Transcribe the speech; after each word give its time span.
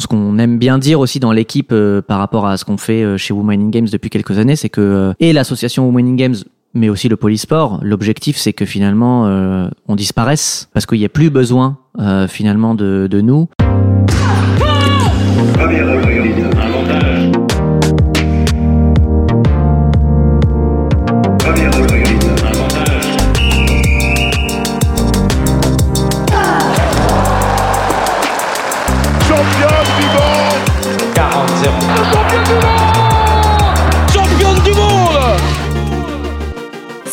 ce 0.00 0.06
qu'on 0.06 0.38
aime 0.38 0.58
bien 0.58 0.78
dire 0.78 1.00
aussi 1.00 1.20
dans 1.20 1.32
l'équipe 1.32 1.70
euh, 1.72 2.02
par 2.02 2.18
rapport 2.18 2.46
à 2.46 2.56
ce 2.56 2.64
qu'on 2.64 2.76
fait 2.76 3.02
euh, 3.02 3.16
chez 3.16 3.32
Women 3.32 3.66
in 3.66 3.68
Games 3.68 3.88
depuis 3.90 4.10
quelques 4.10 4.38
années, 4.38 4.56
c'est 4.56 4.68
que 4.68 4.80
euh, 4.80 5.12
et 5.20 5.32
l'association 5.32 5.86
Women 5.86 6.08
in 6.08 6.14
Games 6.16 6.36
mais 6.72 6.88
aussi 6.88 7.08
le 7.08 7.16
polysport, 7.16 7.80
l'objectif 7.82 8.36
c'est 8.36 8.52
que 8.52 8.64
finalement 8.64 9.24
on 9.88 9.96
disparaisse 9.96 10.68
parce 10.72 10.86
qu'il 10.86 11.00
n'y 11.00 11.04
a 11.04 11.08
plus 11.08 11.28
besoin 11.28 11.78
finalement 12.28 12.76
de, 12.76 13.08
de 13.10 13.20
nous. 13.20 13.48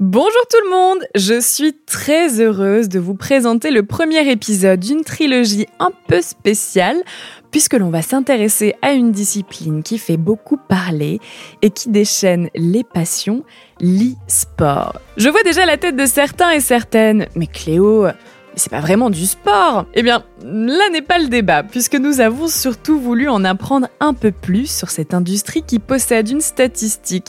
Bonjour 0.00 0.42
tout 0.50 0.58
le 0.64 0.70
monde, 0.70 1.06
je 1.14 1.40
suis 1.40 1.72
très 1.72 2.40
heureuse 2.40 2.88
de 2.88 2.98
vous 2.98 3.14
présenter 3.14 3.70
le 3.70 3.84
premier 3.84 4.28
épisode 4.28 4.80
d'une 4.80 5.04
trilogie 5.04 5.68
un 5.78 5.92
peu 6.08 6.20
spéciale 6.20 6.96
puisque 7.52 7.74
l'on 7.74 7.90
va 7.90 8.02
s'intéresser 8.02 8.74
à 8.82 8.92
une 8.92 9.12
discipline 9.12 9.84
qui 9.84 9.98
fait 9.98 10.16
beaucoup 10.16 10.56
parler 10.56 11.20
et 11.62 11.70
qui 11.70 11.90
déchaîne 11.90 12.48
les 12.56 12.82
passions, 12.82 13.44
l'e-sport. 13.80 15.00
Je 15.16 15.28
vois 15.28 15.44
déjà 15.44 15.64
la 15.64 15.76
tête 15.76 15.94
de 15.94 16.06
certains 16.06 16.50
et 16.50 16.60
certaines, 16.60 17.28
mais 17.36 17.46
Cléo, 17.46 18.08
c'est 18.56 18.70
pas 18.70 18.80
vraiment 18.80 19.10
du 19.10 19.26
sport 19.26 19.86
Eh 19.94 20.02
bien, 20.02 20.22
là 20.42 20.88
n'est 20.90 21.02
pas 21.02 21.18
le 21.18 21.28
débat, 21.28 21.62
puisque 21.62 21.96
nous 21.96 22.20
avons 22.20 22.48
surtout 22.48 22.98
voulu 22.98 23.28
en 23.28 23.44
apprendre 23.44 23.88
un 24.00 24.14
peu 24.14 24.30
plus 24.30 24.70
sur 24.70 24.90
cette 24.90 25.14
industrie 25.14 25.62
qui 25.62 25.78
possède 25.78 26.28
une 26.28 26.40
statistique 26.40 27.28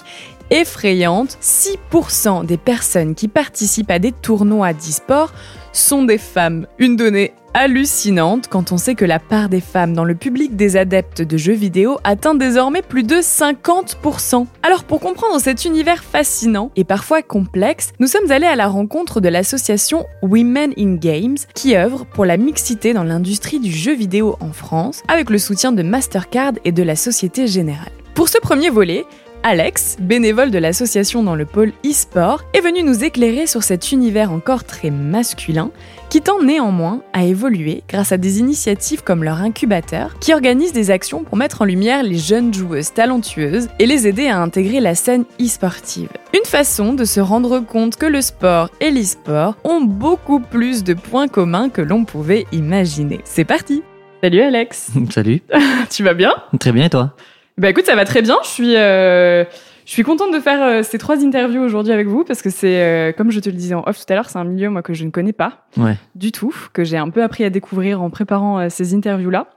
effrayante, 0.51 1.37
6% 1.41 2.45
des 2.45 2.57
personnes 2.57 3.15
qui 3.15 3.27
participent 3.27 3.91
à 3.91 3.99
des 3.99 4.11
tournois 4.11 4.73
d'e-sport 4.73 5.31
sont 5.73 6.03
des 6.03 6.17
femmes. 6.17 6.67
Une 6.79 6.95
donnée 6.95 7.33
hallucinante 7.55 8.49
quand 8.49 8.73
on 8.73 8.77
sait 8.77 8.95
que 8.95 9.05
la 9.05 9.17
part 9.17 9.47
des 9.47 9.61
femmes 9.61 9.93
dans 9.93 10.03
le 10.03 10.13
public 10.13 10.57
des 10.57 10.75
adeptes 10.75 11.21
de 11.21 11.37
jeux 11.37 11.53
vidéo 11.53 11.97
atteint 12.03 12.35
désormais 12.35 12.81
plus 12.81 13.03
de 13.03 13.15
50%. 13.15 14.45
Alors 14.61 14.83
pour 14.83 14.99
comprendre 14.99 15.39
cet 15.39 15.63
univers 15.63 16.03
fascinant 16.03 16.71
et 16.75 16.83
parfois 16.83 17.21
complexe, 17.21 17.93
nous 17.99 18.07
sommes 18.07 18.29
allés 18.29 18.45
à 18.45 18.57
la 18.57 18.67
rencontre 18.67 19.21
de 19.21 19.29
l'association 19.29 20.05
Women 20.21 20.73
in 20.77 20.95
Games 20.95 21.37
qui 21.53 21.77
œuvre 21.77 22.05
pour 22.05 22.25
la 22.25 22.35
mixité 22.35 22.93
dans 22.93 23.05
l'industrie 23.05 23.59
du 23.59 23.71
jeu 23.71 23.95
vidéo 23.95 24.35
en 24.41 24.51
France 24.51 25.01
avec 25.07 25.29
le 25.29 25.37
soutien 25.37 25.71
de 25.71 25.81
Mastercard 25.81 26.53
et 26.65 26.73
de 26.73 26.83
la 26.83 26.97
Société 26.97 27.47
Générale. 27.47 27.91
Pour 28.15 28.27
ce 28.29 28.37
premier 28.37 28.69
volet, 28.69 29.05
Alex, 29.47 29.97
bénévole 29.99 30.49
de 30.49 30.57
l'association 30.57 31.21
dans 31.21 31.35
le 31.35 31.45
pôle 31.45 31.71
e-sport, 31.85 32.41
est 32.55 32.61
venu 32.61 32.81
nous 32.81 33.03
éclairer 33.03 33.45
sur 33.45 33.61
cet 33.61 33.91
univers 33.91 34.31
encore 34.31 34.63
très 34.63 34.89
masculin 34.89 35.69
qui 36.09 36.21
tend 36.21 36.41
néanmoins 36.41 37.03
à 37.13 37.25
évoluer 37.25 37.83
grâce 37.87 38.11
à 38.11 38.17
des 38.17 38.39
initiatives 38.39 39.03
comme 39.03 39.23
leur 39.23 39.41
incubateur 39.41 40.17
qui 40.19 40.33
organise 40.33 40.73
des 40.73 40.89
actions 40.89 41.23
pour 41.23 41.37
mettre 41.37 41.61
en 41.61 41.65
lumière 41.65 42.01
les 42.01 42.17
jeunes 42.17 42.51
joueuses 42.51 42.91
talentueuses 42.91 43.67
et 43.77 43.85
les 43.85 44.07
aider 44.07 44.29
à 44.29 44.41
intégrer 44.41 44.79
la 44.79 44.95
scène 44.95 45.25
e-sportive. 45.39 46.09
Une 46.33 46.45
façon 46.45 46.93
de 46.93 47.05
se 47.05 47.19
rendre 47.19 47.59
compte 47.59 47.97
que 47.97 48.07
le 48.07 48.21
sport 48.21 48.71
et 48.81 48.89
l'e-sport 48.89 49.57
ont 49.63 49.81
beaucoup 49.81 50.39
plus 50.39 50.83
de 50.83 50.95
points 50.95 51.27
communs 51.27 51.69
que 51.69 51.83
l'on 51.83 52.03
pouvait 52.03 52.47
imaginer. 52.51 53.19
C'est 53.25 53.45
parti! 53.45 53.83
Salut 54.23 54.41
Alex. 54.41 54.89
Salut. 55.11 55.43
Tu 55.91 56.03
vas 56.03 56.15
bien? 56.15 56.33
Très 56.59 56.71
bien 56.71 56.85
et 56.85 56.89
toi? 56.89 57.13
Bah 57.57 57.69
écoute, 57.69 57.85
ça 57.85 57.95
va 57.95 58.05
très 58.05 58.21
bien. 58.21 58.37
Je 58.43 58.49
suis, 58.49 58.75
euh, 58.75 59.43
je 59.85 59.91
suis 59.91 60.03
contente 60.03 60.33
de 60.33 60.39
faire 60.39 60.61
euh, 60.61 60.83
ces 60.83 60.97
trois 60.97 61.23
interviews 61.23 61.61
aujourd'hui 61.61 61.93
avec 61.93 62.07
vous 62.07 62.23
parce 62.23 62.41
que 62.41 62.49
c'est, 62.49 62.81
euh, 62.81 63.11
comme 63.13 63.31
je 63.31 63.39
te 63.39 63.49
le 63.49 63.55
disais 63.55 63.75
en 63.75 63.83
off 63.87 63.97
tout 63.97 64.11
à 64.11 64.15
l'heure, 64.15 64.29
c'est 64.29 64.37
un 64.37 64.43
milieu 64.43 64.69
moi 64.69 64.81
que 64.81 64.93
je 64.93 65.05
ne 65.05 65.09
connais 65.09 65.31
pas 65.33 65.65
ouais. 65.77 65.95
du 66.15 66.31
tout, 66.31 66.53
que 66.73 66.83
j'ai 66.83 66.97
un 66.97 67.09
peu 67.09 67.23
appris 67.23 67.43
à 67.43 67.49
découvrir 67.49 68.01
en 68.01 68.09
préparant 68.09 68.69
ces 68.69 68.93
interviews-là. 68.93 69.47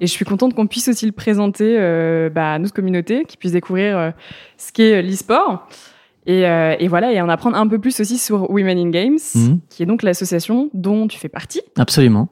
Et 0.00 0.06
je 0.06 0.12
suis 0.12 0.24
contente 0.24 0.54
qu'on 0.54 0.66
puisse 0.66 0.88
aussi 0.88 1.06
le 1.06 1.12
présenter 1.12 1.76
bah, 2.32 2.52
à 2.54 2.58
notre 2.58 2.74
communauté, 2.74 3.24
qui 3.26 3.36
puisse 3.36 3.52
découvrir 3.52 4.12
ce 4.56 4.70
qu'est 4.72 5.02
l'e-sport. 5.02 5.66
Et, 6.26 6.42
et, 6.42 6.88
voilà, 6.88 7.12
et 7.12 7.20
en 7.20 7.28
apprendre 7.28 7.56
un 7.56 7.66
peu 7.66 7.78
plus 7.78 7.98
aussi 8.00 8.18
sur 8.18 8.50
Women 8.50 8.78
in 8.78 8.90
Games, 8.90 9.18
Mhm. 9.34 9.60
qui 9.68 9.82
est 9.82 9.86
donc 9.86 10.02
l'association 10.02 10.70
dont 10.74 11.08
tu 11.08 11.18
fais 11.18 11.28
partie. 11.28 11.62
Absolument. 11.78 12.28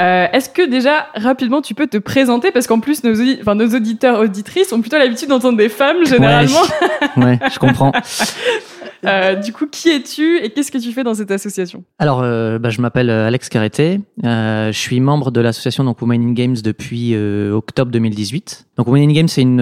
Euh, 0.00 0.26
Est-ce 0.32 0.48
que 0.48 0.66
déjà 0.68 1.08
rapidement 1.14 1.60
tu 1.62 1.74
peux 1.74 1.86
te 1.86 1.98
présenter? 1.98 2.50
Parce 2.50 2.66
qu'en 2.66 2.80
plus 2.80 3.04
nos, 3.04 3.12
audi- 3.14 3.38
enfin, 3.40 3.54
nos 3.54 3.68
auditeurs 3.74 4.20
auditrices 4.20 4.72
ont 4.72 4.80
plutôt 4.80 4.96
l'habitude 4.98 5.28
d'entendre 5.28 5.58
des 5.58 5.68
femmes 5.68 6.04
généralement. 6.06 6.62
Ouais, 7.16 7.38
je 7.52 7.58
comprends. 7.58 7.92
Euh, 9.04 9.34
du 9.34 9.52
coup, 9.52 9.66
qui 9.66 9.88
es-tu 9.90 10.38
et 10.44 10.50
qu'est-ce 10.50 10.70
que 10.70 10.78
tu 10.78 10.92
fais 10.92 11.02
dans 11.02 11.14
cette 11.14 11.32
association? 11.32 11.82
Alors, 11.98 12.20
euh, 12.22 12.60
bah, 12.60 12.70
je 12.70 12.80
m'appelle 12.80 13.10
euh, 13.10 13.26
Alex 13.26 13.48
Carreté. 13.48 14.00
Euh, 14.24 14.70
je 14.70 14.78
suis 14.78 15.00
membre 15.00 15.32
de 15.32 15.40
l'association 15.40 15.82
donc 15.82 16.00
Women 16.00 16.22
in 16.22 16.32
Games 16.34 16.54
depuis 16.62 17.10
euh, 17.14 17.50
octobre 17.52 17.90
2018. 17.90 18.66
Donc, 18.76 18.86
Women 18.86 19.10
in 19.10 19.12
Games, 19.12 19.26
c'est 19.26 19.42
une 19.42 19.60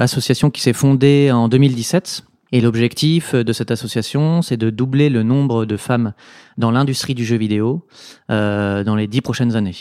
association 0.00 0.50
qui 0.50 0.60
s'est 0.60 0.72
fondée 0.72 1.30
en 1.32 1.46
2017. 1.46 2.24
Et 2.54 2.60
l'objectif 2.60 3.34
de 3.34 3.52
cette 3.52 3.72
association, 3.72 4.40
c'est 4.40 4.56
de 4.56 4.70
doubler 4.70 5.10
le 5.10 5.24
nombre 5.24 5.64
de 5.64 5.76
femmes 5.76 6.12
dans 6.56 6.70
l'industrie 6.70 7.16
du 7.16 7.24
jeu 7.24 7.36
vidéo 7.36 7.84
euh, 8.30 8.84
dans 8.84 8.94
les 8.94 9.08
dix 9.08 9.22
prochaines 9.22 9.56
années. 9.56 9.74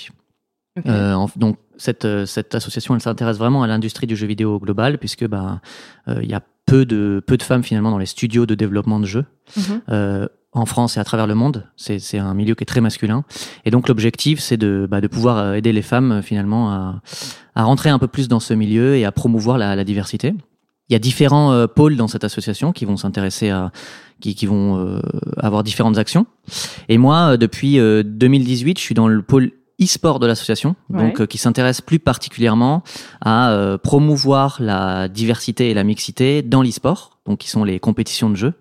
Euh, 0.88 1.16
donc 1.36 1.60
cette, 1.78 2.06
euh, 2.06 2.26
cette 2.26 2.56
association, 2.56 2.96
elle 2.96 3.02
s'intéresse 3.02 3.38
vraiment 3.38 3.62
à 3.62 3.68
l'industrie 3.68 4.08
du 4.08 4.16
jeu 4.16 4.26
vidéo 4.26 4.58
global, 4.60 4.98
puisque 4.98 5.28
bah, 5.28 5.62
euh, 6.08 6.20
il 6.24 6.32
y 6.32 6.34
a 6.34 6.42
peu 6.66 6.84
de, 6.84 7.22
peu 7.28 7.38
de 7.38 7.44
femmes 7.44 7.64
finalement 7.64 7.92
dans 7.92 8.00
les 8.00 8.08
studios 8.08 8.48
de 8.48 8.56
développement 8.56 9.00
de 9.00 9.06
jeux 9.06 9.26
Mhm. 9.56 10.30
en 10.54 10.66
France 10.66 10.98
et 10.98 11.00
à 11.00 11.04
travers 11.04 11.28
le 11.28 11.36
monde. 11.36 11.70
C'est 11.78 12.18
un 12.18 12.34
milieu 12.34 12.56
qui 12.56 12.64
est 12.64 12.66
très 12.66 12.82
masculin. 12.82 13.24
Et 13.66 13.70
donc 13.70 13.88
l'objectif, 13.88 14.40
c'est 14.40 14.58
de, 14.58 14.88
bah, 14.90 15.00
de 15.00 15.08
pouvoir 15.08 15.54
aider 15.54 15.74
les 15.74 15.84
femmes 15.84 16.24
finalement 16.24 16.72
à, 16.72 17.02
à 17.54 17.66
rentrer 17.66 17.92
un 17.92 18.00
peu 18.00 18.08
plus 18.08 18.28
dans 18.28 18.40
ce 18.40 18.56
milieu 18.56 18.96
et 18.96 19.06
à 19.06 19.12
promouvoir 19.12 19.60
la, 19.60 19.76
la 19.76 19.84
diversité. 19.84 20.34
Il 20.90 20.94
y 20.94 20.96
a 20.96 21.00
différents 21.00 21.52
euh, 21.54 21.68
pôles 21.68 21.96
dans 21.96 22.08
cette 22.08 22.24
association 22.24 22.72
qui 22.74 22.86
vont 22.86 22.98
s'intéresser 22.98 23.50
à, 23.50 23.72
qui, 24.20 24.36
qui 24.36 24.46
vont 24.46 24.78
euh, 24.78 25.00
avoir 25.38 25.64
différentes 25.64 25.98
actions. 25.98 26.26
Et 26.90 26.98
moi, 26.98 27.34
euh, 27.34 27.38
depuis 27.38 27.80
euh, 27.80 28.04
2018, 28.04 28.78
je 28.78 28.84
suis 28.84 28.96
dans 28.96 29.08
le 29.08 29.22
pôle 29.22 29.52
e-sport 29.82 30.20
de 30.20 30.28
l'association, 30.28 30.76
donc 30.90 31.16
Ouais. 31.18 31.22
euh, 31.22 31.26
qui 31.26 31.38
s'intéresse 31.38 31.82
plus 31.82 32.00
particulièrement 32.00 32.84
à 33.22 33.52
euh, 33.52 33.78
promouvoir 33.78 34.58
la 34.60 35.08
diversité 35.08 35.70
et 35.72 35.74
la 35.74 35.84
mixité 35.84 36.42
dans 36.42 36.62
l'e-sport, 36.62 37.18
donc 37.26 37.40
qui 37.40 37.50
sont 37.50 37.64
les 37.64 37.80
compétitions 37.80 38.30
de 38.30 38.36
jeux, 38.36 38.54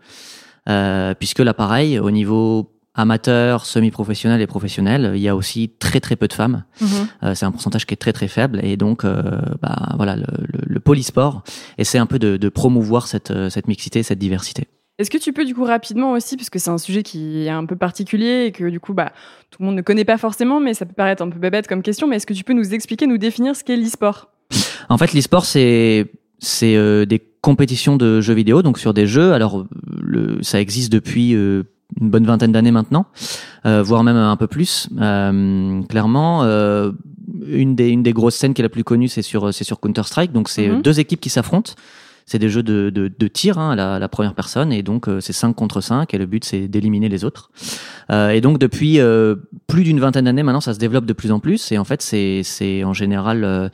euh, 0.69 1.15
puisque 1.15 1.41
là, 1.41 1.55
pareil, 1.55 1.99
au 1.99 2.11
niveau 2.11 2.71
amateur, 2.95 3.65
semi-professionnel 3.65 4.41
et 4.41 4.47
professionnel, 4.47 5.13
il 5.15 5.21
y 5.21 5.29
a 5.29 5.35
aussi 5.35 5.71
très 5.79 6.01
très 6.01 6.17
peu 6.17 6.29
de 6.29 6.33
femmes. 6.33 6.65
Mhm. 6.81 6.89
Euh, 7.23 7.35
c'est 7.35 7.47
un 7.47 7.51
pourcentage 7.51 7.87
qui 7.87 7.95
est 7.95 7.97
très 7.97 8.13
très 8.13 8.29
faible 8.29 8.61
et 8.63 8.77
donc 8.77 9.05
euh, 9.05 9.23
bah, 9.63 9.95
voilà 9.97 10.17
le, 10.17 10.27
le, 10.41 10.61
le 10.67 10.81
polysport 10.81 11.43
essaie 11.79 11.99
un 11.99 12.07
peu 12.07 12.19
de, 12.19 12.37
de 12.37 12.49
promouvoir 12.49 13.07
cette, 13.07 13.31
euh, 13.31 13.49
cette 13.49 13.69
mixité, 13.69 14.03
cette 14.03 14.19
diversité. 14.19 14.69
Est-ce 14.99 15.11
que 15.11 15.17
tu 15.19 15.33
peux 15.33 15.47
du 15.47 15.55
coup 15.55 15.65
rapidement 15.65 16.13
aussi, 16.13 16.37
parce 16.37 16.51
que 16.51 16.59
c'est 16.59 16.71
un 16.71 16.77
sujet 16.77 17.03
qui 17.03 17.47
est 17.47 17.51
un 17.51 17.65
peu 17.65 17.77
particulier 17.77 18.45
et 18.47 18.53
que 18.53 18.69
du 18.69 18.79
coup 18.79 18.93
bah, 18.93 19.13
tout 19.51 19.61
le 19.61 19.67
monde 19.67 19.77
ne 19.77 19.83
connaît 19.83 20.05
pas 20.05 20.19
forcément, 20.19 20.61
mais 20.61 20.75
ça 20.75 20.85
peut 20.85 20.93
paraître 20.93 21.23
un 21.23 21.31
peu 21.31 21.39
bébête 21.39 21.67
comme 21.67 21.83
question, 21.83 22.07
mais 22.07 22.17
est-ce 22.17 22.27
que 22.27 22.35
tu 22.35 22.45
peux 22.45 22.53
nous 22.53 22.75
expliquer, 22.75 23.07
nous 23.07 23.19
définir 23.19 23.57
ce 23.57 23.65
qu'est 23.65 23.77
l'e-sport? 23.77 24.29
En 24.91 24.99
fait, 24.99 25.15
l'e-sport 25.15 25.47
c'est 25.47 26.13
c'est 26.39 26.77
euh, 26.77 27.07
des 27.07 27.23
compétitions 27.41 27.97
de 27.97 28.21
jeux 28.21 28.35
vidéo 28.35 28.63
donc 28.63 28.79
sur 28.79 28.93
des 28.93 29.07
jeux. 29.07 29.33
Alors 29.33 29.67
le, 29.99 30.43
ça 30.43 30.61
existe 30.61 30.93
depuis 30.93 31.35
euh, 31.35 31.63
une 32.03 32.11
bonne 32.11 32.27
vingtaine 32.27 32.53
d'années 32.53 32.71
maintenant, 32.73 33.07
euh, 33.67 33.83
voire 33.83 34.03
même 34.05 34.17
un 34.17 34.37
peu 34.37 34.47
plus. 34.47 34.89
Euh, 35.01 35.83
clairement, 35.89 36.43
euh, 36.45 36.93
une 37.47 37.75
des 37.75 37.89
une 37.89 38.03
des 38.03 38.13
grosses 38.13 38.35
scènes 38.37 38.53
qui 38.55 38.61
est 38.61 38.65
la 38.65 38.69
plus 38.69 38.85
connue, 38.85 39.09
c'est 39.09 39.23
sur 39.23 39.55
c'est 39.55 39.65
sur 39.65 39.81
Counter 39.81 40.03
Strike. 40.05 40.33
Donc 40.33 40.49
c'est 40.49 40.69
Mhm. 40.69 40.83
deux 40.83 41.01
équipes 41.01 41.21
qui 41.21 41.31
s'affrontent 41.31 41.73
c'est 42.27 42.39
des 42.39 42.49
jeux 42.49 42.63
de, 42.63 42.91
de, 42.91 43.11
de 43.17 43.29
tir 43.29 43.59
hein, 43.59 43.73
à 43.73 43.77
la, 43.77 43.99
la, 43.99 44.09
première 44.09 44.35
personne 44.35 44.73
et 44.73 44.83
donc 44.83 45.09
c'est 45.21 45.33
5 45.33 45.55
contre 45.55 45.81
5 45.81 46.13
et 46.13 46.19
le 46.19 46.27
but 46.27 46.45
c'est 46.45 46.69
d'éliminer 46.69 47.09
les 47.09 47.25
autres. 47.25 47.51
et 48.11 48.41
donc 48.41 48.59
depuis 48.59 48.99
plus 49.67 49.85
d'une 49.85 50.01
vingtaine 50.01 50.25
d'années 50.27 50.43
maintenant 50.43 50.61
ça 50.61 50.75
se 50.75 50.79
développe 50.79 51.07
de 51.07 51.13
plus 51.13 51.33
en 51.33 51.41
plus 51.41 51.73
et 51.73 51.79
en 51.79 51.85
fait 51.85 52.03
c'est 52.03 52.43
c'est 52.43 52.85
en 52.85 52.93
général 52.93 53.71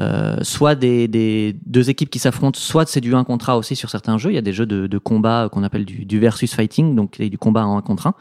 euh, 0.00 0.36
soit 0.42 0.74
des, 0.74 1.06
des, 1.06 1.54
deux 1.66 1.90
équipes 1.90 2.10
qui 2.10 2.18
s'affrontent, 2.18 2.58
soit 2.58 2.88
c'est 2.88 3.00
du 3.00 3.14
1 3.14 3.24
contre 3.24 3.50
1 3.50 3.54
aussi 3.54 3.76
sur 3.76 3.90
certains 3.90 4.16
jeux. 4.18 4.30
Il 4.30 4.34
y 4.34 4.38
a 4.38 4.42
des 4.42 4.52
jeux 4.52 4.66
de, 4.66 4.86
de 4.86 4.98
combat 4.98 5.48
qu'on 5.52 5.62
appelle 5.62 5.84
du, 5.84 6.04
du, 6.04 6.18
versus 6.18 6.54
fighting, 6.54 6.96
donc 6.96 7.20
du 7.20 7.38
combat 7.38 7.66
en 7.66 7.76
1 7.76 7.82
contre 7.82 8.06
1. 8.06 8.14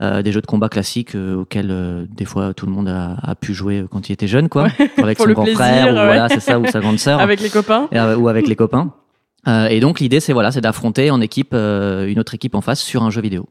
Euh, 0.00 0.22
des 0.22 0.30
jeux 0.30 0.40
de 0.40 0.46
combat 0.46 0.68
classiques 0.68 1.16
euh, 1.16 1.40
auxquels 1.40 1.72
euh, 1.72 2.06
des 2.08 2.24
fois 2.24 2.54
tout 2.54 2.66
le 2.66 2.72
monde 2.72 2.88
a, 2.88 3.16
a, 3.20 3.34
pu 3.34 3.52
jouer 3.52 3.84
quand 3.90 4.08
il 4.08 4.12
était 4.12 4.28
jeune, 4.28 4.48
quoi, 4.48 4.68
avec 4.96 5.18
son 5.18 5.32
grand 5.32 5.44
frère, 5.46 5.88
ou 5.88 5.94
voilà, 5.94 6.28
c'est 6.28 6.38
ça, 6.38 6.60
ou 6.60 6.66
sa 6.66 6.78
grande 6.78 7.00
sœur, 7.00 7.20
avec 7.20 7.40
les 7.40 7.50
copains, 7.50 7.88
ou 8.16 8.28
avec 8.28 8.46
les 8.46 8.54
copains. 8.54 8.92
Et 9.70 9.80
donc 9.80 10.00
l'idée, 10.00 10.20
c'est 10.20 10.32
voilà, 10.32 10.52
c'est 10.52 10.60
d'affronter 10.60 11.10
en 11.10 11.20
équipe 11.20 11.54
une 11.54 12.18
autre 12.18 12.34
équipe 12.34 12.54
en 12.54 12.60
face 12.60 12.80
sur 12.80 13.02
un 13.02 13.10
jeu 13.10 13.22
vidéo. 13.22 13.48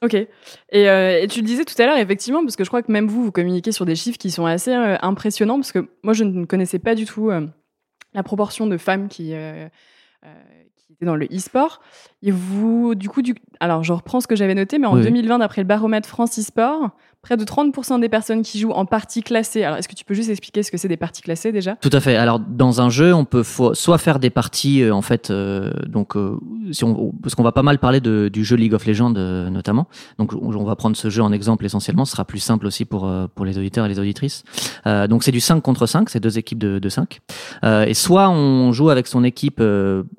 Ok. 0.00 0.14
Et, 0.14 0.28
euh, 0.88 1.22
et, 1.22 1.26
tu 1.26 1.40
le 1.40 1.46
disais 1.46 1.64
tout 1.64 1.80
à 1.82 1.86
l'heure, 1.86 1.98
effectivement, 1.98 2.42
parce 2.42 2.54
que 2.54 2.62
je 2.62 2.70
crois 2.70 2.82
que 2.82 2.92
même 2.92 3.08
vous, 3.08 3.24
vous 3.24 3.32
communiquez 3.32 3.72
sur 3.72 3.84
des 3.84 3.96
chiffres 3.96 4.18
qui 4.18 4.30
sont 4.30 4.46
assez 4.46 4.72
euh, 4.72 4.96
impressionnants, 5.02 5.56
parce 5.56 5.72
que 5.72 5.88
moi, 6.02 6.12
je 6.12 6.24
ne 6.24 6.44
connaissais 6.44 6.78
pas 6.78 6.94
du 6.94 7.04
tout 7.04 7.30
euh, 7.30 7.46
la 8.14 8.22
proportion 8.22 8.68
de 8.68 8.76
femmes 8.76 9.08
qui, 9.08 9.34
euh, 9.34 9.68
qui 10.76 10.92
étaient 10.92 11.04
dans 11.04 11.16
le 11.16 11.26
e-sport. 11.26 11.80
Et 12.22 12.30
vous, 12.30 12.94
du 12.94 13.08
coup, 13.08 13.22
du... 13.22 13.34
alors 13.60 13.84
je 13.84 13.92
reprends 13.92 14.20
ce 14.20 14.26
que 14.26 14.34
j'avais 14.34 14.54
noté, 14.54 14.78
mais 14.78 14.86
en 14.86 14.96
2020, 14.96 15.38
d'après 15.38 15.62
le 15.62 15.66
baromètre 15.66 16.08
France 16.08 16.38
e-sport, 16.38 16.90
près 17.22 17.36
de 17.36 17.44
30% 17.44 18.00
des 18.00 18.08
personnes 18.08 18.42
qui 18.42 18.58
jouent 18.58 18.70
en 18.70 18.86
partie 18.86 19.22
classée. 19.22 19.64
Alors, 19.64 19.78
est-ce 19.78 19.88
que 19.88 19.94
tu 19.94 20.04
peux 20.04 20.14
juste 20.14 20.30
expliquer 20.30 20.62
ce 20.62 20.70
que 20.70 20.78
c'est 20.78 20.88
des 20.88 20.96
parties 20.96 21.22
classées 21.22 21.52
déjà? 21.52 21.74
Tout 21.76 21.90
à 21.92 22.00
fait. 22.00 22.16
Alors, 22.16 22.38
dans 22.38 22.80
un 22.80 22.90
jeu, 22.90 23.12
on 23.12 23.24
peut 23.24 23.42
soit 23.42 23.98
faire 23.98 24.18
des 24.18 24.30
parties, 24.30 24.82
euh, 24.82 24.94
en 24.94 25.02
fait, 25.02 25.30
euh, 25.30 25.70
donc, 25.86 26.16
euh, 26.16 26.38
si 26.70 26.84
on, 26.84 27.12
parce 27.22 27.34
qu'on 27.34 27.42
va 27.42 27.52
pas 27.52 27.62
mal 27.62 27.78
parler 27.78 28.00
de, 28.00 28.28
du 28.32 28.44
jeu 28.44 28.56
League 28.56 28.72
of 28.72 28.86
Legends 28.86 29.10
notamment. 29.10 29.88
Donc, 30.18 30.32
on 30.32 30.64
va 30.64 30.76
prendre 30.76 30.96
ce 30.96 31.10
jeu 31.10 31.22
en 31.22 31.32
exemple 31.32 31.64
essentiellement. 31.64 32.04
Ce 32.04 32.12
sera 32.12 32.24
plus 32.24 32.38
simple 32.38 32.66
aussi 32.66 32.84
pour 32.84 33.10
pour 33.34 33.44
les 33.44 33.58
auditeurs 33.58 33.86
et 33.86 33.88
les 33.88 33.98
auditrices. 33.98 34.44
donc, 35.08 35.22
c'est 35.22 35.32
du 35.32 35.40
5 35.40 35.60
contre 35.60 35.86
5, 35.86 36.08
c'est 36.10 36.20
deux 36.20 36.38
équipes 36.38 36.58
de, 36.58 36.78
de 36.78 36.88
5. 36.88 37.20
et 37.64 37.94
soit 37.94 38.28
on 38.30 38.72
joue 38.72 38.90
avec 38.90 39.06
son 39.06 39.24
équipe, 39.24 39.62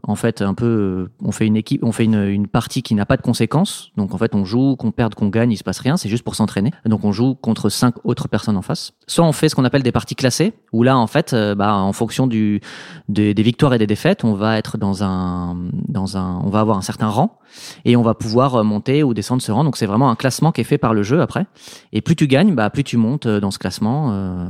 en 0.04 0.16
fait, 0.16 0.42
un 0.42 0.54
peu, 0.54 1.10
on 1.24 1.31
fait 1.31 1.46
une 1.46 1.57
équipe, 1.57 1.84
on 1.89 1.91
fait 1.91 2.06
une, 2.06 2.24
une 2.24 2.47
partie 2.47 2.83
qui 2.83 2.95
n'a 2.95 3.06
pas 3.06 3.18
de 3.18 3.21
conséquences. 3.21 3.91
Donc, 3.97 4.13
en 4.13 4.18
fait, 4.18 4.36
on 4.36 4.45
joue, 4.45 4.75
qu'on 4.75 4.91
perde, 4.91 5.15
qu'on 5.15 5.27
gagne, 5.27 5.51
il 5.51 5.57
se 5.57 5.63
passe 5.63 5.80
rien. 5.80 5.97
C'est 5.97 6.09
juste 6.09 6.24
pour 6.24 6.36
s'entraîner. 6.36 6.71
Donc 6.86 7.03
on 7.03 7.12
joue 7.12 7.36
contre 7.36 7.69
cinq 7.69 7.95
autres 8.03 8.27
personnes 8.27 8.57
en 8.57 8.62
face. 8.62 8.94
Soit 9.07 9.25
on 9.25 9.31
fait 9.31 9.50
ce 9.50 9.56
qu'on 9.56 9.65
appelle 9.65 9.83
des 9.83 9.91
parties 9.91 10.15
classées, 10.15 10.53
où 10.74 10.83
là 10.83 10.97
en 10.97 11.07
fait, 11.07 11.33
euh, 11.33 11.56
bah, 11.56 11.75
en 11.75 11.94
fonction 11.94 12.27
du 12.27 12.62
des, 13.07 13.33
victoires 13.33 13.74
et 13.74 13.77
des 13.77 13.88
défaites, 13.88 14.24
on 14.24 14.33
va 14.33 14.57
être 14.57 14.77
dans 14.77 15.03
un 15.03 15.57
dans 15.88 16.18
un, 16.18 16.41
on 16.44 16.50
va 16.50 16.59
avoir 16.59 16.77
un 16.77 16.81
certain 16.81 17.07
rang 17.07 17.39
et 17.86 17.95
on 17.95 18.01
va 18.01 18.13
pouvoir 18.13 18.56
euh, 18.56 18.63
monter 18.63 19.03
ou 19.03 19.13
descendre 19.13 19.41
ce 19.41 19.51
rang. 19.51 19.63
Donc 19.63 19.77
c'est 19.77 19.86
vraiment 19.86 20.09
un 20.09 20.15
classement 20.15 20.51
qui 20.51 20.62
est 20.62 20.65
fait 20.65 20.77
par 20.77 20.94
le 20.94 21.03
jeu 21.03 21.21
après. 21.21 21.45
Et 21.94 22.01
plus 22.01 22.15
tu 22.15 22.27
gagnes, 22.27 22.56
bah 22.56 22.69
plus 22.69 22.83
tu 22.83 22.97
montes 22.97 23.25
euh, 23.25 23.39
dans 23.39 23.51
ce 23.51 23.59
classement. 23.59 24.50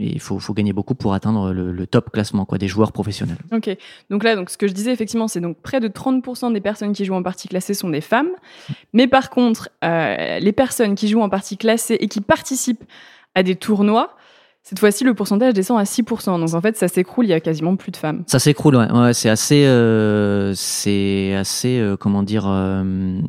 Il 0.00 0.20
faut, 0.20 0.38
faut, 0.38 0.54
gagner 0.54 0.72
beaucoup 0.72 0.94
pour 0.94 1.14
atteindre 1.14 1.52
le, 1.52 1.72
le, 1.72 1.86
top 1.86 2.10
classement 2.10 2.44
quoi, 2.44 2.58
des 2.58 2.68
joueurs 2.68 2.92
professionnels. 2.92 3.38
Ok. 3.52 3.76
Donc 4.10 4.24
là, 4.24 4.36
donc, 4.36 4.50
ce 4.50 4.58
que 4.58 4.66
je 4.66 4.72
disais, 4.72 4.92
effectivement, 4.92 5.28
c'est 5.28 5.40
donc 5.40 5.58
près 5.60 5.80
de 5.80 5.88
30% 5.88 6.52
des 6.52 6.60
personnes 6.60 6.92
qui 6.92 7.04
jouent 7.04 7.14
en 7.14 7.22
partie 7.22 7.48
classée 7.48 7.74
sont 7.74 7.90
des 7.90 8.00
femmes. 8.00 8.30
Mais 8.92 9.06
par 9.06 9.30
contre, 9.30 9.68
euh, 9.84 10.38
les 10.38 10.52
personnes 10.52 10.94
qui 10.94 11.08
jouent 11.08 11.22
en 11.22 11.28
partie 11.28 11.56
classée 11.56 11.96
et 12.00 12.08
qui 12.08 12.20
participent 12.20 12.84
à 13.34 13.42
des 13.42 13.56
tournois, 13.56 14.16
cette 14.62 14.78
fois-ci, 14.78 15.04
le 15.04 15.14
pourcentage 15.14 15.54
descend 15.54 15.78
à 15.78 15.84
6%. 15.84 16.38
Donc 16.38 16.54
en 16.54 16.60
fait, 16.60 16.76
ça 16.76 16.88
s'écroule, 16.88 17.26
il 17.26 17.30
y 17.30 17.32
a 17.32 17.40
quasiment 17.40 17.76
plus 17.76 17.90
de 17.92 17.96
femmes. 17.96 18.24
Ça 18.26 18.38
s'écroule, 18.38 18.76
ouais. 18.76 18.90
ouais 18.92 19.14
c'est 19.14 19.30
assez, 19.30 19.64
euh, 19.64 20.52
c'est 20.54 21.34
assez, 21.34 21.78
euh, 21.78 21.96
comment 21.96 22.22
dire, 22.22 22.44
euh, 22.46 23.20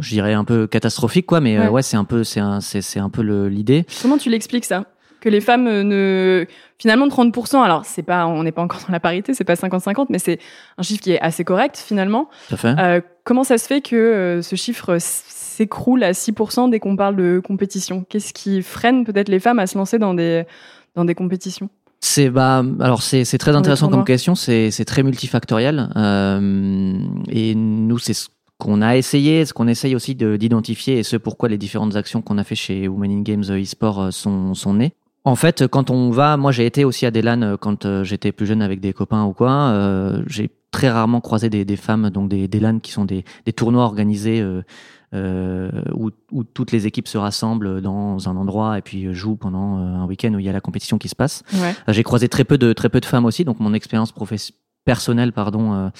je 0.00 0.08
dirais 0.10 0.34
un 0.34 0.44
peu 0.44 0.66
catastrophique, 0.66 1.26
quoi. 1.26 1.40
Mais 1.40 1.58
ouais, 1.58 1.68
ouais 1.68 1.82
c'est 1.82 1.96
un 1.96 2.04
peu, 2.04 2.22
c'est 2.22 2.40
un, 2.40 2.60
c'est 2.60 2.98
un 3.00 3.10
peu 3.10 3.22
l'idée. 3.46 3.86
Comment 4.02 4.18
tu 4.18 4.30
l'expliques 4.30 4.66
ça? 4.66 4.84
Que 5.24 5.30
les 5.30 5.40
femmes 5.40 5.66
euh, 5.66 5.82
ne 5.82 6.46
finalement 6.78 7.08
30%. 7.08 7.62
Alors 7.62 7.84
c'est 7.86 8.02
pas, 8.02 8.26
on 8.26 8.42
n'est 8.42 8.52
pas 8.52 8.62
encore 8.62 8.82
dans 8.86 8.92
la 8.92 9.00
parité, 9.00 9.32
c'est 9.32 9.44
pas 9.44 9.54
50-50, 9.54 10.06
mais 10.10 10.18
c'est 10.18 10.38
un 10.76 10.82
chiffre 10.82 11.00
qui 11.00 11.12
est 11.12 11.20
assez 11.20 11.44
correct 11.44 11.82
finalement. 11.84 12.28
Tout 12.50 12.58
fait. 12.58 12.74
Euh, 12.78 13.00
comment 13.24 13.42
ça 13.42 13.56
se 13.56 13.66
fait 13.66 13.80
que 13.80 13.96
euh, 13.96 14.42
ce 14.42 14.54
chiffre 14.54 14.98
s'écroule 15.00 16.04
à 16.04 16.12
6% 16.12 16.68
dès 16.70 16.78
qu'on 16.78 16.94
parle 16.94 17.16
de 17.16 17.40
compétition? 17.42 18.04
Qu'est-ce 18.08 18.34
qui 18.34 18.60
freine 18.62 19.04
peut-être 19.04 19.30
les 19.30 19.40
femmes 19.40 19.58
à 19.58 19.66
se 19.66 19.78
lancer 19.78 19.98
dans 19.98 20.12
des 20.12 20.44
dans 20.94 21.06
des 21.06 21.14
compétitions? 21.14 21.70
C'est 22.00 22.28
bah 22.28 22.62
alors 22.80 23.00
c'est 23.00 23.24
c'est 23.24 23.38
très 23.38 23.56
intéressant 23.56 23.88
comme 23.88 24.04
question, 24.04 24.34
c'est 24.34 24.70
c'est 24.70 24.84
très 24.84 25.02
multifactoriel 25.02 25.88
euh, 25.96 26.98
et 27.30 27.54
nous 27.54 27.98
c'est 27.98 28.12
ce 28.12 28.28
qu'on 28.58 28.82
a 28.82 28.98
essayé, 28.98 29.46
ce 29.46 29.54
qu'on 29.54 29.68
essaye 29.68 29.94
aussi 29.94 30.14
d'identifier 30.14 30.98
et 30.98 31.02
ce 31.02 31.16
pourquoi 31.16 31.48
les 31.48 31.56
différentes 31.56 31.96
actions 31.96 32.20
qu'on 32.20 32.36
a 32.36 32.44
fait 32.44 32.54
chez 32.54 32.88
Women 32.88 33.10
in 33.10 33.22
Games 33.22 33.44
eSport 33.44 34.12
sont 34.12 34.52
sont 34.52 34.74
nées. 34.74 34.92
En 35.26 35.36
fait, 35.36 35.66
quand 35.66 35.90
on 35.90 36.10
va, 36.10 36.36
moi 36.36 36.52
j'ai 36.52 36.66
été 36.66 36.84
aussi 36.84 37.06
à 37.06 37.10
des 37.10 37.22
LAN 37.22 37.40
euh, 37.42 37.56
quand 37.56 37.86
euh, 37.86 38.04
j'étais 38.04 38.30
plus 38.30 38.44
jeune 38.44 38.60
avec 38.60 38.80
des 38.80 38.92
copains 38.92 39.24
ou 39.24 39.32
quoi. 39.32 39.50
Euh, 39.50 40.22
j'ai 40.26 40.50
très 40.70 40.90
rarement 40.90 41.22
croisé 41.22 41.48
des, 41.48 41.64
des, 41.64 41.76
femmes, 41.76 42.10
donc 42.10 42.28
des, 42.28 42.46
des 42.46 42.60
LAN 42.60 42.78
qui 42.78 42.92
sont 42.92 43.06
des, 43.06 43.24
des 43.46 43.52
tournois 43.54 43.84
organisés 43.84 44.42
euh, 44.42 44.62
euh, 45.14 45.70
où, 45.94 46.10
où, 46.30 46.44
toutes 46.44 46.72
les 46.72 46.86
équipes 46.86 47.08
se 47.08 47.16
rassemblent 47.16 47.80
dans 47.80 48.28
un 48.28 48.36
endroit 48.36 48.76
et 48.76 48.82
puis 48.82 49.14
jouent 49.14 49.36
pendant 49.36 49.76
un 49.76 50.04
week-end 50.04 50.34
où 50.34 50.40
il 50.40 50.44
y 50.44 50.48
a 50.48 50.52
la 50.52 50.60
compétition 50.60 50.98
qui 50.98 51.08
se 51.08 51.16
passe. 51.16 51.42
Ouais. 51.54 51.74
J'ai 51.88 52.02
croisé 52.02 52.28
très 52.28 52.44
peu 52.44 52.58
de 52.58 52.74
très 52.74 52.90
peu 52.90 53.00
de 53.00 53.06
femmes 53.06 53.24
aussi, 53.24 53.44
donc 53.44 53.60
mon 53.60 53.72
expérience 53.72 54.12
personnelle, 54.84 55.32
pardon, 55.32 55.90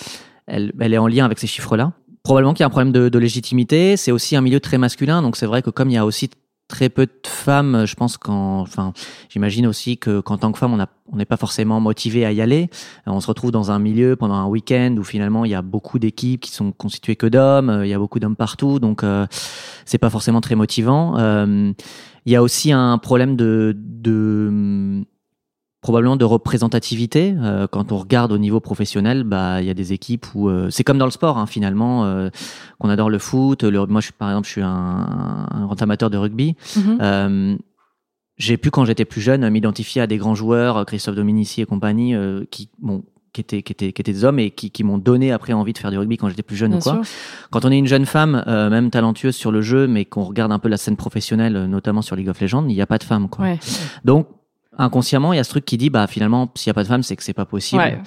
elle, 0.46 0.72
elle 0.80 0.92
est 0.92 0.98
en 0.98 1.06
lien 1.06 1.24
avec 1.24 1.38
ces 1.38 1.46
chiffres-là. 1.46 1.92
Probablement 2.24 2.52
qu'il 2.52 2.60
y 2.60 2.64
a 2.64 2.66
un 2.66 2.70
problème 2.70 2.92
de, 2.92 3.08
de 3.08 3.18
légitimité. 3.18 3.96
C'est 3.96 4.10
aussi 4.10 4.34
un 4.34 4.40
milieu 4.40 4.58
très 4.58 4.78
masculin, 4.78 5.22
donc 5.22 5.36
c'est 5.36 5.46
vrai 5.46 5.62
que 5.62 5.70
comme 5.70 5.90
il 5.90 5.94
y 5.94 5.98
a 5.98 6.04
aussi 6.04 6.28
très 6.74 6.88
peu 6.88 7.06
de 7.06 7.12
femmes, 7.24 7.84
je 7.86 7.94
pense 7.94 8.18
qu'en, 8.18 8.64
j'imagine 9.28 9.64
aussi 9.68 9.96
que 9.96 10.18
qu'en 10.18 10.38
tant 10.38 10.50
que 10.50 10.58
femme, 10.58 10.72
on 11.12 11.16
n'est 11.16 11.24
pas 11.24 11.36
forcément 11.36 11.78
motivé 11.78 12.26
à 12.26 12.32
y 12.32 12.40
aller. 12.40 12.68
On 13.06 13.20
se 13.20 13.28
retrouve 13.28 13.52
dans 13.52 13.70
un 13.70 13.78
milieu 13.78 14.16
pendant 14.16 14.34
un 14.34 14.46
week-end 14.46 14.96
où 14.98 15.04
finalement 15.04 15.44
il 15.44 15.52
y 15.52 15.54
a 15.54 15.62
beaucoup 15.62 16.00
d'équipes 16.00 16.40
qui 16.40 16.50
sont 16.50 16.72
constituées 16.72 17.14
que 17.14 17.28
d'hommes, 17.28 17.82
il 17.84 17.88
y 17.88 17.94
a 17.94 17.98
beaucoup 17.98 18.18
d'hommes 18.18 18.34
partout, 18.34 18.80
donc 18.80 19.04
euh, 19.04 19.24
c'est 19.84 19.98
pas 19.98 20.10
forcément 20.10 20.40
très 20.40 20.56
motivant. 20.56 21.16
Euh, 21.16 21.72
il 22.26 22.32
y 22.32 22.34
a 22.34 22.42
aussi 22.42 22.72
un 22.72 22.98
problème 22.98 23.36
de, 23.36 23.76
de 23.76 25.04
probablement 25.84 26.16
de 26.16 26.24
représentativité. 26.24 27.34
Euh, 27.38 27.66
quand 27.70 27.92
on 27.92 27.98
regarde 27.98 28.32
au 28.32 28.38
niveau 28.38 28.58
professionnel, 28.58 29.22
bah 29.22 29.60
il 29.60 29.66
y 29.66 29.70
a 29.70 29.74
des 29.74 29.92
équipes 29.92 30.24
où 30.34 30.48
euh, 30.48 30.70
c'est 30.70 30.82
comme 30.82 30.96
dans 30.96 31.04
le 31.04 31.10
sport 31.10 31.36
hein, 31.36 31.44
finalement, 31.44 32.06
euh, 32.06 32.30
qu'on 32.78 32.88
adore 32.88 33.10
le 33.10 33.18
foot. 33.18 33.64
Le, 33.64 33.84
moi, 33.84 34.00
je, 34.00 34.10
par 34.10 34.30
exemple, 34.30 34.46
je 34.46 34.52
suis 34.52 34.62
un, 34.62 35.46
un 35.50 35.64
grand 35.66 35.82
amateur 35.82 36.08
de 36.08 36.16
rugby. 36.16 36.56
Mhm. 36.74 37.58
j'ai 38.38 38.56
pu 38.56 38.70
quand 38.70 38.86
j'étais 38.86 39.04
plus 39.04 39.20
jeune 39.20 39.46
m'identifier 39.50 40.00
à 40.00 40.06
des 40.06 40.16
grands 40.16 40.34
joueurs, 40.34 40.86
Christophe 40.86 41.16
Dominici 41.16 41.60
et 41.60 41.66
compagnie, 41.66 42.14
qui 42.50 42.70
bon 42.78 43.04
qui 43.34 43.42
étaient, 43.42 43.62
qui 43.62 43.72
étaient, 43.72 43.92
qui 43.92 44.00
étaient 44.00 44.12
des 44.12 44.24
hommes 44.24 44.38
et 44.38 44.52
qui, 44.52 44.70
qui 44.70 44.84
m'ont 44.84 44.96
donné 44.96 45.32
après 45.32 45.52
envie 45.52 45.74
de 45.74 45.78
faire 45.78 45.90
du 45.90 45.98
rugby 45.98 46.16
quand 46.16 46.30
j'étais 46.30 46.44
plus 46.44 46.56
jeune 46.56 46.70
Bien 46.70 46.78
ou 46.78 46.82
quoi. 46.82 46.92
sûr. 47.04 47.14
Quand 47.50 47.66
on 47.66 47.70
est 47.70 47.78
une 47.78 47.88
jeune 47.88 48.06
femme, 48.06 48.42
euh, 48.46 48.70
même 48.70 48.90
talentueuse 48.90 49.34
sur 49.34 49.50
le 49.50 49.60
jeu, 49.60 49.86
mais 49.86 50.04
qu'on 50.06 50.22
regarde 50.22 50.52
un 50.52 50.58
peu 50.60 50.68
la 50.68 50.76
scène 50.78 50.96
professionnelle, 50.96 51.66
notamment 51.66 52.00
sur 52.00 52.16
League 52.16 52.28
of 52.28 52.40
Legends, 52.40 52.64
il 52.68 52.74
n'y 52.74 52.80
a 52.80 52.86
pas 52.86 52.98
de 52.98 53.04
femmes. 53.04 53.28
Quoi. 53.28 53.44
Ouais. 53.44 53.58
Donc, 54.04 54.28
inconsciemment, 54.78 55.32
il 55.32 55.36
y 55.36 55.40
a 55.40 55.44
ce 55.44 55.50
truc 55.50 55.64
qui 55.64 55.76
dit, 55.76 55.90
bah 55.90 56.06
finalement, 56.06 56.50
s'il 56.54 56.70
n'y 56.70 56.72
a 56.72 56.74
pas 56.74 56.82
de 56.82 56.88
femmes, 56.88 57.02
c'est 57.02 57.16
que 57.16 57.22
c'est 57.22 57.32
pas 57.32 57.44
possible. 57.44 57.82
Ouais. 57.82 57.98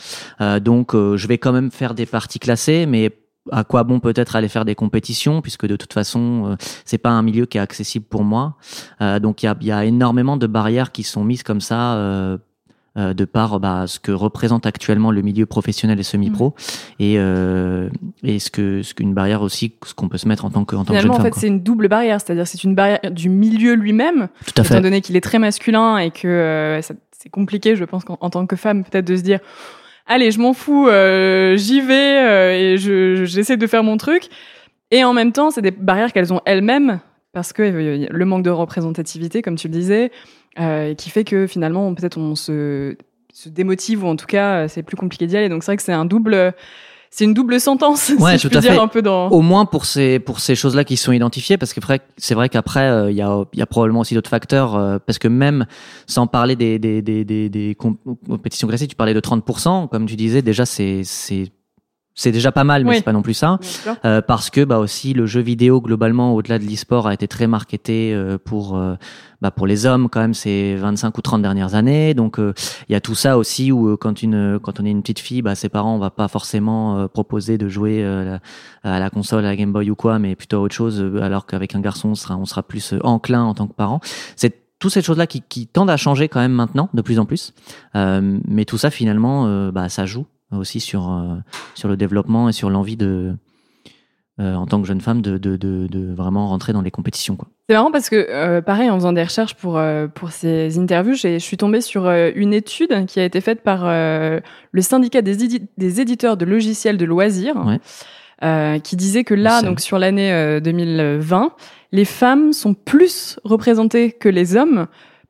Euh, 0.42 0.60
donc, 0.60 0.94
euh, 0.94 1.18
je 1.18 1.28
vais 1.28 1.38
quand 1.38 1.52
même 1.52 1.72
faire 1.72 1.94
des 1.94 2.06
parties 2.06 2.40
classées, 2.40 2.86
mais 2.86 3.18
à 3.52 3.64
quoi 3.64 3.84
bon 3.84 4.00
peut-être 4.00 4.36
aller 4.36 4.50
faire 4.50 4.66
des 4.66 4.76
compétitions, 4.76 5.42
puisque 5.42 5.66
de 5.68 5.76
toute 5.76 5.94
façon, 5.94 6.52
euh, 6.52 6.56
c'est 6.86 6.98
pas 6.98 7.12
un 7.12 7.22
milieu 7.22 7.46
qui 7.46 7.58
est 7.58 7.62
accessible 7.62 8.06
pour 8.06 8.24
moi. 8.24 8.58
Euh, 9.02 9.20
donc, 9.20 9.44
il 9.44 9.46
y 9.46 9.50
a, 9.50 9.56
il 9.62 9.68
y 9.68 9.72
a 9.72 9.86
énormément 9.86 10.38
de 10.38 10.48
barrières 10.48 10.92
qui 10.92 11.04
sont 11.04 11.24
mises 11.24 11.44
comme 11.44 11.62
ça. 11.62 12.38
Euh, 12.98 13.14
de 13.14 13.26
par 13.26 13.60
bah, 13.60 13.86
ce 13.86 14.00
que 14.00 14.12
représente 14.12 14.66
actuellement 14.66 15.12
le 15.12 15.22
milieu 15.22 15.46
professionnel 15.46 16.00
et 16.00 16.04
semi-pro 16.04 16.56
et, 17.00 17.16
euh, 17.20 17.90
et 18.24 18.40
ce 18.40 18.50
que 18.50 18.82
ce 18.82 18.96
qu'une 18.96 19.14
barrière 19.14 19.44
aussi 19.44 19.76
ce 19.86 19.94
qu'on 19.94 20.10
peut 20.10 20.18
se 20.18 20.28
mettre 20.28 20.46
en 20.46 20.50
tant 20.50 20.66
que 20.66 20.76
en 20.76 20.84
tant 20.84 20.94
que 20.96 21.00
jeune 21.00 21.12
en 21.12 21.14
femme, 21.14 21.26
fait, 21.32 21.40
c'est 21.40 21.46
une 21.48 21.62
double 21.62 21.90
barrière, 21.90 22.20
c'est-à-dire 22.20 22.48
c'est 22.48 22.64
une 22.64 22.74
barrière 22.74 23.00
du 23.12 23.30
milieu 23.30 23.74
lui-même, 23.76 24.30
tout 24.48 24.54
à 24.58 24.62
étant 24.62 24.64
fait. 24.64 24.82
donné 24.82 25.02
qu'il 25.02 25.16
est 25.16 25.22
très 25.22 25.38
masculin 25.38 26.00
et 26.00 26.10
que 26.10 26.28
euh, 26.28 26.82
c'est 26.82 27.30
compliqué, 27.30 27.76
je 27.76 27.84
pense, 27.86 28.04
qu'en 28.04 28.18
en 28.20 28.32
tant 28.32 28.48
que 28.48 28.56
femme, 28.56 28.84
peut-être 28.84 29.06
de 29.06 29.16
se 29.16 29.22
dire, 29.22 29.42
allez, 30.08 30.32
je 30.32 30.40
m'en 30.40 30.54
fous, 30.54 30.88
euh, 30.88 31.56
j'y 31.56 31.82
vais 31.82 32.74
et 32.74 32.78
je- 32.78 33.26
j'essaie 33.26 33.58
de 33.58 33.68
faire 33.68 33.84
mon 33.84 33.98
truc. 33.98 34.24
Et 34.90 35.04
en 35.04 35.14
même 35.14 35.34
temps, 35.34 35.52
c'est 35.52 35.62
des 35.62 35.70
barrières 35.72 36.12
qu'elles 36.14 36.34
ont 36.34 36.42
elles-mêmes 36.46 37.00
parce 37.34 37.54
que 37.54 37.62
le 38.10 38.26
manque 38.26 38.42
de 38.44 38.50
représentativité, 38.50 39.44
comme 39.44 39.56
tu 39.58 39.68
le 39.68 39.74
disais, 39.74 40.12
euh, 40.60 40.94
qui 40.94 41.10
fait 41.10 41.24
que 41.24 41.48
finalement, 41.48 41.94
peut-être 41.94 42.18
on 42.18 42.36
se, 42.36 42.96
se 43.34 43.50
démotive 43.50 44.04
ou 44.04 44.08
en 44.08 44.16
tout 44.16 44.26
cas, 44.26 44.68
c'est 44.68 44.84
plus 44.84 44.98
compliqué 44.98 45.28
d'y 45.28 45.38
aller. 45.38 45.50
Donc 45.50 45.64
c'est 45.64 45.72
vrai 45.72 45.78
que 45.78 45.84
c'est 45.84 45.94
un 45.94 46.06
double, 46.06 46.54
c'est 47.10 47.24
une 47.26 47.34
double 47.34 47.60
sentence, 47.60 48.12
Ouais, 48.20 48.38
si 48.38 48.48
je 48.50 48.58
à 48.58 48.62
dire 48.62 48.74
fait. 48.74 48.80
un 48.80 48.88
peu 48.88 49.02
dans. 49.02 49.30
Au 49.30 49.42
moins 49.42 49.66
pour 49.66 49.86
ces 49.86 50.20
pour 50.20 50.40
ces 50.40 50.56
choses-là 50.56 50.84
qui 50.84 50.98
sont 50.98 51.12
identifiées, 51.12 51.58
parce 51.58 51.74
que 51.74 51.80
c'est 52.18 52.34
vrai 52.36 52.50
qu'après 52.50 52.88
euh, 52.90 53.12
il 53.12 53.18
y 53.18 53.22
a 53.22 53.44
il 53.54 53.60
y 53.60 53.62
a 53.62 53.66
probablement 53.66 54.00
aussi 54.02 54.14
d'autres 54.16 54.30
facteurs, 54.30 54.76
euh, 54.76 54.98
parce 55.06 55.20
que 55.20 55.28
même 55.28 55.66
sans 56.08 56.28
parler 56.28 56.56
des 56.56 56.80
des 56.80 57.02
des 57.02 57.24
des, 57.24 57.50
des 57.50 57.76
com- 57.76 57.98
compétitions 58.28 58.68
classiques, 58.68 58.90
tu 58.90 58.96
parlais 58.96 59.14
de 59.14 59.20
30%, 59.22 59.88
comme 59.90 60.06
tu 60.06 60.16
disais, 60.16 60.42
déjà 60.42 60.66
c'est 60.66 61.02
c'est 61.04 61.52
c'est 62.20 62.32
déjà 62.34 62.52
pas 62.52 62.64
mal, 62.66 62.84
mais 62.84 62.90
Oui. 62.90 62.96
c'est 62.98 63.04
pas 63.04 63.14
non 63.14 63.22
plus 63.22 63.36
ça. 63.36 63.60
Euh, 64.04 64.22
parce 64.22 64.50
que 64.50 64.66
bah 64.66 64.80
aussi 64.80 65.14
le 65.14 65.26
jeu 65.28 65.40
vidéo 65.40 65.80
globalement 65.80 66.34
au-delà 66.34 66.58
de 66.60 66.66
l'e-sport 66.66 67.08
a 67.08 67.14
été 67.14 67.28
très 67.28 67.46
marketé 67.48 68.12
euh, 68.14 68.38
pour 68.44 68.76
euh, 68.76 68.96
bah, 69.40 69.52
pour 69.52 69.68
les 69.68 69.86
hommes 69.86 70.10
quand 70.10 70.20
même 70.20 70.34
ces 70.34 70.76
25 70.76 71.16
ou 71.18 71.22
30 71.22 71.42
dernières 71.44 71.76
années. 71.76 72.16
Donc 72.16 72.40
euh, 72.40 72.54
il 72.90 72.94
y 72.94 72.96
a 72.96 73.02
tout 73.02 73.14
ça 73.16 73.38
aussi 73.38 73.72
où 73.72 73.88
euh, 73.90 73.98
quand 73.98 74.24
une 74.24 74.60
quand 74.62 74.80
on 74.80 74.86
est 74.86 74.90
une 74.92 75.02
petite 75.02 75.20
fille 75.20 75.44
bah 75.44 75.54
ses 75.54 75.70
parents 75.70 75.96
on 75.96 76.00
va 76.00 76.10
pas 76.10 76.28
forcément 76.28 76.98
euh, 76.98 77.08
proposer 77.08 77.60
de 77.60 77.70
jouer 77.70 78.04
euh, 78.04 78.40
à 78.84 79.00
la 79.00 79.10
console 79.12 79.46
à 79.46 79.50
la 79.50 79.56
Game 79.56 79.72
Boy 79.72 79.92
ou 79.92 79.96
quoi 79.96 80.18
mais 80.18 80.36
plutôt 80.36 80.58
à 80.58 80.62
autre 80.62 80.76
chose 80.76 81.06
alors 81.22 81.46
qu'avec 81.46 81.76
un 81.76 81.82
garçon 81.82 82.10
on 82.10 82.16
sera 82.16 82.36
on 82.36 82.46
sera 82.46 82.64
plus 82.64 82.96
enclin 83.04 83.44
en 83.44 83.54
tant 83.54 83.68
que 83.68 83.74
parent. 83.74 84.00
C'est 84.36 84.64
toutes 84.80 84.92
ces 84.94 85.02
choses-là 85.02 85.26
qui, 85.28 85.42
qui 85.42 85.66
tendent 85.68 85.90
à 85.90 85.98
changer 85.98 86.30
quand 86.30 86.40
même 86.40 86.52
maintenant 86.52 86.90
de 86.94 87.02
plus 87.02 87.18
en 87.20 87.26
plus. 87.26 87.54
Euh, 87.96 88.40
mais 88.48 88.66
tout 88.66 88.78
ça 88.80 88.90
finalement 88.90 89.46
euh, 89.48 89.72
bah 89.72 89.88
ça 89.90 90.06
joue 90.08 90.26
aussi 90.52 90.80
sur 90.80 91.12
euh, 91.12 91.36
sur 91.76 91.88
le 91.90 91.98
développement 91.98 92.50
et 92.50 92.52
sur 92.54 92.70
l'envie 92.70 92.98
de 92.98 93.36
euh, 94.40 94.54
en 94.54 94.68
tant 94.68 94.80
que 94.82 94.88
jeune 94.88 95.02
femme 95.02 95.22
de, 95.24 95.38
de, 95.40 95.56
de, 95.58 95.88
de 95.88 96.14
vraiment 96.14 96.48
rentrer 96.48 96.72
dans 96.72 96.82
les 96.84 96.92
compétitions 96.92 97.36
quoi. 97.36 97.48
C'est 97.68 97.76
marrant 97.76 97.92
parce 97.92 98.08
que, 98.10 98.16
euh, 98.30 98.62
pareil, 98.62 98.90
en 98.90 98.96
faisant 98.96 99.12
des 99.12 99.24
recherches 99.24 99.56
pour, 99.56 99.82
pour 100.14 100.32
ces 100.32 100.78
interviews, 100.80 101.16
j'ai- 101.16 101.40
je 101.40 101.44
suis 101.44 101.58
tombée 101.58 101.82
sur 101.82 102.08
une 102.08 102.54
étude 102.54 103.06
qui 103.08 103.20
a 103.20 103.26
été 103.26 103.42
faite 103.42 103.62
par 103.64 103.86
le 103.88 104.82
syndicat 104.82 105.22
des, 105.24 105.44
édi- 105.44 105.68
des 105.78 106.00
éditeurs 106.02 106.38
de 106.38 106.46
logiciels 106.46 106.98
de 106.98 107.04
loisirs, 107.06 107.56
Ouais. 107.66 108.80
qui 108.84 108.96
disait 108.96 109.24
que 109.24 109.34
là, 109.34 109.60
C'est- 109.60 109.66
donc 109.66 109.80
sur 109.82 109.98
l'année 110.00 110.32
euh, 110.32 110.60
2020, 110.62 111.52
les 111.92 112.06
femmes 112.06 112.54
sont 112.54 112.74
plus 112.74 113.40
représentées 113.44 114.12
que 114.12 114.30
les 114.30 114.56
hommes 114.56 114.86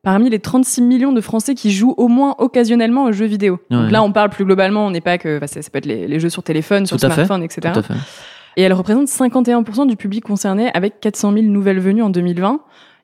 parmi 0.08 0.30
les 0.30 0.38
36 0.38 0.80
millions 0.80 1.12
de 1.12 1.20
Français 1.20 1.54
qui 1.54 1.70
jouent 1.70 1.92
au 1.98 2.08
moins 2.08 2.34
occasionnellement 2.38 3.04
aux 3.04 3.12
jeux 3.12 3.26
vidéo. 3.26 3.58
Donc 3.68 3.90
là, 3.90 4.02
on 4.02 4.10
parle 4.10 4.30
plus 4.30 4.46
globalement, 4.46 4.86
on 4.86 4.90
n'est 4.90 5.02
pas 5.02 5.18
que... 5.18 5.38
bah, 5.38 5.46
ça, 5.46 5.60
ça 5.60 5.68
peut 5.68 5.76
être 5.76 5.84
les, 5.84 6.08
les 6.08 6.18
jeux 6.18 6.30
sur 6.30 6.42
téléphone, 6.42 6.86
sur 6.86 6.98
Tout 6.98 7.04
smartphone, 7.04 7.42
etc. 7.42 7.72
Tout 7.74 7.80
à 7.80 7.82
fait. 7.82 7.92
Et 8.56 8.62
elle 8.62 8.72
représente 8.72 9.06
51% 9.08 9.86
du 9.86 9.96
public 9.96 10.24
concerné 10.24 10.70
avec 10.72 10.98
400 11.00 11.34
000 11.34 11.44
nouvelles 11.44 11.78
venues 11.78 12.02
en 12.02 12.08
2020. 12.08 12.60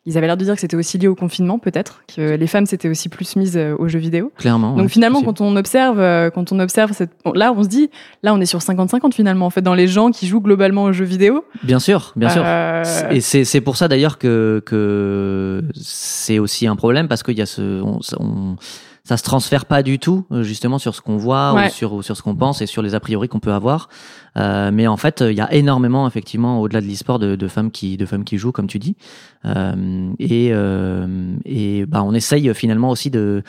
Ils 0.06 0.18
avaient 0.18 0.26
l'air 0.26 0.37
de 0.37 0.44
dire 0.44 0.54
que 0.54 0.61
c'était 0.61 0.76
aussi 0.76 0.99
lié 0.99 1.08
au 1.08 1.14
confinement, 1.14 1.58
peut-être, 1.58 2.02
que 2.14 2.34
les 2.34 2.46
femmes 2.46 2.66
s'étaient 2.66 2.90
aussi 2.90 3.08
plus 3.08 3.37
mises 3.37 3.56
euh, 3.56 3.75
aux 3.78 3.88
jeux 3.88 3.99
vidéo. 3.99 4.30
Clairement. 4.37 4.73
Donc 4.73 4.82
ouais, 4.82 4.88
finalement, 4.88 5.23
quand 5.23 5.40
on 5.40 5.56
observe, 5.56 5.99
euh, 5.99 6.28
quand 6.28 6.52
on 6.52 6.61
observe 6.61 6.92
cette, 6.92 7.11
là, 7.34 7.54
on 7.56 7.62
se 7.62 7.68
dit, 7.68 7.88
là, 8.23 8.34
on 8.34 8.40
est 8.40 8.44
sur 8.46 8.58
50-50 8.58 9.12
finalement, 9.14 9.46
en 9.46 9.50
fait, 9.50 9.62
dans 9.62 9.73
les 9.75 9.88
gens 9.88 10.11
qui 10.11 10.26
jouent 10.26 10.42
globalement 10.42 10.82
aux 10.84 10.92
jeux 10.92 11.06
vidéo. 11.06 11.44
Bien 11.62 11.78
sûr, 11.78 12.12
bien 12.16 12.28
sûr. 12.28 12.42
Euh, 12.44 12.82
Et 13.12 13.20
c'est 13.23 13.44
c'est 13.46 13.62
pour 13.62 13.76
ça 13.78 13.88
d'ailleurs 13.88 14.18
que 14.18 14.62
que 14.66 15.62
c'est 15.80 16.38
aussi 16.38 16.66
un 16.66 16.76
problème 16.76 17.08
parce 17.08 17.23
qu'il 17.23 17.38
y 17.38 17.42
a 17.42 17.46
ce 17.46 17.80
on, 17.82 18.00
on- 18.20 18.56
ça 19.06 19.18
se 19.18 19.23
transfère 19.23 19.66
pas 19.66 19.82
du 19.82 19.99
tout 19.99 20.25
euh, 20.32 20.42
justement 20.42 20.78
sur 20.78 20.94
ce 20.94 21.02
qu'on 21.02 21.18
voit 21.18 21.52
Ouais. 21.52 21.66
ou 21.66 21.70
sur 21.70 21.92
ou 21.92 22.02
sur 22.02 22.16
ce 22.16 22.23
qu'on 22.23 22.34
pense 22.34 22.62
et 22.62 22.66
sur 22.66 22.80
les 22.80 22.94
a 22.94 23.00
priori 23.00 23.28
qu'on 23.28 23.38
peut 23.40 23.52
avoir. 23.52 23.88
Euh, 24.38 24.70
mais 24.73 24.87
en 24.87 24.96
fait, 24.96 25.20
il 25.20 25.37
y 25.37 25.42
a 25.42 25.52
énormément 25.52 26.06
effectivement 26.08 26.61
au-delà 26.61 26.80
de 26.80 26.87
l'e-sport 26.87 27.18
de, 27.18 27.37
de 27.37 27.49
femmes 27.49 27.70
qui 27.70 27.96
de 27.99 28.06
femmes 28.06 28.25
qui 28.25 28.38
jouent 28.38 28.52
comme 28.52 28.66
tu 28.66 28.78
dis. 28.78 28.96
Euh, 29.44 30.11
et 30.18 30.49
euh, 30.52 31.37
et 31.44 31.84
bah 31.87 32.02
on 32.02 32.14
essaye 32.14 32.52
finalement 32.54 32.88
aussi 32.90 33.11
de 33.11 33.42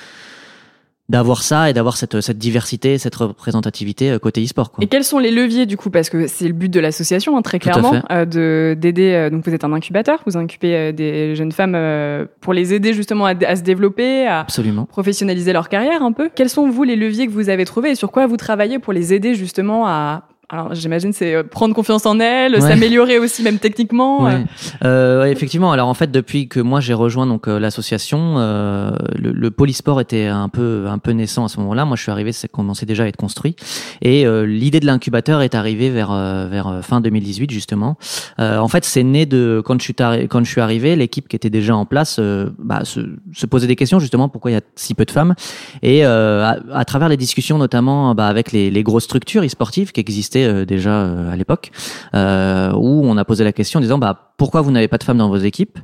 d'avoir 1.08 1.44
ça 1.44 1.70
et 1.70 1.74
d'avoir 1.74 1.98
cette 1.98 2.20
cette 2.22 2.38
diversité, 2.40 2.98
cette 2.98 3.16
représentativité 3.16 4.12
euh, 4.12 4.20
côté 4.20 4.44
e-sport 4.44 4.72
quoi. 4.72 4.84
Et 4.84 4.88
quels 4.88 5.04
sont 5.04 5.20
les 5.20 5.30
leviers 5.32 5.66
du 5.68 5.78
coup? 5.78 5.90
Parce 5.92 6.10
que 6.10 6.26
c'est 6.26 6.48
le 6.48 6.54
but 6.54 6.70
de 6.70 6.80
l'association, 6.80 7.38
hein, 7.38 7.42
très 7.44 7.60
clairement, 7.60 8.02
euh, 8.12 8.26
de 8.26 8.76
d'aider. 8.80 9.14
euh, 9.14 9.30
donc 9.30 9.46
vous 9.46 9.54
êtes 9.54 9.64
un 9.64 9.74
incubateur, 9.74 10.22
vous 10.26 10.36
incubez 10.36 10.74
euh, 10.76 10.92
des 10.92 11.36
jeunes 11.36 11.52
femmes 11.52 11.76
euh, 11.76 12.26
pour 12.42 12.54
les 12.54 12.74
aider 12.74 12.94
justement 12.94 13.26
à, 13.28 13.34
à 13.46 13.56
se 13.56 13.62
développer, 13.62 14.26
à 14.26 14.40
Absolument. 14.40 14.86
professionnaliser 14.86 15.54
leur 15.54 15.70
carrière 15.70 16.02
un 16.02 16.12
peu. 16.12 16.30
Quels 16.34 16.50
sont 16.50 16.70
vous 16.70 16.84
les 16.84 16.96
leviers 16.96 17.28
que 17.28 17.32
vous 17.32 17.50
avez 17.50 17.66
trouvés 17.66 17.92
et 17.92 17.96
sur 17.96 18.12
quoi 18.12 18.26
vous 18.26 18.38
travaillez 18.38 18.80
pour 18.80 18.92
les 18.94 19.14
aider 19.14 19.36
justement 19.36 19.86
à 19.88 20.24
alors 20.50 20.75
j'imagine 20.75 21.12
c'est 21.12 21.34
euh, 21.34 21.44
prendre 21.44 21.74
confiance 21.74 22.06
en 22.06 22.20
Ouais. 22.60 22.70
s'améliorer 22.70 23.18
aussi 23.20 23.42
même 23.44 23.58
techniquement. 23.60 24.28
euh. 24.28 24.30
Ouais. 24.38 24.44
Euh, 24.84 25.22
ouais, 25.22 25.32
effectivement. 25.32 25.72
Alors 25.72 25.88
en 25.88 25.94
fait, 25.94 26.12
depuis 26.12 26.48
que 26.48 26.60
moi 26.60 26.80
j'ai 26.80 26.94
rejoint 26.94 27.25
donc 27.25 27.48
l'association, 27.48 28.36
euh, 28.38 28.92
le, 29.18 29.32
le 29.32 29.52
polysport 29.52 30.00
était 30.02 30.28
un 30.28 30.48
peu 30.50 30.86
un 30.88 30.98
peu 31.00 31.12
naissant 31.12 31.46
à 31.46 31.48
ce 31.50 31.60
moment-là. 31.60 31.86
Moi, 31.86 31.98
je 31.98 32.04
suis 32.04 32.12
arrivé, 32.12 32.32
c'est 32.32 32.48
commençait 32.48 32.86
déjà 32.86 33.04
à 33.04 33.08
être 33.08 33.16
construit, 33.18 33.56
et 34.02 34.25
euh, 34.25 34.46
l'idée 34.46 34.80
de 34.80 34.86
l'incubateur 34.86 35.42
est 35.42 35.56
arrivée 35.56 35.90
vers 35.90 36.12
vers 36.50 36.80
fin 36.84 37.02
2018 37.02 37.50
justement. 37.52 37.98
Euh, 38.40 38.58
en 38.60 38.68
fait, 38.68 38.86
c'est 38.86 39.04
né 39.04 39.25
de 39.25 39.62
quand 39.66 39.80
je 39.80 39.84
suis 39.84 39.96
quand 39.96 40.44
je 40.44 40.50
suis 40.50 40.62
arrivé, 40.62 40.96
l'équipe 40.96 41.28
qui 41.28 41.36
était 41.36 41.50
déjà 41.50 41.75
en 41.75 41.86
place 41.86 42.20
bah, 42.60 42.82
se, 42.86 43.00
se 43.34 43.46
posait 43.46 43.68
des 43.68 43.75
questions 43.75 44.00
justement 44.00 44.30
pourquoi 44.30 44.52
il 44.52 44.54
y 44.54 44.58
a 44.58 44.62
si 44.75 44.94
peu 44.94 45.06
de 45.06 45.12
femmes, 45.12 45.34
et 45.82 46.06
euh, 46.06 46.44
à, 46.46 46.58
à 46.74 46.86
travers 46.86 47.10
les 47.10 47.18
discussions 47.18 47.58
notamment 47.58 48.14
bah, 48.16 48.28
avec 48.28 48.52
les, 48.52 48.70
les 48.70 48.84
grosses 48.84 49.06
structures 49.06 49.44
e-sportives 49.44 49.92
qui 49.92 50.00
existaient 50.02 50.35
euh, 50.44 50.65
déjà 50.65 51.04
euh, 51.04 51.32
à 51.32 51.36
l'époque 51.36 51.72
euh, 52.13 52.74
où 52.74 53.04
on 53.06 53.15
a 53.15 53.24
posé 53.24 53.44
la 53.44 53.54
question 53.54 53.80
en 53.80 53.82
disant 53.82 53.98
bah 53.98 54.34
pourquoi 54.38 54.62
vous 54.62 54.72
n'avez 54.72 54.89
pas 54.89 54.98
de 54.98 55.04
femmes 55.04 55.20
dans 55.20 55.30
vos 55.30 55.38
équipes? 55.38 55.80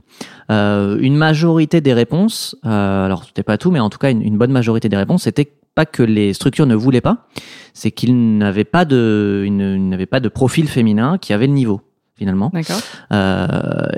Une 0.50 1.16
majorité 1.16 1.80
des 1.80 1.94
réponses, 1.94 2.58
alors 2.64 3.24
c'était 3.24 3.44
pas 3.44 3.58
tout, 3.58 3.72
mais 3.72 3.80
en 3.80 3.90
tout 3.90 3.98
cas 3.98 4.12
une, 4.12 4.22
une 4.22 4.38
bonne 4.38 4.52
majorité 4.52 4.90
des 4.90 4.98
réponses, 4.98 5.24
c'était 5.24 5.50
pas 5.76 5.86
que 5.86 6.04
les 6.04 6.34
structures 6.34 6.66
ne 6.66 6.76
voulaient 6.76 7.00
pas, 7.00 7.28
c'est 7.74 7.92
qu'ils 7.92 8.38
n'avaient 8.38 8.66
pas 8.66 8.84
de, 8.84 9.48
n'avaient 9.50 10.06
pas 10.06 10.20
de 10.20 10.28
profil 10.28 10.68
féminin 10.68 11.18
qui 11.18 11.32
avait 11.32 11.48
le 11.48 11.54
niveau 11.54 11.80
finalement. 12.22 12.52
Euh, 13.12 13.48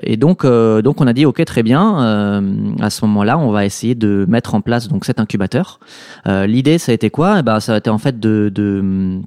et 0.01 0.15
donc, 0.15 0.45
euh, 0.45 0.81
donc 0.81 1.01
on 1.01 1.07
a 1.07 1.13
dit 1.13 1.25
ok 1.25 1.43
très 1.43 1.61
bien. 1.61 2.01
euh, 2.01 2.71
à 2.79 2.89
ce 2.89 3.03
moment-là, 3.05 3.37
on 3.37 3.51
va 3.51 3.65
essayer 3.65 3.95
de 3.95 4.25
mettre 4.29 4.55
en 4.55 4.61
place 4.61 4.87
donc 4.87 5.03
cet 5.03 5.19
incubateur. 5.19 5.81
L'idée, 6.25 6.77
ça 6.77 6.93
a 6.93 6.95
été 6.95 7.09
quoi? 7.09 7.39
Eh 7.39 7.43
ben, 7.43 7.59
ça 7.59 7.73
a 7.73 7.77
été 7.77 7.89
en 7.89 7.97
fait 7.97 8.21
de, 8.21 8.49
de 8.53 9.19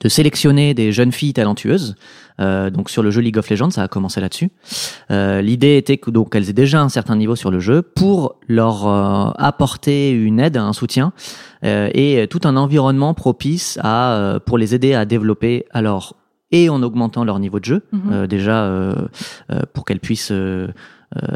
de 0.00 0.08
sélectionner 0.08 0.74
des 0.74 0.92
jeunes 0.92 1.12
filles 1.12 1.32
talentueuses. 1.34 1.94
Euh, 2.40 2.68
donc 2.70 2.90
sur 2.90 3.02
le 3.02 3.10
jeu 3.12 3.20
League 3.20 3.38
of 3.38 3.48
Legends, 3.48 3.70
ça 3.70 3.82
a 3.84 3.88
commencé 3.88 4.20
là-dessus. 4.20 4.50
Euh, 5.10 5.40
L'idée 5.40 5.76
était 5.76 5.98
que 5.98 6.10
donc 6.10 6.34
elles 6.34 6.50
aient 6.50 6.52
déjà 6.54 6.80
un 6.82 6.88
certain 6.88 7.14
niveau 7.16 7.36
sur 7.36 7.50
le 7.50 7.60
jeu 7.60 7.82
pour 7.82 8.36
leur 8.48 8.86
euh, 8.88 9.30
apporter 9.38 10.10
une 10.10 10.40
aide, 10.40 10.56
un 10.56 10.72
soutien 10.72 11.12
euh, 11.64 11.88
et 11.94 12.26
tout 12.28 12.40
un 12.44 12.56
environnement 12.56 13.14
propice 13.14 13.78
à 13.82 14.14
euh, 14.14 14.40
pour 14.40 14.58
les 14.58 14.74
aider 14.74 14.94
à 14.94 15.04
développer 15.04 15.64
alors 15.70 16.16
et 16.50 16.68
en 16.68 16.82
augmentant 16.82 17.24
leur 17.24 17.38
niveau 17.38 17.60
de 17.60 17.64
jeu 17.64 17.82
Mhm. 17.92 18.00
euh, 18.12 18.26
déjà 18.26 18.64
euh, 18.64 18.94
euh, 19.52 19.60
pour 19.72 19.84
qu'elles 19.84 20.00
puissent 20.00 20.32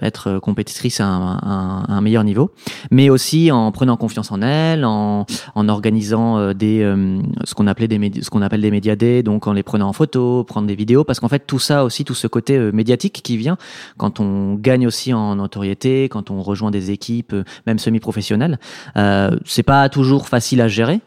être 0.02 0.38
compétitrices 0.38 1.00
à 1.00 1.06
un, 1.06 1.36
un- 1.38 1.84
un 1.88 2.00
meilleur 2.00 2.24
niveau, 2.24 2.50
mais 2.90 3.10
aussi 3.10 3.50
en 3.52 3.70
prenant 3.72 3.96
confiance 3.96 4.32
en 4.32 4.42
elles, 4.42 4.84
en, 4.84 5.26
en 5.54 5.68
organisant 5.68 6.38
euh, 6.38 6.52
des 6.54 6.82
euh, 6.82 7.20
ce 7.44 7.54
qu'on 7.54 7.66
appelait 7.66 7.88
des 7.88 8.22
ce 8.22 8.30
qu'on 8.30 8.42
appelle 8.42 8.60
des 8.60 8.70
média 8.70 8.96
days, 8.96 9.22
donc 9.22 9.46
en 9.46 9.52
les 9.52 9.62
prenant 9.62 9.88
en 9.88 9.92
photo, 9.92 10.44
prendre 10.44 10.66
des 10.66 10.74
vidéos, 10.74 11.04
parce 11.04 11.20
qu'en 11.20 11.28
fait 11.28 11.46
tout 11.46 11.58
ça 11.58 11.84
aussi, 11.84 12.04
tout 12.04 12.14
ce 12.14 12.26
côté 12.26 12.56
euh, 12.56 12.72
médiatique 12.72 13.20
qui 13.22 13.36
vient 13.36 13.56
quand 13.96 14.20
on 14.20 14.54
gagne 14.54 14.86
aussi 14.86 15.12
en 15.14 15.36
notoriété, 15.36 16.08
quand 16.08 16.30
on 16.30 16.42
rejoint 16.42 16.70
des 16.70 16.90
équipes, 16.90 17.32
euh, 17.32 17.44
même 17.66 17.78
semi-professionnelles, 17.78 18.58
euh, 18.96 19.30
c'est 19.44 19.62
pas 19.62 19.88
toujours 19.88 20.28
facile 20.28 20.60
à 20.60 20.68
gérer 20.68 21.00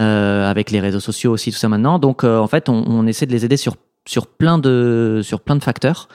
euh, 0.00 0.48
avec 0.50 0.70
les 0.70 0.80
réseaux 0.80 1.00
sociaux 1.00 1.32
aussi 1.32 1.50
tout 1.52 1.58
ça 1.58 1.68
maintenant. 1.68 1.98
Donc 1.98 2.24
euh, 2.24 2.38
en 2.38 2.46
fait 2.46 2.68
on, 2.68 2.84
on 2.86 3.06
essaie 3.06 3.26
de 3.26 3.32
les 3.32 3.44
aider 3.44 3.56
sur 3.56 3.74
sur 4.06 4.26
plein 4.26 4.58
de 4.58 5.20
sur 5.22 5.40
plein 5.40 5.56
de 5.56 5.62
facteurs. 5.62 6.08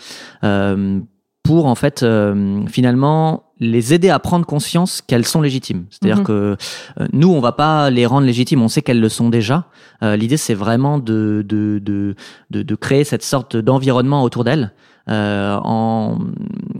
Euh, 0.43 0.99
pour 1.43 1.65
en 1.65 1.75
fait 1.75 2.03
euh, 2.03 2.65
finalement 2.67 3.43
les 3.59 3.93
aider 3.93 4.09
à 4.09 4.19
prendre 4.19 4.45
conscience 4.45 5.01
qu'elles 5.01 5.25
sont 5.25 5.41
légitimes. 5.41 5.85
C'est-à-dire 5.89 6.19
Mhm. 6.19 6.23
que 6.25 6.31
euh, 6.99 7.07
nous 7.11 7.29
on 7.29 7.41
va 7.41 7.51
pas 7.51 7.89
les 7.89 8.05
rendre 8.05 8.25
légitimes, 8.25 8.61
on 8.61 8.69
sait 8.69 8.81
qu'elles 8.81 8.99
le 9.01 9.09
sont 9.09 9.29
déjà. 9.29 9.65
Euh, 10.03 10.15
L'idée 10.15 10.37
c'est 10.37 10.53
vraiment 10.53 10.99
de 10.99 11.43
de, 11.47 11.79
de 11.83 12.15
de 12.49 12.63
de 12.63 12.75
créer 12.75 13.03
cette 13.03 13.23
sorte 13.23 13.57
d'environnement 13.57 14.23
autour 14.23 14.43
d'elles. 14.43 14.71
Euh, 15.09 15.57
en, 15.61 16.17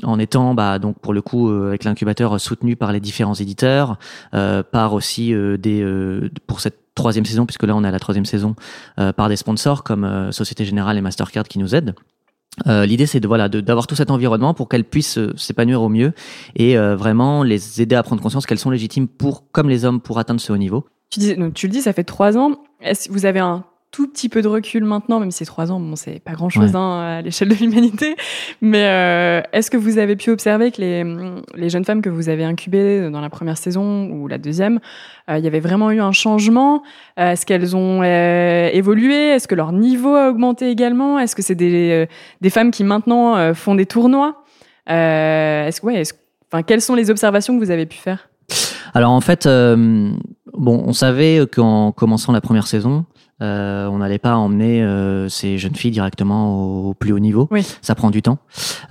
en 0.04 0.18
étant 0.18 0.54
bah, 0.54 0.80
donc 0.80 0.98
pour 1.00 1.12
le 1.12 1.22
coup 1.22 1.50
euh, 1.50 1.68
avec 1.68 1.84
l'incubateur 1.84 2.40
soutenu 2.40 2.78
par 2.78 2.94
les 2.94 3.02
différents 3.02 3.34
éditeurs, 3.34 3.98
euh, 4.34 4.64
par 4.64 4.94
aussi 4.94 5.34
euh, 5.34 5.58
des 5.58 5.82
euh, 5.84 6.30
pour 6.48 6.62
cette 6.62 6.80
troisième 6.96 7.26
saison 7.26 7.46
puisque 7.46 7.64
là 7.64 7.76
on 7.76 7.84
est 7.84 7.88
à 7.88 7.92
la 7.92 8.00
troisième 8.00 8.24
saison 8.26 8.56
euh, 8.98 9.12
par 9.12 9.28
des 9.28 9.36
sponsors 9.36 9.84
comme 9.84 10.06
euh, 10.06 10.32
Société 10.32 10.64
Générale 10.64 10.98
et 10.98 11.02
Mastercard 11.02 11.44
qui 11.50 11.60
nous 11.60 11.76
aident. 11.76 11.96
Euh, 12.68 12.86
L'idée, 12.86 13.06
c'est 13.06 13.20
de 13.20 13.28
voilà 13.28 13.50
d'avoir 13.50 13.88
tout 13.88 13.96
cet 13.96 14.12
environnement 14.12 14.54
pour 14.54 14.70
qu'elles 14.70 14.86
puissent 14.86 15.18
euh, 15.18 15.34
s'épanouir 15.36 15.82
au 15.82 15.90
mieux 15.90 16.14
et 16.56 16.78
euh, 16.78 16.96
vraiment 16.96 17.44
les 17.44 17.82
aider 17.82 17.96
à 17.96 18.04
prendre 18.04 18.22
conscience 18.22 18.46
qu'elles 18.46 18.60
sont 18.60 18.70
légitimes 18.70 19.08
pour, 19.08 19.52
comme 19.52 19.70
les 19.70 19.86
hommes, 19.86 20.00
pour 20.00 20.20
atteindre 20.20 20.40
ce 20.40 20.54
haut 20.54 20.58
niveau. 20.58 20.86
Tu, 21.10 21.20
dis, 21.20 21.36
donc, 21.36 21.54
tu 21.54 21.68
le 21.68 21.72
dis, 21.72 21.82
ça 21.82 21.94
fait 21.94 22.04
trois 22.04 22.38
ans. 22.38 22.58
Est-ce 22.82 23.12
vous 23.12 23.26
avez 23.26 23.40
un 23.40 23.66
tout 23.94 24.08
petit 24.08 24.28
peu 24.28 24.42
de 24.42 24.48
recul 24.48 24.84
maintenant, 24.84 25.20
même 25.20 25.30
si 25.30 25.38
c'est 25.38 25.46
trois 25.46 25.72
ans, 25.72 25.80
bon, 25.80 25.96
c'est 25.96 26.20
pas 26.20 26.34
grand 26.34 26.50
chose 26.50 26.76
hein, 26.76 27.20
à 27.20 27.22
l'échelle 27.22 27.50
de 27.50 27.54
l'humanité. 27.54 28.16
Mais 28.60 28.86
euh, 28.86 29.42
est-ce 29.54 29.70
que 29.70 29.78
vous 29.78 30.00
avez 30.00 30.16
pu 30.16 30.32
observer 30.32 30.72
que 30.72 30.82
les, 30.82 31.04
les, 31.54 31.70
jeunes 31.70 31.86
femmes 31.86 32.02
que 32.02 32.10
vous 32.10 32.28
avez 32.28 32.44
incubées 32.44 33.12
dans 33.12 33.22
la 33.22 33.30
première 33.30 33.56
saison 33.56 34.10
ou 34.10 34.28
la 34.28 34.40
deuxième, 34.40 34.80
euh, 35.30 35.38
il 35.38 35.44
y 35.44 35.48
avait 35.48 35.60
vraiment 35.60 35.92
eu 35.92 36.02
un 36.02 36.12
changement? 36.12 36.82
Est-ce 37.18 37.46
qu'elles 37.46 37.76
ont 37.76 38.02
euh, 38.02 38.68
évolué? 38.74 39.14
Est-ce 39.14 39.48
que 39.48 39.54
leur 39.54 39.72
niveau 39.72 40.16
a 40.16 40.28
augmenté 40.28 40.72
également? 40.72 41.20
Est-ce 41.20 41.36
que 41.36 41.44
c'est 41.44 41.54
des, 41.54 42.08
des 42.42 42.50
femmes 42.50 42.72
qui 42.72 42.84
maintenant 42.84 43.54
font 43.54 43.76
des 43.76 43.86
tournois? 43.86 44.44
Est-ce 44.88 45.82
que, 45.82 45.86
ouais, 45.86 46.02
est 46.02 46.20
enfin, 46.52 46.64
quelles 46.64 46.82
sont 46.82 46.96
les 46.96 47.12
observations 47.12 47.58
que 47.60 47.64
vous 47.64 47.72
avez 47.72 47.86
pu 47.86 47.98
faire? 47.98 48.30
Alors 48.96 49.12
en 49.12 49.22
fait, 49.22 49.46
bon, 49.46 50.84
on 50.84 50.94
savait 50.94 51.46
qu'en 51.52 51.92
commençant 51.92 52.32
la 52.32 52.42
première 52.42 52.66
saison, 52.66 53.06
euh, 53.44 53.88
on 53.88 53.98
n'allait 53.98 54.20
pas 54.20 54.36
emmener 54.36 54.82
euh, 54.82 55.28
ces 55.30 55.58
jeunes 55.58 55.76
filles 55.76 55.92
directement 55.92 56.88
au, 56.88 56.94
plus 56.94 57.12
haut 57.12 57.20
niveau. 57.20 57.48
Oui. 57.52 57.66
Ça 57.82 57.94
prend 57.94 58.10
du 58.10 58.22
temps. 58.22 58.40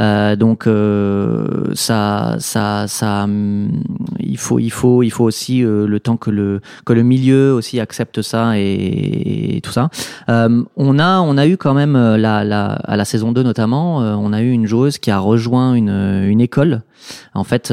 Euh, 0.00 0.37
donc 0.37 0.66
euh, 0.66 1.73
ça, 1.75 2.37
ça, 2.38 2.87
ça, 2.87 3.25
hum, 3.25 3.82
il 4.21 4.38
faut, 4.38 4.59
il 4.59 4.71
faut, 4.71 5.02
il 5.02 5.11
faut 5.11 5.25
aussi 5.25 5.64
euh, 5.64 5.87
le 5.87 6.00
temps 6.00 6.16
que 6.16 6.30
le 6.30 6.61
que 6.85 6.92
le 6.92 7.02
milieu 7.02 7.54
aussi 7.54 7.80
accepte 7.80 8.23
ça 8.23 8.59
et, 8.59 9.61
tout 9.62 9.73
ça. 9.73 9.90
on 10.28 10.99
a, 10.99 11.21
on 11.21 11.38
a 11.38 11.47
eu 11.47 11.56
quand 11.56 11.75
même 11.75 11.94
la, 11.94 12.44
la, 12.44 12.73
à 12.73 12.97
la 12.97 13.04
saison 13.04 13.32
2 13.32 13.42
notamment, 13.42 13.99
on 13.99 14.32
a 14.32 14.42
eu 14.42 14.50
une 14.50 14.66
joueuse 14.66 14.99
qui 14.99 15.11
a 15.11 15.18
rejoint 15.18 15.75
une, 15.75 15.90
une 15.90 16.40
école. 16.40 16.82
En 17.35 17.44
fait, 17.44 17.73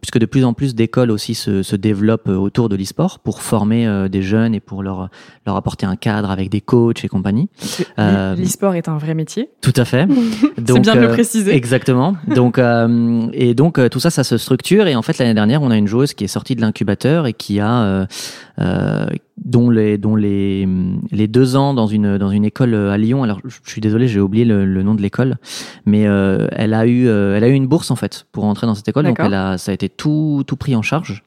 puisque 0.00 0.18
de 0.18 0.26
plus 0.26 0.44
en 0.44 0.52
plus 0.52 0.74
d'écoles 0.74 1.10
aussi 1.10 1.34
se, 1.34 1.62
se 1.62 1.76
développent 1.76 2.28
autour 2.28 2.68
de 2.68 2.76
l'e-sport 2.76 3.18
pour 3.18 3.42
former 3.42 4.08
des 4.08 4.22
jeunes 4.22 4.54
et 4.54 4.60
pour 4.60 4.82
leur 4.82 5.08
leur 5.46 5.56
apporter 5.56 5.77
un 5.86 5.96
cadre 5.96 6.30
avec 6.30 6.50
des 6.50 6.60
coachs 6.60 7.04
et 7.04 7.08
compagnie. 7.08 7.48
Euh, 7.98 8.34
l'e-sport 8.34 8.74
est 8.74 8.88
un 8.88 8.98
vrai 8.98 9.14
métier. 9.14 9.50
Tout 9.60 9.72
à 9.76 9.84
fait. 9.84 10.08
C'est 10.56 10.80
bien 10.80 10.94
de 10.94 11.00
le 11.00 11.08
euh, 11.08 11.12
préciser. 11.12 11.54
Exactement. 11.54 12.16
Donc 12.34 12.58
euh, 12.58 13.26
et 13.32 13.54
donc 13.54 13.80
tout 13.90 14.00
ça, 14.00 14.10
ça 14.10 14.24
se 14.24 14.36
structure 14.38 14.86
et 14.86 14.96
en 14.96 15.02
fait 15.02 15.18
l'année 15.18 15.34
dernière, 15.34 15.62
on 15.62 15.70
a 15.70 15.76
une 15.76 15.86
joueuse 15.86 16.14
qui 16.14 16.24
est 16.24 16.28
sortie 16.28 16.56
de 16.56 16.60
l'incubateur 16.60 17.26
et 17.26 17.32
qui 17.32 17.60
a 17.60 18.06
dont 19.44 19.70
les 19.70 19.98
dont 19.98 20.16
les 20.16 20.68
les 21.12 21.28
deux 21.28 21.56
ans 21.56 21.74
dans 21.74 21.86
une 21.86 22.18
dans 22.18 22.30
une 22.30 22.44
école 22.44 22.74
à 22.74 22.98
Lyon. 22.98 23.22
Alors 23.22 23.40
je 23.44 23.70
suis 23.70 23.80
désolé, 23.80 24.08
j'ai 24.08 24.20
oublié 24.20 24.44
le, 24.44 24.82
nom 24.82 24.94
de 24.94 25.02
l'école, 25.02 25.36
mais 25.86 26.02
elle 26.02 26.74
a 26.74 26.86
eu 26.86 27.08
elle 27.08 27.44
a 27.44 27.48
eu 27.48 27.52
une 27.52 27.66
bourse 27.66 27.90
en 27.90 27.96
fait 27.96 28.26
pour 28.32 28.44
entrer 28.44 28.66
dans 28.66 28.74
cette 28.74 28.88
école. 28.88 29.04
Donc 29.04 29.20
elle 29.20 29.34
a 29.34 29.58
ça 29.58 29.70
a 29.70 29.74
été 29.74 29.88
tout 29.88 30.42
tout 30.46 30.56
pris 30.56 30.74
en 30.74 30.82
charge. 30.82 31.22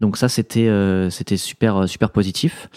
Donc 0.00 0.16
ça 0.16 0.28
c'était 0.28 0.68
euh, 0.68 1.10
c'était 1.10 1.36
super 1.36 1.82
euh, 1.82 1.86
super 1.86 2.10
positif. 2.10 2.68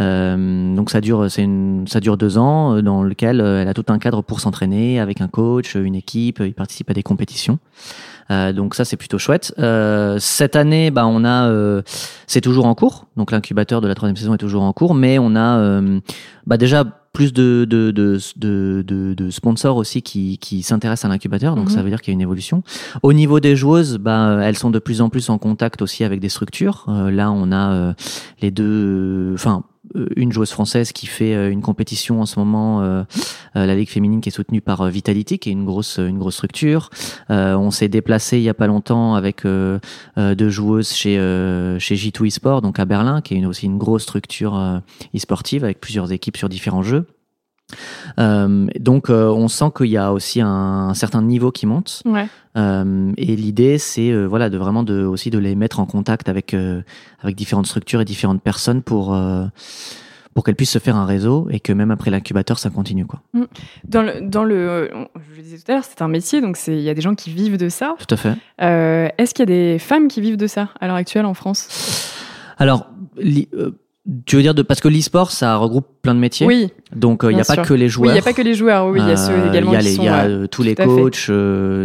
Euh, 0.00 0.74
donc 0.74 0.90
ça 0.90 1.00
dure 1.00 1.30
c'est 1.30 1.42
une 1.42 1.86
ça 1.86 2.00
dure 2.00 2.16
deux 2.16 2.38
ans 2.38 2.76
euh, 2.76 2.82
dans 2.82 3.02
lequel 3.02 3.40
elle 3.40 3.68
a 3.68 3.74
tout 3.74 3.84
un 3.88 3.98
cadre 3.98 4.22
pour 4.22 4.40
s'entraîner 4.40 4.98
avec 4.98 5.20
un 5.20 5.28
coach, 5.28 5.74
une 5.74 5.94
équipe, 5.94 6.40
il 6.40 6.54
participe 6.54 6.88
à 6.90 6.94
des 6.94 7.02
compétitions. 7.02 7.58
Euh, 8.30 8.52
donc 8.52 8.74
ça 8.74 8.84
c'est 8.84 8.96
plutôt 8.96 9.18
chouette. 9.18 9.52
Euh, 9.58 10.18
cette 10.20 10.56
année, 10.56 10.90
bah 10.90 11.06
on 11.06 11.24
a, 11.24 11.48
euh, 11.48 11.82
c'est 12.26 12.40
toujours 12.40 12.66
en 12.66 12.74
cours. 12.74 13.06
Donc 13.16 13.32
l'incubateur 13.32 13.80
de 13.80 13.88
la 13.88 13.94
troisième 13.94 14.16
saison 14.16 14.34
est 14.34 14.38
toujours 14.38 14.62
en 14.62 14.72
cours, 14.72 14.94
mais 14.94 15.18
on 15.18 15.36
a, 15.36 15.80
bah 16.46 16.56
déjà 16.56 16.84
plus 17.12 17.32
de, 17.32 17.66
de, 17.68 17.90
de, 17.90 18.18
de, 18.36 19.14
de 19.14 19.30
sponsors 19.30 19.76
aussi 19.76 20.02
qui, 20.02 20.38
qui 20.38 20.62
s'intéressent 20.62 21.06
à 21.06 21.12
l'incubateur, 21.12 21.56
donc 21.56 21.70
ça 21.70 21.78
mhm. 21.78 21.84
veut 21.84 21.90
dire 21.90 22.00
qu'il 22.00 22.12
y 22.12 22.14
a 22.14 22.16
une 22.16 22.20
évolution. 22.20 22.62
Au 23.02 23.12
niveau 23.12 23.40
des 23.40 23.56
joueuses, 23.56 23.98
bah, 23.98 24.38
elles 24.42 24.56
sont 24.56 24.70
de 24.70 24.78
plus 24.78 25.00
en 25.00 25.08
plus 25.08 25.28
en 25.28 25.38
contact 25.38 25.82
aussi 25.82 26.04
avec 26.04 26.20
des 26.20 26.28
structures. 26.28 26.84
là, 26.88 27.30
on 27.32 27.52
a 27.52 27.94
les 28.40 28.50
deux, 28.50 29.32
enfin 29.34 29.64
euh, 29.64 29.79
une 30.16 30.32
joueuse 30.32 30.50
française 30.50 30.92
qui 30.92 31.06
fait 31.06 31.34
euh, 31.34 31.50
une 31.50 31.62
compétition 31.62 32.20
en 32.20 32.26
ce 32.26 32.38
moment, 32.38 32.82
euh, 32.82 33.04
la 33.54 33.74
Ligue 33.74 33.88
féminine 33.88 34.20
qui 34.20 34.28
est 34.28 34.32
soutenue 34.32 34.60
par 34.60 34.88
Vitality, 34.88 35.38
qui 35.38 35.48
est 35.48 35.52
une 35.52 35.64
grosse 35.64 35.98
une 35.98 36.18
grosse 36.18 36.34
structure. 36.34 36.90
on 37.28 37.70
s'est 37.70 37.88
déplacé 37.88 38.38
il 38.38 38.42
y 38.42 38.48
a 38.48 38.54
pas 38.54 38.66
longtemps 38.66 39.14
avec 39.14 39.44
deux 39.44 40.48
joueuses 40.48 40.92
chez 40.92 41.16
chez 41.78 41.94
J2 41.96 42.26
eSport, 42.26 42.62
donc 42.62 42.78
à 42.78 42.84
Berlin, 42.84 43.20
qui 43.20 43.36
est 43.36 43.44
aussi 43.44 43.66
une 43.66 43.78
grosse 43.78 44.02
structure 44.02 44.80
e-sportive 45.14 45.64
avec 45.64 45.80
plusieurs 45.80 46.12
équipes 46.12 46.36
sur 46.36 46.48
différents 46.48 46.82
jeux. 46.82 47.06
Euh, 48.18 48.66
donc 48.78 49.10
euh, 49.10 49.28
on 49.28 49.48
sent 49.48 49.66
qu'il 49.76 49.86
y 49.86 49.96
a 49.96 50.12
aussi 50.12 50.40
un, 50.40 50.92
certain 50.94 51.22
niveau 51.22 51.50
qui 51.50 51.66
monte. 51.66 52.02
Ouais. 52.04 52.26
Euh, 52.56 53.12
et 53.16 53.36
l'idée 53.36 53.78
c'est 53.78 54.12
voilà 54.24 54.50
de 54.50 54.58
vraiment 54.58 54.82
de 54.82 55.04
aussi 55.04 55.30
de 55.30 55.38
les 55.38 55.54
mettre 55.54 55.78
en 55.80 55.86
contact 55.86 56.28
avec 56.28 56.56
avec 57.20 57.36
différentes 57.36 57.66
structures 57.66 58.00
et 58.00 58.04
différentes 58.04 58.42
personnes 58.42 58.82
pour 58.82 59.16
pour 60.34 60.44
qu'elles 60.44 60.56
puissent 60.56 60.70
se 60.70 60.78
faire 60.78 60.96
un 60.96 61.06
réseau 61.06 61.48
et 61.50 61.60
que 61.60 61.72
même 61.72 61.90
après 61.90 62.10
l'incubateur 62.10 62.58
ça 62.58 62.70
continue 62.70 63.06
quoi. 63.06 63.20
Mm. 63.34 63.42
Dans 63.84 64.02
le 64.02 64.20
dans 64.20 64.44
le 64.44 64.90
je 65.14 65.36
le 65.36 65.42
disais 65.42 65.58
tout 65.58 65.70
à 65.70 65.74
l'heure 65.74 65.84
c'est 65.84 66.02
un 66.02 66.08
métier 66.08 66.40
donc 66.40 66.58
il 66.66 66.80
y 66.80 66.90
a 66.90 66.94
des 66.94 67.02
gens 67.02 67.14
qui 67.14 67.30
vivent 67.30 67.56
de 67.56 67.68
ça. 67.68 67.94
Tout 67.98 68.14
à 68.14 68.16
fait. 68.16 68.34
Est-ce 68.58 69.32
qu'il 69.32 69.48
y 69.48 69.52
a 69.52 69.54
des 69.54 69.78
femmes 69.78 70.08
qui 70.08 70.20
vivent 70.20 70.36
de 70.36 70.48
ça 70.48 70.70
à 70.80 70.86
l'heure 70.88 70.96
actuelle 70.96 71.26
en 71.26 71.34
France? 71.34 71.68
Alors 72.58 72.88
tu 74.24 74.36
veux 74.36 74.42
dire 74.42 74.54
de 74.54 74.62
parce 74.62 74.80
que 74.80 74.88
l'e-sport 74.88 75.30
ça 75.30 75.56
regroupe 75.56 75.86
plein 76.00 76.14
de 76.14 76.20
métiers. 76.20 76.46
Oui. 76.46 76.68
Donc 76.96 77.20
il 77.24 77.34
n'y 77.34 77.40
a 77.40 77.44
pas 77.44 77.58
que 77.58 77.74
les 77.74 77.88
joueurs. 77.88 78.08
Oui, 78.08 78.10
il 78.10 78.12
n'y 78.14 78.18
a 78.18 78.22
pas 78.22 78.32
que 78.32 78.42
les 78.42 78.54
joueurs. 78.54 78.86
Oui, 78.86 79.00
il 79.02 79.08
y 79.08 79.12
a 79.12 79.16
ceux 79.16 79.48
également. 79.48 79.78
Il 79.78 80.02
y 80.02 80.08
a, 80.08 80.48
tous 80.48 80.62
les 80.62 80.74
coachs 80.74 81.30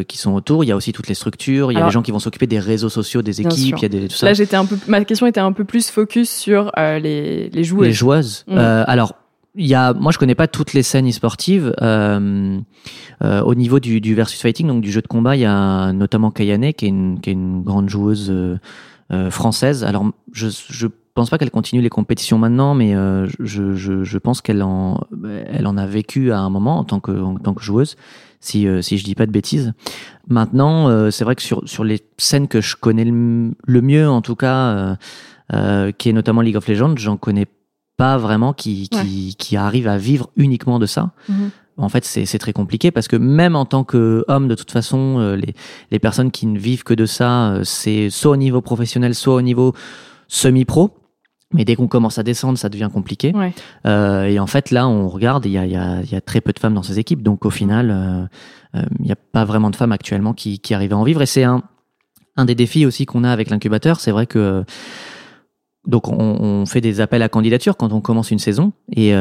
qui 0.08 0.18
sont 0.18 0.34
autour. 0.34 0.64
Il 0.64 0.68
y 0.68 0.72
a 0.72 0.76
aussi 0.76 0.94
toutes 0.94 1.08
les 1.08 1.14
structures. 1.14 1.72
Il 1.72 1.78
y 1.78 1.82
a 1.82 1.86
les 1.86 1.92
gens 1.92 2.02
qui 2.02 2.12
vont 2.12 2.20
s'occuper 2.20 2.48
des 2.48 2.60
réseaux 2.60 2.90
sociaux 2.90 3.22
des 3.22 3.42
équipes. 3.42 3.76
Il 3.78 3.82
y 3.82 3.86
a 3.86 3.90
des, 3.90 4.08
tout 4.08 4.16
ça. 4.16 4.28
Là, 4.28 4.34
j'étais 4.34 4.56
un 4.56 4.66
peu. 4.66 4.78
Ma 4.88 5.04
question 5.04 5.28
était 5.28 5.40
un 5.40 5.52
peu 5.52 5.66
plus 5.66 5.90
focus 5.90 6.30
sur 6.30 6.72
les 6.78 7.50
les 7.50 7.64
joueuses. 7.64 7.88
Les 7.88 7.94
joueuses. 7.94 8.46
Mm. 8.48 8.58
alors. 8.58 9.14
Il 9.58 9.68
y 9.68 9.74
a, 9.74 9.94
moi 9.94 10.12
je 10.12 10.18
connais 10.18 10.36
pas 10.36 10.48
toutes 10.48 10.74
les 10.74 10.84
scènes 10.84 11.08
e-sportives. 11.08 11.74
Euh, 11.82 12.60
euh, 13.24 13.42
au 13.42 13.56
niveau 13.56 13.80
du, 13.80 14.02
du 14.02 14.14
versus 14.14 14.42
fighting, 14.42 14.68
donc 14.68 14.82
du 14.82 14.92
jeu 14.92 15.02
de 15.02 15.08
combat, 15.08 15.38
il 15.38 15.44
y 15.44 15.46
a 15.46 15.94
notamment 15.94 16.30
Kayane 16.30 16.74
qui 16.74 16.86
est 16.86 16.90
une, 16.90 17.22
qui 17.22 17.30
est 17.30 17.34
une 17.34 17.64
grande 17.64 17.88
joueuse 17.88 18.30
euh, 18.30 19.32
française. 19.32 19.86
Alors 19.86 20.12
je, 20.34 20.48
je 20.50 20.88
pense 21.16 21.30
pas 21.30 21.38
qu'elle 21.38 21.50
continue 21.50 21.82
les 21.82 21.90
compétitions 21.90 22.38
maintenant, 22.38 22.76
mais 22.76 22.94
euh, 22.94 23.26
je, 23.40 23.74
je, 23.74 24.04
je, 24.04 24.18
pense 24.18 24.42
qu'elle 24.42 24.62
en, 24.62 25.00
elle 25.48 25.66
en 25.66 25.78
a 25.78 25.88
vécu 25.88 26.32
à 26.32 26.40
un 26.40 26.50
moment 26.50 26.78
en 26.78 26.84
tant 26.84 27.00
que, 27.00 27.12
en 27.12 27.36
tant 27.38 27.54
que 27.54 27.64
joueuse, 27.64 27.96
si, 28.42 28.68
euh, 28.68 28.82
si 28.82 28.98
je 28.98 29.06
dis 29.06 29.16
pas 29.16 29.26
de 29.26 29.32
bêtises. 29.32 29.74
Maintenant, 30.28 30.90
euh, 30.90 31.12
c'est 31.12 31.24
vrai 31.24 31.36
que 31.36 31.42
sur, 31.42 31.68
sur 31.68 31.86
les 31.86 32.02
scènes 32.18 32.50
que 32.50 32.60
je 32.60 32.76
connais 32.76 33.06
le, 33.06 33.82
mieux, 33.82 34.10
en 34.10 34.22
tout 34.22 34.36
cas, 34.36 34.98
qui 35.98 36.10
est 36.10 36.14
notamment 36.14 36.42
League 36.42 36.58
of 36.58 36.68
Legends, 36.68 36.98
j'en 36.98 37.16
connais 37.16 37.48
pas 37.96 38.18
vraiment 38.18 38.52
qui, 38.52 38.90
qui, 38.90 39.36
qui 39.38 39.56
arrivent 39.56 39.88
à 39.88 39.98
vivre 39.98 40.30
uniquement 40.36 40.80
de 40.80 40.86
ça. 40.86 41.12
Mhm. 41.30 41.50
En 41.78 41.88
fait, 41.88 42.04
c'est 42.04 42.38
très 42.40 42.54
compliqué 42.54 42.92
parce 42.92 43.08
que 43.08 43.16
même 43.16 43.56
en 43.56 43.66
tant 43.66 43.86
qu'homme, 43.86 44.48
de 44.50 44.56
toute 44.56 44.72
façon, 44.72 45.36
les, 45.36 45.56
les 45.92 46.00
personnes 46.00 46.32
qui 46.32 46.46
ne 46.46 46.60
vivent 46.60 46.84
que 46.84 46.94
de 46.94 47.06
ça, 47.06 47.60
c'est 47.64 48.10
soit 48.10 48.32
au 48.32 48.38
niveau 48.38 48.60
professionnel, 48.60 49.16
soit 49.16 49.36
au 49.36 49.42
niveau 49.42 49.74
semi-pro. 50.28 50.92
Mais 51.54 51.64
dès 51.64 51.76
qu'on 51.76 51.88
commence 51.88 52.18
à 52.18 52.24
descendre, 52.24 52.58
ça 52.58 52.70
devient 52.70 52.90
compliqué. 52.92 53.32
Euh, 53.86 54.26
et 54.26 54.40
en 54.40 54.48
fait, 54.48 54.72
là, 54.72 54.88
on 54.88 55.08
regarde, 55.08 55.46
il 55.46 55.52
y 55.52 55.58
a, 55.58 55.66
y, 55.66 55.76
a, 55.76 56.02
y 56.02 56.16
a, 56.16 56.22
très 56.22 56.42
peu 56.42 56.52
de 56.52 56.60
femmes 56.60 56.74
dans 56.74 56.84
ces 56.84 57.00
équipes. 57.00 57.22
Donc, 57.22 57.46
au 57.46 57.50
final, 57.50 57.92
euh, 57.92 58.80
euh, 58.80 58.86
il 59.00 59.06
n'y 59.06 59.12
a 59.12 59.16
pas 59.16 59.46
vraiment 59.46 59.70
de 59.70 59.76
femmes 59.76 59.92
actuellement 59.92 60.34
qui, 60.34 60.60
qui 60.60 60.74
arrivent 60.74 60.94
à 60.94 60.98
en 60.98 61.04
vivre. 61.04 61.22
Et 61.22 61.28
c'est 61.28 61.44
un, 61.44 61.62
un 62.36 62.46
des 62.46 62.56
défis 62.56 62.86
aussi 62.86 63.06
qu'on 63.06 63.24
a 63.24 63.32
avec 63.32 63.50
l'incubateur. 63.50 64.00
C'est 64.00 64.12
vrai 64.12 64.26
que 64.26 64.64
donc 65.88 66.08
on, 66.08 66.18
on, 66.18 66.66
fait 66.66 66.82
des 66.82 67.00
appels 67.00 67.22
à 67.22 67.30
candidature 67.30 67.78
quand 67.78 67.94
on 67.94 68.02
commence 68.02 68.32
une 68.32 68.40
saison 68.40 68.74
et 68.92 69.14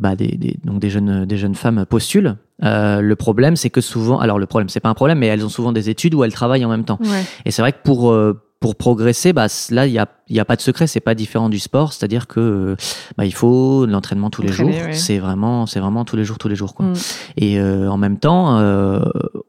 bah 0.00 0.16
des, 0.16 0.36
des, 0.36 0.58
donc 0.64 0.78
des 0.78 0.90
jeunes 0.90 1.24
des 1.24 1.38
jeunes 1.38 1.54
femmes 1.54 1.86
postulent. 1.86 2.36
Euh, 2.62 3.00
le 3.00 3.16
problème 3.16 3.56
c'est 3.56 3.70
que 3.70 3.80
souvent 3.80 4.18
alors 4.18 4.38
le 4.38 4.44
problème 4.44 4.68
c'est 4.68 4.80
pas 4.80 4.90
un 4.90 4.94
problème 4.94 5.18
mais 5.18 5.28
elles 5.28 5.46
ont 5.46 5.48
souvent 5.48 5.72
des 5.72 5.88
études 5.88 6.14
où 6.14 6.22
elles 6.24 6.32
travaillent 6.34 6.64
en 6.66 6.68
même 6.68 6.84
temps. 6.84 6.98
Ouais. 7.02 7.24
Et 7.46 7.50
c'est 7.50 7.62
vrai 7.62 7.72
que 7.72 7.78
pour 7.82 8.12
euh, 8.12 8.38
pour 8.60 8.76
progresser, 8.76 9.32
bah, 9.32 9.46
là, 9.70 9.86
il 9.86 9.92
y 9.92 9.98
a, 9.98 10.06
y 10.28 10.38
a 10.38 10.44
pas 10.44 10.54
de 10.54 10.60
secret, 10.60 10.86
c'est 10.86 11.00
pas 11.00 11.14
différent 11.14 11.48
du 11.48 11.58
sport, 11.58 11.94
c'est-à-dire 11.94 12.26
que 12.26 12.76
bah, 13.16 13.24
il 13.24 13.32
faut 13.32 13.86
l'entraînement 13.86 14.28
tous 14.28 14.42
les 14.42 14.52
jours. 14.52 14.70
C'est 14.92 15.18
vraiment, 15.18 15.64
c'est 15.64 15.80
vraiment 15.80 16.04
tous 16.04 16.16
les 16.16 16.24
jours, 16.24 16.36
tous 16.36 16.48
les 16.48 16.56
jours, 16.56 16.74
quoi. 16.74 16.86
Mm. 16.86 16.94
Et 17.38 17.58
euh, 17.58 17.90
en 17.90 17.96
même 17.96 18.18
temps, 18.18 18.58
euh, 18.58 19.00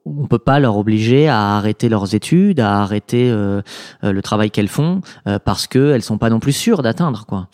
on 0.05 0.27
peut 0.27 0.39
pas 0.39 0.61
leur 0.61 0.77
obliger 0.77 1.27
à 1.27 1.57
arrêter 1.57 1.89
leurs 1.89 2.15
études, 2.15 2.61
à 2.61 2.81
arrêter 2.81 3.29
euh, 3.29 3.61
euh 4.05 4.13
le 4.13 4.21
travail 4.21 4.49
qu'elles 4.49 4.69
font, 4.69 5.01
euh, 5.27 5.39
parce 5.43 5.67
que 5.67 5.91
elles 5.91 6.03
sont 6.03 6.17
pas 6.17 6.29
non 6.29 6.39
plus 6.39 6.53
sûres 6.53 6.81
d'atteindre, 6.81 7.25
quoi. 7.25 7.49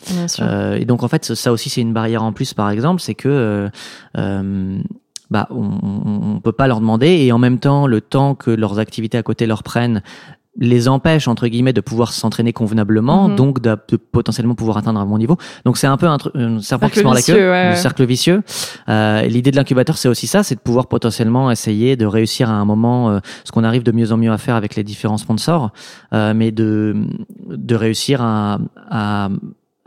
et 0.76 0.84
donc 0.84 1.02
en 1.02 1.08
fait, 1.08 1.34
ça 1.34 1.50
aussi, 1.50 1.70
c'est 1.70 1.80
une 1.80 1.92
barrière 1.92 2.22
en 2.22 2.32
plus, 2.32 2.54
par 2.54 2.70
exemple, 2.70 3.00
c'est 3.00 3.14
que 3.16 3.68
bah, 5.30 5.46
on, 5.50 6.34
on 6.36 6.40
peut 6.40 6.52
pas 6.52 6.66
leur 6.68 6.80
demander 6.80 7.08
et 7.08 7.32
en 7.32 7.38
même 7.38 7.58
temps, 7.58 7.86
le 7.86 8.00
temps 8.00 8.34
que 8.34 8.50
leurs 8.50 8.78
activités 8.78 9.18
à 9.18 9.22
côté 9.22 9.46
leur 9.46 9.62
prennent, 9.62 10.02
les 10.58 10.88
empêche 10.88 11.28
entre 11.28 11.46
guillemets 11.46 11.72
de 11.72 11.80
pouvoir 11.80 12.12
s'entraîner 12.12 12.52
convenablement, 12.52 13.28
mhm. 13.28 13.36
donc 13.36 13.60
de, 13.60 13.74
potentiellement 13.74 14.54
pouvoir 14.54 14.78
atteindre 14.78 15.00
un 15.00 15.06
bon 15.06 15.18
niveau. 15.18 15.36
Donc 15.64 15.78
c'est 15.78 15.86
un 15.86 15.96
peu 15.96 16.06
un, 16.06 16.18
un 16.34 16.60
serpent 16.60 16.88
qui 16.88 16.98
se 16.98 17.04
mord 17.04 17.14
la 17.14 17.22
queue, 17.22 17.52
un 17.52 17.74
cercle 17.74 18.04
vicieux. 18.04 18.42
Euh, 18.88 19.22
L'idée 19.22 19.50
de 19.50 19.56
l'incubateur, 19.56 19.96
c'est 19.96 20.08
aussi 20.08 20.26
ça, 20.26 20.42
c'est 20.42 20.56
de 20.56 20.60
pouvoir 20.60 20.88
potentiellement 20.88 21.50
essayer 21.50 21.96
de 21.96 22.06
réussir 22.06 22.50
à 22.50 22.54
un 22.54 22.64
moment 22.64 23.10
euh, 23.10 23.18
ce 23.44 23.52
qu'on 23.52 23.64
arrive 23.64 23.82
de 23.82 23.92
mieux 23.92 24.12
en 24.12 24.16
mieux 24.16 24.32
à 24.32 24.38
faire 24.38 24.56
avec 24.56 24.74
les 24.74 24.84
différents 24.84 25.18
sponsors, 25.18 25.70
euh, 26.12 26.34
mais 26.34 26.50
de 26.50 26.96
de 27.48 27.74
réussir 27.74 28.20
à, 28.22 28.58
à 28.90 29.28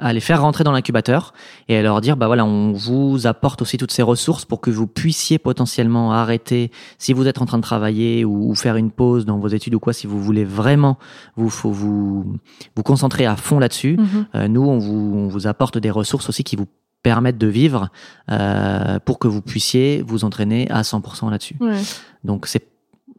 à 0.02 0.12
les 0.14 0.20
faire 0.20 0.42
rentrer 0.42 0.64
dans 0.64 0.72
l'incubateur 0.72 1.34
et 1.70 1.78
à 1.78 1.82
leur 1.82 2.02
dire 2.02 2.18
bah 2.18 2.28
voilà 2.28 2.44
on 2.44 2.74
vous 2.74 3.28
apporte 3.28 3.62
aussi 3.62 3.78
toutes 3.78 3.92
ces 3.92 4.02
ressources 4.02 4.44
pour 4.46 4.60
que 4.60 4.70
vous 4.72 4.88
puissiez 4.88 5.38
potentiellement 5.38 6.12
arrêter 6.12 6.72
si 6.98 7.14
vous 7.14 7.28
êtes 7.28 7.40
en 7.42 7.46
train 7.46 7.58
de 7.58 7.64
travailler 7.64 8.26
ou, 8.26 8.54
faire 8.56 8.76
une 8.76 8.92
pause 8.92 9.26
dans 9.26 9.38
vos 9.38 9.48
études 9.48 9.76
ou 9.76 9.80
quoi 9.80 9.94
si 9.94 10.08
vous 10.08 10.20
voulez 10.22 10.44
vraiment 10.44 10.98
vous 11.36 11.50
faut 11.50 11.72
vous 11.72 12.36
vous 12.76 12.84
concentrer 12.84 13.26
à 13.26 13.36
fond 13.36 13.60
là-dessus 13.60 13.98
Mhm. 13.98 14.26
euh, 14.36 14.48
nous 14.48 14.64
on 14.64 14.80
vous 14.80 15.14
on 15.16 15.28
vous 15.28 15.48
apporte 15.48 15.78
des 15.78 15.92
ressources 15.92 16.28
aussi 16.30 16.44
qui 16.44 16.56
vous 16.56 16.68
permettent 17.04 17.38
de 17.38 17.48
vivre 17.48 17.90
euh, 18.32 19.00
pour 19.06 19.20
que 19.20 19.28
vous 19.28 19.42
puissiez 19.42 20.04
vous 20.06 20.24
entraîner 20.24 20.70
à 20.70 20.82
100% 20.82 21.30
là-dessus 21.30 21.56
Ouais. 21.60 21.78
donc 22.24 22.48
c'est 22.48 22.71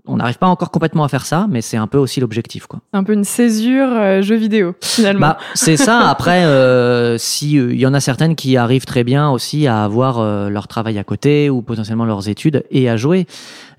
on 0.06 0.16
n'arrive 0.16 0.38
pas 0.38 0.48
encore 0.48 0.70
complètement 0.72 1.04
à 1.04 1.08
faire 1.08 1.24
ça 1.24 1.46
mais 1.48 1.60
c'est 1.60 1.76
un 1.76 1.86
peu 1.86 1.96
aussi 1.98 2.18
l'objectif 2.18 2.66
quoi 2.66 2.80
Un 2.92 3.04
peu 3.04 3.12
une 3.12 3.22
césure 3.24 3.86
euh, 3.88 4.20
jeu 4.22 4.34
vidéo, 4.34 4.74
finalement. 4.80 5.20
bah, 5.28 5.38
c'est 5.54 5.76
ça. 5.76 6.08
Après, 6.10 6.44
euh, 6.44 7.16
si 7.18 7.58
euh, 7.58 7.72
il 7.72 7.78
y 7.80 7.86
en 7.86 7.94
a 7.94 8.00
certaines 8.00 8.34
qui 8.34 8.56
arrivent 8.56 8.84
très 8.84 9.04
bien 9.04 9.30
aussi 9.30 9.66
à 9.66 9.84
avoir 9.84 10.18
euh, 10.18 10.48
leur 10.48 10.66
travail 10.66 10.98
à 10.98 11.04
côté 11.04 11.50
ou 11.50 11.62
potentiellement 11.62 12.04
leurs 12.04 12.28
études 12.28 12.64
et 12.70 12.88
à 12.90 12.96
jouer 12.96 13.26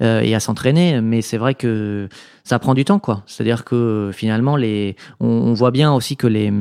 euh, 0.01 0.21
et 0.21 0.33
à 0.33 0.39
s'entraîner, 0.39 1.01
mais 1.01 1.21
c'est 1.21 1.37
vrai 1.37 1.55
que 1.55 2.07
ça 2.45 2.57
prend 2.59 2.73
du 2.73 2.83
temps, 2.85 2.99
quoi. 2.99 3.23
C'est-à-dire 3.25 3.63
que 3.65 4.11
finalement, 4.13 4.55
les, 4.55 4.95
on, 5.19 5.27
on 5.27 5.53
voit 5.53 5.71
bien 5.71 5.93
aussi 5.93 6.15
que 6.17 6.27
les 6.27 6.51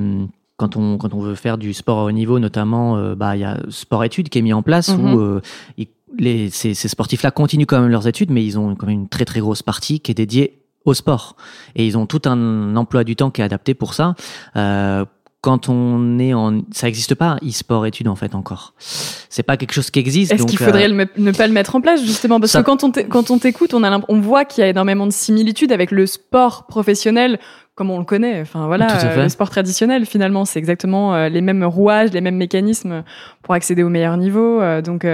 quand 0.59 0.77
on, 0.77 0.96
quand 0.96 1.12
on 1.14 1.18
veut 1.20 1.35
faire 1.35 1.59
du 1.59 1.72
sport 1.72 1.98
à 2.01 2.05
haut 2.05 2.12
niveau, 2.12 2.38
notamment, 2.38 2.96
euh, 2.96 3.14
bah, 3.16 3.35
il 3.37 3.40
y 3.40 3.44
a 3.44 3.59
sport 3.70 4.05
études 4.05 4.29
qui 4.29 4.38
est 4.38 4.42
mis 4.42 4.53
en 4.53 4.62
place 4.62 4.90
Mhm. 4.90 5.14
où 5.14 5.20
euh, 5.20 5.40
ils- 5.79 5.88
les, 6.18 6.51
ces, 6.51 6.75
ces 6.75 6.88
sportifs-là 6.88 7.31
continuent 7.31 7.66
quand 7.66 7.81
même 7.81 7.90
leurs 7.90 8.07
études, 8.09 8.31
mais 8.31 8.44
ils 8.44 8.59
ont 8.59 8.75
quand 8.75 8.87
même 8.87 9.01
une 9.01 9.09
très 9.09 9.25
très 9.25 9.40
grosse 9.40 9.62
partie 9.62 10.01
qui 10.01 10.11
est 10.11 10.14
dédiée 10.14 10.59
au 10.85 10.94
sport. 10.94 11.37
Et 11.77 11.87
ils 11.87 11.96
ont 11.96 12.07
tout 12.07 12.22
un 12.27 12.75
emploi 12.77 13.05
du 13.05 13.16
temps 13.16 13.31
qui 13.31 13.40
est 13.40 13.44
adapté 13.44 13.75
pour 13.75 13.94
ça. 13.94 14.14
Euh, 14.57 15.05
quand 15.40 15.68
on 15.68 16.20
est 16.20 16.35
en, 16.35 16.61
ça 16.70 16.87
existe 16.87 17.16
pas 17.16 17.37
e-sport 17.44 17.85
études 17.87 18.07
en 18.07 18.14
fait 18.14 18.37
encore. 18.37 18.75
C'est 18.79 19.42
pas 19.42 19.57
quelque 19.57 19.72
chose 19.72 19.90
qui 19.90 19.98
existe. 19.98 20.33
Est-ce 20.33 20.44
qu'il 20.46 20.62
euh, 20.62 20.64
faudrait 20.64 20.87
le 20.87 20.94
me- 20.94 21.09
ne 21.16 21.33
pas 21.33 21.48
le 21.48 21.53
mettre 21.53 21.75
en 21.75 21.81
place 21.81 22.01
justement? 22.05 22.38
Parce 22.38 22.53
ça- 22.53 22.61
que 22.62 22.66
quand 22.66 22.85
on 22.85 22.92
quand 22.92 23.31
on 23.33 23.38
t'écoute, 23.38 23.75
on 23.75 23.83
a 23.83 24.01
on 24.09 24.20
voit 24.20 24.44
qu'il 24.44 24.62
y 24.62 24.64
a 24.64 24.70
énormément 24.70 25.05
de 25.05 25.12
similitudes 25.12 25.72
avec 25.72 25.90
le 25.90 26.07
sport 26.07 26.66
professionnel 26.68 27.40
comme 27.74 27.90
on 27.90 27.98
le 27.98 28.04
connaît. 28.04 28.40
Enfin 28.40 28.66
voilà, 28.66 28.87
euh, 29.04 29.22
le 29.22 29.28
sport 29.28 29.50
traditionnel 29.50 30.04
finalement, 30.06 30.44
c'est 30.44 30.58
exactement 30.58 31.14
euh, 31.14 31.28
les 31.28 31.40
mêmes 31.40 31.64
rouages, 31.64 32.11
les 32.12 32.20
mêmes 32.20 32.37
mécanismes 32.37 33.02
pour 33.42 33.54
accéder 33.54 33.82
au 33.82 33.88
meilleur 33.88 34.16
niveau. 34.16 34.61
euh, 34.61 34.82
donc 34.82 35.04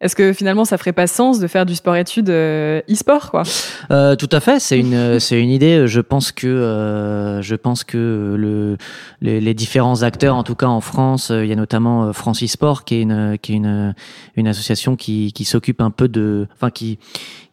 est-ce 0.00 0.16
que 0.16 0.32
finalement 0.34 0.66
ça 0.66 0.76
ferait 0.76 0.92
pas 0.92 1.06
sens 1.06 1.38
de 1.38 1.46
faire 1.46 1.64
du 1.64 1.74
sport 1.74 1.96
études 1.96 2.28
e-sport 2.28 3.30
quoi? 3.30 3.42
Euh, 3.90 4.16
tout 4.16 4.28
à 4.32 4.40
fait, 4.40 4.60
c'est 4.60 4.78
une 4.78 5.18
c'est 5.20 5.40
une 5.40 5.50
idée. 5.50 5.86
Je 5.86 6.00
pense 6.00 6.32
que 6.32 6.46
euh, 6.46 7.40
je 7.42 7.54
pense 7.54 7.84
que 7.84 8.34
le 8.36 8.76
les, 9.20 9.40
les 9.40 9.54
différents 9.54 10.02
acteurs, 10.02 10.36
en 10.36 10.42
tout 10.42 10.56
cas 10.56 10.66
en 10.66 10.80
France, 10.80 11.30
il 11.34 11.46
y 11.46 11.52
a 11.52 11.56
notamment 11.56 12.12
France 12.12 12.44
Sport 12.44 12.84
qui 12.84 12.96
est 12.96 13.02
une 13.02 13.38
qui 13.40 13.52
est 13.52 13.56
une 13.56 13.94
une 14.36 14.48
association 14.48 14.96
qui 14.96 15.32
qui 15.32 15.44
s'occupe 15.44 15.80
un 15.80 15.90
peu 15.90 16.08
de, 16.08 16.48
enfin 16.54 16.70
qui 16.70 16.98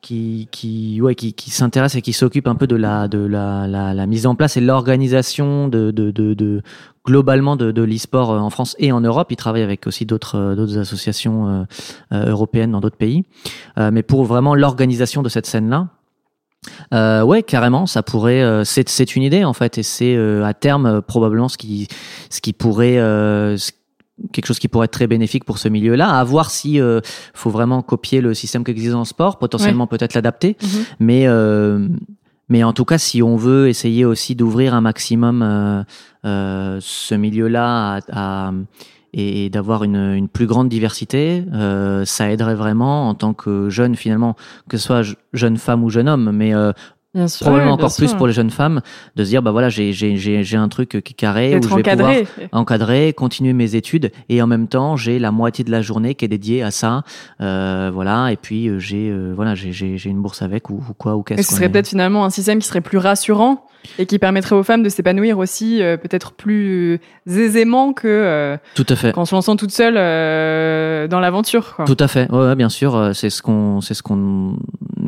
qui 0.01 0.47
qui 0.51 0.99
ouais 1.01 1.13
qui 1.15 1.33
qui 1.33 1.51
s'intéresse 1.51 1.95
et 1.95 2.01
qui 2.01 2.13
s'occupe 2.13 2.47
un 2.47 2.55
peu 2.55 2.65
de 2.67 2.75
la 2.75 3.07
de 3.07 3.19
la 3.19 3.67
la, 3.67 3.93
la 3.93 4.05
mise 4.07 4.25
en 4.25 4.35
place 4.35 4.57
et 4.57 4.61
l'organisation 4.61 5.67
de 5.67 5.91
de 5.91 6.09
de, 6.11 6.33
de 6.33 6.61
globalement 7.05 7.55
de, 7.55 7.71
de 7.71 7.81
l'e-sport 7.83 8.31
euh, 8.31 8.39
en 8.39 8.49
France 8.49 8.75
et 8.79 8.91
en 8.91 9.01
Europe. 9.01 9.31
Ils 9.31 9.35
travaillent 9.35 9.61
avec 9.63 9.85
aussi 9.87 10.05
d'autres 10.05 10.37
euh, 10.37 10.55
d'autres 10.55 10.77
associations 10.79 11.65
euh, 12.11 12.25
européennes 12.31 12.71
dans 12.71 12.79
d'autres 12.81 12.97
pays. 12.97 13.23
Mais 13.77 14.03
pour 14.03 14.25
vraiment 14.25 14.55
l'organisation 14.55 15.21
de 15.23 15.29
cette 15.29 15.45
scène-là, 15.45 15.87
euh, 16.93 17.23
ouais, 17.23 17.41
carrément, 17.43 17.85
ça 17.87 18.03
pourrait. 18.03 18.41
euh, 18.43 18.63
c'est 18.63 18.87
c'est 18.89 19.15
une 19.15 19.23
idée 19.23 19.43
en 19.43 19.53
fait, 19.53 19.77
et 19.77 19.83
c'est 19.83 20.15
euh, 20.15 20.43
à 20.45 20.53
terme 20.53 21.01
probablement 21.01 21.47
ce 21.49 21.57
qui 21.57 21.87
ce 22.29 22.41
qui 22.41 22.53
pourrait 22.53 22.95
ce- 23.57 23.71
quelque 24.31 24.45
chose 24.45 24.59
qui 24.59 24.67
pourrait 24.67 24.85
être 24.85 24.91
très 24.91 25.07
bénéfique 25.07 25.45
pour 25.45 25.57
ce 25.57 25.67
milieu-là. 25.69 26.09
À 26.09 26.23
voir 26.23 26.49
si 26.51 26.79
euh, 26.79 26.99
faut 27.33 27.49
vraiment 27.49 27.81
copier 27.81 28.21
le 28.21 28.33
système 28.33 28.63
qui 28.63 28.71
existe 28.71 28.95
en 28.95 29.05
sport, 29.05 29.37
potentiellement 29.39 29.87
peut-être 29.87 30.13
l'adapter, 30.13 30.57
mais 30.99 31.27
euh, 31.27 31.87
mais 32.49 32.63
en 32.65 32.73
tout 32.73 32.83
cas, 32.85 32.97
si 32.97 33.23
on 33.23 33.37
veut 33.37 33.69
essayer 33.69 34.03
aussi 34.03 34.35
d'ouvrir 34.35 34.73
un 34.73 34.81
maximum 34.81 35.41
euh, 35.41 35.83
euh, 36.25 36.77
ce 36.81 37.15
milieu-là 37.15 37.99
à, 38.11 38.47
à- 38.47 38.53
et 39.13 39.49
d'avoir 39.49 39.83
une, 39.83 39.97
une 39.97 40.29
plus 40.29 40.47
grande 40.47 40.69
diversité, 40.69 41.43
euh, 41.53 42.05
ça 42.05 42.31
aiderait 42.31 42.55
vraiment 42.55 43.09
en 43.09 43.13
tant 43.13 43.33
que 43.33 43.69
jeune 43.69 43.95
finalement, 43.95 44.35
que 44.69 44.77
ce 44.77 44.83
soit 44.85 45.01
je- 45.01 45.15
jeune 45.33 45.57
femme 45.57 45.83
ou 45.83 45.89
jeune 45.89 46.07
homme, 46.07 46.31
mais 46.33 46.53
Bien 47.13 47.27
sûr. 47.27 47.45
probablement 47.45 47.75
bien 47.75 47.85
encore 47.85 47.93
plus 47.93 48.13
pour 48.13 48.25
les 48.25 48.31
jeunes 48.31 48.51
femmes, 48.51 48.81
de 49.17 49.23
se 49.25 49.29
dire 49.29 49.41
bah 49.41 49.51
voilà 49.51 49.67
j'ai 49.67 49.91
j'ai 49.91 50.15
j'ai 50.15 50.43
j'ai 50.43 50.57
un 50.57 50.69
truc 50.69 50.89
qui 50.89 51.11
est 51.11 51.15
carré 51.15 51.57
où 51.57 51.61
je 51.61 51.75
vais 51.75 51.83
pouvoir 51.83 52.09
encadré. 52.09 52.27
encadrer, 52.53 53.13
continuer 53.13 53.51
mes 53.51 53.75
études 53.75 54.11
et 54.29 54.41
en 54.41 54.47
même 54.47 54.69
temps 54.69 54.95
j'ai 54.95 55.19
la 55.19 55.31
moitié 55.31 55.65
de 55.65 55.71
la 55.71 55.81
journée 55.81 56.15
qui 56.15 56.23
est 56.23 56.29
dédiée 56.29 56.63
à 56.63 56.71
ça, 56.71 57.03
euh, 57.41 57.91
voilà 57.93 58.31
et 58.31 58.37
puis 58.37 58.69
euh, 58.69 58.79
j'ai 58.79 59.09
euh, 59.09 59.33
voilà 59.35 59.55
j'ai 59.55 59.73
j'ai 59.73 59.97
j'ai 59.97 60.09
une 60.09 60.21
bourse 60.21 60.41
avec 60.41 60.69
ou, 60.69 60.75
ou 60.89 60.93
quoi 60.93 61.17
ou 61.17 61.21
Et 61.21 61.35
qu'est-ce 61.35 61.49
ce 61.49 61.55
serait 61.55 61.67
peut-être 61.67 61.89
finalement 61.89 62.23
un 62.23 62.29
système 62.29 62.59
qui 62.59 62.67
serait 62.67 62.79
plus 62.79 62.97
rassurant 62.97 63.65
et 63.97 64.05
qui 64.05 64.19
permettrait 64.19 64.55
aux 64.55 64.63
femmes 64.63 64.83
de 64.83 64.89
s'épanouir 64.89 65.37
aussi 65.37 65.81
euh, 65.81 65.97
peut-être 65.97 66.31
plus 66.33 66.99
aisément 67.27 67.93
que 67.93 68.07
euh, 68.07 68.57
tout 68.75 68.85
à 68.89 68.95
fait 68.95 69.11
qu'en 69.11 69.25
se 69.25 69.33
lançant 69.35 69.55
toute 69.55 69.71
seule 69.71 69.95
euh, 69.97 71.07
dans 71.07 71.19
l'aventure. 71.19 71.75
Tout 71.85 71.97
à 71.99 72.07
fait, 72.07 72.29
ouais, 72.31 72.37
ouais, 72.47 72.55
bien 72.55 72.69
sûr, 72.69 72.95
euh, 72.95 73.13
c'est 73.13 73.29
ce 73.29 73.41
qu'on, 73.41 73.81
c'est 73.81 73.93
ce 73.93 74.03
qu'on 74.03 74.57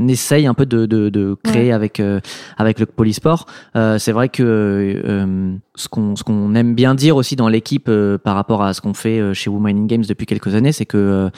essaye 0.07 0.47
un 0.47 0.53
peu 0.53 0.65
de, 0.65 0.85
de, 0.85 1.09
de 1.09 1.35
créer 1.43 1.67
Ouais. 1.67 1.71
avec 1.71 1.99
euh, 1.99 2.19
avec 2.57 2.79
le 2.79 2.85
polysport. 2.85 3.45
Euh, 3.75 3.97
c'est 3.99 4.11
vrai 4.11 4.27
que 4.29 4.43
euh, 4.43 5.55
ce 5.75 5.87
qu'on 5.87 6.15
ce 6.15 6.23
qu'on 6.23 6.55
aime 6.55 6.75
bien 6.75 6.95
dire 6.95 7.15
aussi 7.15 7.35
dans 7.35 7.47
l'équipe 7.47 7.87
euh, 7.89 8.17
par 8.17 8.35
rapport 8.35 8.63
à 8.63 8.73
ce 8.73 8.81
qu'on 8.81 8.93
fait 8.93 9.33
chez 9.33 9.49
Women 9.49 9.77
in 9.77 9.85
Games 9.85 10.03
depuis 10.07 10.25
quelques 10.25 10.55
années, 10.55 10.71
c'est 10.71 10.85
que 10.85 10.97
euh, 10.97 11.29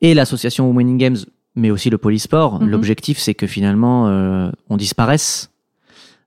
et 0.00 0.14
l'association 0.14 0.66
Women 0.68 0.88
in 0.90 0.96
Games, 0.96 1.16
mais 1.54 1.70
aussi 1.70 1.90
le 1.90 1.98
polysport, 1.98 2.60
Mhm. 2.62 2.70
l'objectif 2.70 3.18
c'est 3.18 3.34
que 3.34 3.46
finalement 3.46 4.08
euh, 4.08 4.50
on 4.70 4.76
disparaisse. 4.76 5.50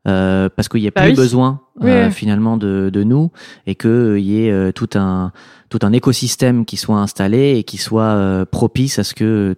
Euh, 0.07 0.49
parce 0.55 0.67
qu'il 0.69 0.81
n'y 0.81 0.87
a 0.87 0.91
Bah 0.95 1.01
plus 1.01 1.11
oui. 1.11 1.15
besoin 1.15 1.61
euh, 1.83 2.07
oui. 2.07 2.11
finalement 2.13 2.57
de, 2.57 2.89
de 2.91 3.03
nous 3.03 3.31
et 3.67 3.75
qu'il 3.75 4.17
y 4.19 4.45
ait 4.45 4.51
euh, 4.51 4.71
tout 4.71 4.89
un 4.95 5.31
tout 5.69 5.79
un 5.83 5.93
écosystème 5.93 6.65
qui 6.65 6.75
soit 6.77 6.97
installé 6.97 7.57
et 7.57 7.63
qui 7.63 7.77
soit 7.77 8.03
euh, 8.03 8.45
propice 8.45 8.99
à 8.99 9.03
ce 9.03 9.13
que 9.13 9.55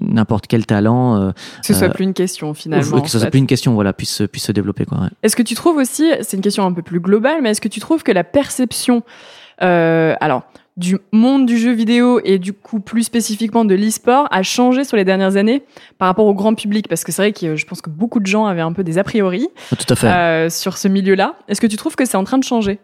n'importe 0.00 0.46
quel 0.46 0.66
talent 0.66 1.16
euh, 1.20 1.30
Que 1.60 1.66
ce 1.66 1.74
soit 1.74 1.88
euh, 1.88 1.92
plus 1.92 2.04
une 2.04 2.14
question 2.14 2.54
finalement. 2.54 3.00
que 3.00 3.08
ce 3.08 3.18
soit 3.18 3.26
fait. 3.26 3.30
plus 3.30 3.38
une 3.40 3.46
question 3.46 3.74
voilà 3.74 3.92
puisse 3.92 4.14
se- 4.14 4.24
puisse 4.24 4.44
se 4.44 4.52
développer 4.52 4.84
quoi 4.84 4.98
ouais. 5.00 5.08
Est-ce 5.22 5.36
que 5.36 5.42
tu 5.42 5.54
trouves 5.54 5.76
aussi, 5.76 6.10
c'est 6.22 6.36
une 6.36 6.42
question 6.42 6.64
un 6.64 6.72
peu 6.72 6.82
plus 6.82 7.00
globale, 7.00 7.40
mais 7.42 7.50
est-ce 7.50 7.60
que 7.60 7.68
tu 7.68 7.80
trouves 7.80 8.02
que 8.02 8.12
la 8.12 8.24
perception, 8.24 9.02
euh, 9.62 10.14
alors, 10.20 10.42
du 10.76 10.98
monde 11.12 11.44
du 11.46 11.58
jeu 11.58 11.72
vidéo 11.72 12.20
et 12.24 12.38
du 12.38 12.52
coup 12.52 12.80
plus 12.80 13.02
spécifiquement 13.02 13.64
de 13.64 13.74
l'e-sport 13.74 14.26
a 14.30 14.42
changé 14.42 14.84
sur 14.84 14.96
les 14.96 15.04
dernières 15.04 15.36
années 15.36 15.62
par 15.98 16.08
rapport 16.08 16.26
au 16.26 16.34
grand 16.34 16.54
public. 16.54 16.88
Parce 16.88 17.04
que 17.04 17.12
c'est 17.12 17.22
vrai 17.22 17.32
que 17.32 17.44
euh, 17.46 17.56
je 17.56 17.66
pense 17.66 17.82
que 17.82 17.90
beaucoup 17.90 18.20
de 18.20 18.26
gens 18.26 18.46
avaient 18.46 18.62
un 18.62 18.72
peu 18.72 18.82
des 18.84 18.96
a 18.98 19.04
priori 19.04 19.48
tout 19.70 19.76
à 19.88 19.94
fait. 19.96 20.08
euh, 20.08 20.48
sur 20.50 20.78
ce 20.78 20.88
milieu-là. 20.88 21.34
Est-ce 21.48 21.60
que 21.60 21.66
tu 21.66 21.76
trouves 21.76 21.94
que 21.96 22.04
c'est 22.06 22.16
en 22.16 22.24
train 22.24 22.38
de 22.38 22.44
changer? 22.44 22.78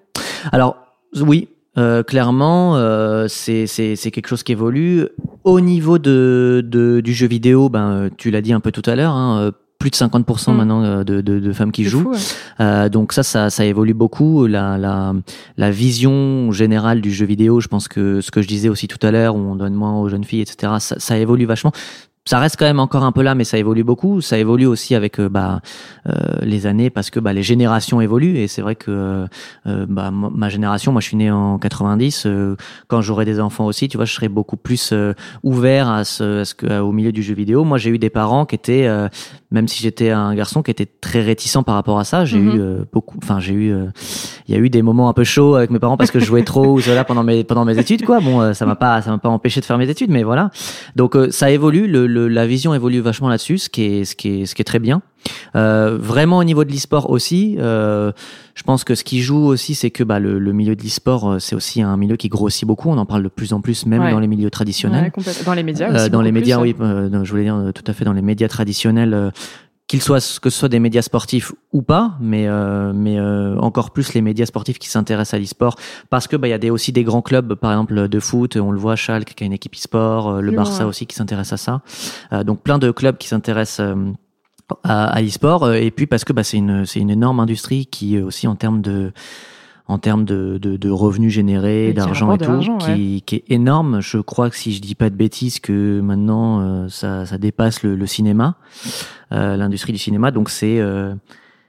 Alors 0.53 0.77
oui 1.21 1.49
euh, 1.79 2.03
clairement 2.03 2.77
euh, 2.77 3.27
c'est 3.29 3.67
quelque 4.13 4.29
chose 4.29 4.43
qui 4.43 4.53
évolue. 4.53 5.07
Au 5.45 5.61
niveau 5.61 5.99
de, 5.99 6.63
de 6.67 7.01
du 7.01 7.15
jeu 7.15 7.27
vidéo 7.27 7.69
ben 7.69 8.11
tu 8.19 8.31
l'as 8.31 8.41
dit 8.43 8.53
un 8.53 8.61
peu 8.61 8.71
tout 8.73 8.83
à 8.85 8.97
l'heure 8.97 9.13
hein, 9.13 9.53
plus 9.79 9.91
de 9.91 9.97
50% 9.97 10.53
Mm. 10.53 10.57
maintenant 10.57 10.83
euh, 10.83 11.05
de, 11.05 11.21
de, 11.21 11.39
de 11.39 11.53
femmes 11.53 11.71
qui 11.73 11.85
jouent 11.85 12.03
fou, 12.03 12.11
ouais. 12.11 12.19
Euh, 12.61 12.89
donc 12.89 13.13
ça, 13.13 13.23
ça, 13.23 13.49
ça 13.51 13.65
évolue 13.65 13.95
beaucoup. 13.95 14.47
La, 14.47 14.77
la, 14.77 15.15
la 15.57 15.71
vision 15.71 16.51
générale 16.53 17.01
du 17.01 17.13
jeu 17.13 17.27
vidéo, 17.27 17.61
je 17.61 17.69
pense 17.69 17.87
que 17.89 18.21
ce 18.21 18.31
que 18.31 18.43
je 18.43 18.49
disais 18.49 18.69
aussi 18.69 18.89
tout 18.89 19.05
à 19.07 19.11
l'heure, 19.11 19.37
où 19.37 19.39
on 19.39 19.55
donne 19.55 19.75
moins 19.75 19.95
aux 20.01 20.09
jeunes 20.09 20.25
filles, 20.25 20.41
etc., 20.43 20.75
ça, 20.81 20.97
ça 20.99 21.17
évolue 21.19 21.45
vachement. 21.47 21.73
Ça 22.29 22.39
reste 22.41 22.57
quand 22.59 22.67
même 22.67 22.79
encore 22.79 23.05
un 23.05 23.13
peu 23.13 23.23
là, 23.23 23.35
mais 23.35 23.45
ça 23.45 23.57
évolue 23.57 23.85
beaucoup. 23.85 24.21
Ça 24.21 24.37
évolue 24.37 24.67
aussi 24.67 24.95
avec 24.95 25.19
euh, 25.19 25.31
bah, 25.31 25.63
euh, 26.07 26.13
les 26.43 26.67
années 26.67 26.91
parce 26.91 27.09
que 27.09 27.21
bah, 27.21 27.33
les 27.33 27.43
générations 27.43 28.03
évoluent. 28.03 28.37
Et 28.37 28.49
c'est 28.49 28.61
vrai 28.61 28.75
que 28.75 29.27
euh, 29.67 29.87
bah, 29.89 30.11
ma 30.13 30.51
génération, 30.51 30.93
moi 30.93 31.01
je 31.01 31.07
suis 31.07 31.17
né 31.17 31.31
en 31.31 31.57
90, 31.59 32.25
euh, 32.27 32.55
quand 32.87 33.01
j'aurai 33.01 33.25
des 33.25 33.41
enfants 33.41 33.65
aussi, 33.65 33.89
tu 33.89 33.97
vois, 33.97 34.05
je 34.05 34.13
serai 34.13 34.29
beaucoup 34.29 34.59
plus 34.59 34.93
ouvert 35.43 35.89
à 35.89 36.05
ce, 36.05 36.41
à 36.41 36.45
ce 36.45 36.55
que, 36.55 36.81
au 36.81 36.93
milieu 36.93 37.13
du 37.13 37.23
jeu 37.23 37.33
vidéo. 37.35 37.65
Moi 37.65 37.79
j'ai 37.79 37.89
eu 37.89 37.99
des 37.99 38.11
parents 38.11 38.45
qui 38.45 38.57
étaient, 38.57 38.87
même 39.51 39.67
si 39.67 39.83
j'étais 39.83 40.11
un 40.11 40.35
garçon, 40.35 40.63
qui 40.63 40.71
était 40.71 40.85
très 41.01 41.23
réticent 41.23 41.63
par 41.65 41.77
rapport 41.77 41.99
à 41.99 42.05
ça. 42.05 42.27
J'ai 42.27 42.39
Mhm. 42.39 42.55
eu 42.57 42.61
beaucoup, 42.93 43.17
enfin 43.23 43.41
j'ai 43.41 43.55
eu, 43.55 43.75
il 44.49 44.55
y 44.55 44.59
a 44.59 44.61
eu 44.61 44.69
des 44.69 44.83
moments 44.83 45.09
un 45.09 45.13
peu 45.15 45.25
chauds 45.25 45.55
avec 45.55 45.71
mes 45.71 45.79
parents 45.79 45.97
parce 45.97 46.11
que 46.11 46.19
je 46.21 46.25
jouais 46.27 46.43
trop 46.45 46.75
ou 46.75 46.81
cela 46.81 47.05
pendant 47.05 47.23
mes 47.25 47.43
pendant 47.45 47.65
mes 47.65 47.79
études 47.79 48.05
quoi. 48.05 48.21
Bon, 48.21 48.53
ça 48.53 48.67
m'a 48.67 48.77
pas 48.77 49.01
ça 49.01 49.11
m'a 49.13 49.19
pas 49.19 49.29
empêché 49.31 49.61
de 49.61 49.65
faire 49.65 49.79
mes 49.79 49.89
études, 49.89 50.11
mais 50.11 50.25
voilà. 50.25 50.51
Donc 50.97 51.17
ça 51.31 51.51
évolue, 51.51 51.87
le, 51.87 52.07
le- 52.07 52.18
la 52.27 52.47
vision 52.47 52.75
évolue 52.75 53.01
vachement 53.01 53.29
là-dessus, 53.29 53.59
ce 53.59 53.69
qui 53.69 53.83
est 53.85 54.05
ce 54.05 54.17
qui 54.17 54.43
est 54.43 54.47
ce 54.47 54.55
qui 54.55 54.63
est 54.63 54.65
très 54.65 54.79
bien. 54.79 55.03
Euh, 55.57 55.99
vraiment 56.01 56.39
au 56.39 56.45
niveau 56.45 56.65
de 56.65 56.71
l'e-sport 56.73 57.11
aussi, 57.11 57.57
euh, 57.59 58.13
je 58.55 58.63
pense 58.63 58.85
que 58.85 58.95
ce 58.95 59.05
qui 59.05 59.21
joue 59.21 59.45
aussi, 59.47 59.75
c'est 59.75 59.91
que 59.91 60.03
bah, 60.05 60.19
le, 60.19 60.39
le 60.39 60.53
milieu 60.53 60.75
de 60.77 60.83
l'e-sport, 60.83 61.31
euh, 61.33 61.39
c'est 61.39 61.55
aussi 61.57 61.83
un 61.83 61.97
milieu 61.97 62.17
qui 62.17 62.29
grossit 62.29 62.67
beaucoup. 62.67 62.89
On 62.89 62.99
en 62.99 63.07
parle 63.07 63.23
de 63.25 63.29
plus 63.29 63.53
en 63.53 63.61
plus, 63.61 63.85
même 63.87 64.01
Ouais. 64.03 64.11
dans 64.13 64.21
les 64.21 64.27
milieux 64.29 64.51
traditionnels. 64.51 65.13
Ouais. 65.17 65.33
Dans 65.45 65.55
les 65.55 65.63
médias 65.63 65.91
Euh, 65.91 65.95
aussi. 65.97 66.11
dans 66.11 66.23
les 66.23 66.33
médias, 66.33 66.59
plus, 66.59 66.71
oui, 66.71 66.77
euh, 66.81 67.25
je 67.25 67.31
voulais 67.31 67.45
dire 67.45 67.73
tout 67.75 67.85
à 67.87 67.93
fait 67.93 68.05
dans 68.05 68.13
les 68.13 68.23
médias 68.23 68.49
traditionnels. 68.49 69.33
Euh, 69.89 69.99
qu'ils 69.99 70.03
soient 70.03 70.19
que 70.41 70.51
ce 70.51 70.59
soit 70.59 70.69
des 70.69 70.79
médias 70.79 71.03
sportifs 71.03 71.53
ou 71.73 71.83
pas, 71.83 72.17
mais 72.21 72.47
euh, 72.47 72.93
mais 72.95 73.19
euh, 73.19 73.57
encore 73.59 73.91
plus 73.91 74.15
les 74.15 74.23
médias 74.23 74.47
sportifs 74.47 74.79
qui 74.79 74.89
s'intéressent 74.89 75.35
à 75.35 75.39
l'e-sport. 75.39 75.77
Parce 76.11 76.29
que 76.29 76.37
bah 76.37 76.47
il 76.47 76.51
y 76.51 76.55
a 76.55 76.59
des, 76.59 76.71
aussi 76.71 76.93
des 76.93 77.05
grands 77.05 77.23
clubs 77.23 77.55
par 77.55 77.73
exemple 77.73 78.09
de 78.09 78.21
foot, 78.21 78.57
on 78.57 78.71
le 78.71 78.79
voit 78.79 78.97
Schalke 78.97 79.35
qui 79.35 79.45
a 79.45 79.47
une 79.47 79.53
équipe 79.53 79.75
e-sport, 79.75 80.29
euh, 80.29 80.41
le 80.41 80.53
Barça 80.53 80.87
aussi 80.87 81.07
qui 81.07 81.17
s'intéresse 81.17 81.53
à 81.53 81.57
ça. 81.57 81.81
Euh, 82.33 82.45
donc 82.45 82.63
plein 82.63 82.79
de 82.79 82.91
clubs 82.91 83.17
qui 83.17 83.29
s'intéressent 83.29 83.81
euh, 83.81 84.13
à, 84.85 85.07
à 85.07 85.23
l'e-sport. 85.23 85.73
Et 85.73 85.91
puis 85.91 86.07
parce 86.07 86.25
que 86.25 86.33
bah 86.33 86.45
c'est 86.45 86.59
une 86.59 86.85
c'est 86.85 87.01
une 87.01 87.11
énorme 87.11 87.41
industrie 87.41 87.87
qui 87.87 88.19
aussi 88.21 88.47
en 88.47 88.57
termes 88.57 88.83
de 88.83 89.13
en 89.89 89.99
termes 89.99 90.27
de, 90.27 90.59
de, 90.59 90.77
de 90.77 90.91
revenus 90.91 91.33
générés, 91.33 91.95
d'argent 91.95 92.35
et 92.35 92.39
tout, 92.39 92.79
qui, 92.79 93.23
qui, 93.25 93.37
est 93.37 93.45
énorme. 93.49 94.01
Je 94.01 94.19
crois 94.19 94.51
que 94.51 94.57
si 94.57 94.75
je 94.75 94.83
dis 94.83 94.95
pas 94.95 95.09
de 95.09 95.15
bêtises, 95.15 95.61
que 95.61 96.01
maintenant 96.01 96.61
euh, 96.61 96.89
ça, 96.89 97.25
ça, 97.25 97.39
dépasse 97.39 97.83
le, 97.83 97.97
le 97.97 98.07
cinéma, 98.07 98.57
euh, 99.33 99.57
l'industrie 99.57 99.95
du 99.95 99.99
cinéma. 99.99 100.31
Donc 100.31 100.51
c'est 100.51 100.79
euh, 100.79 101.15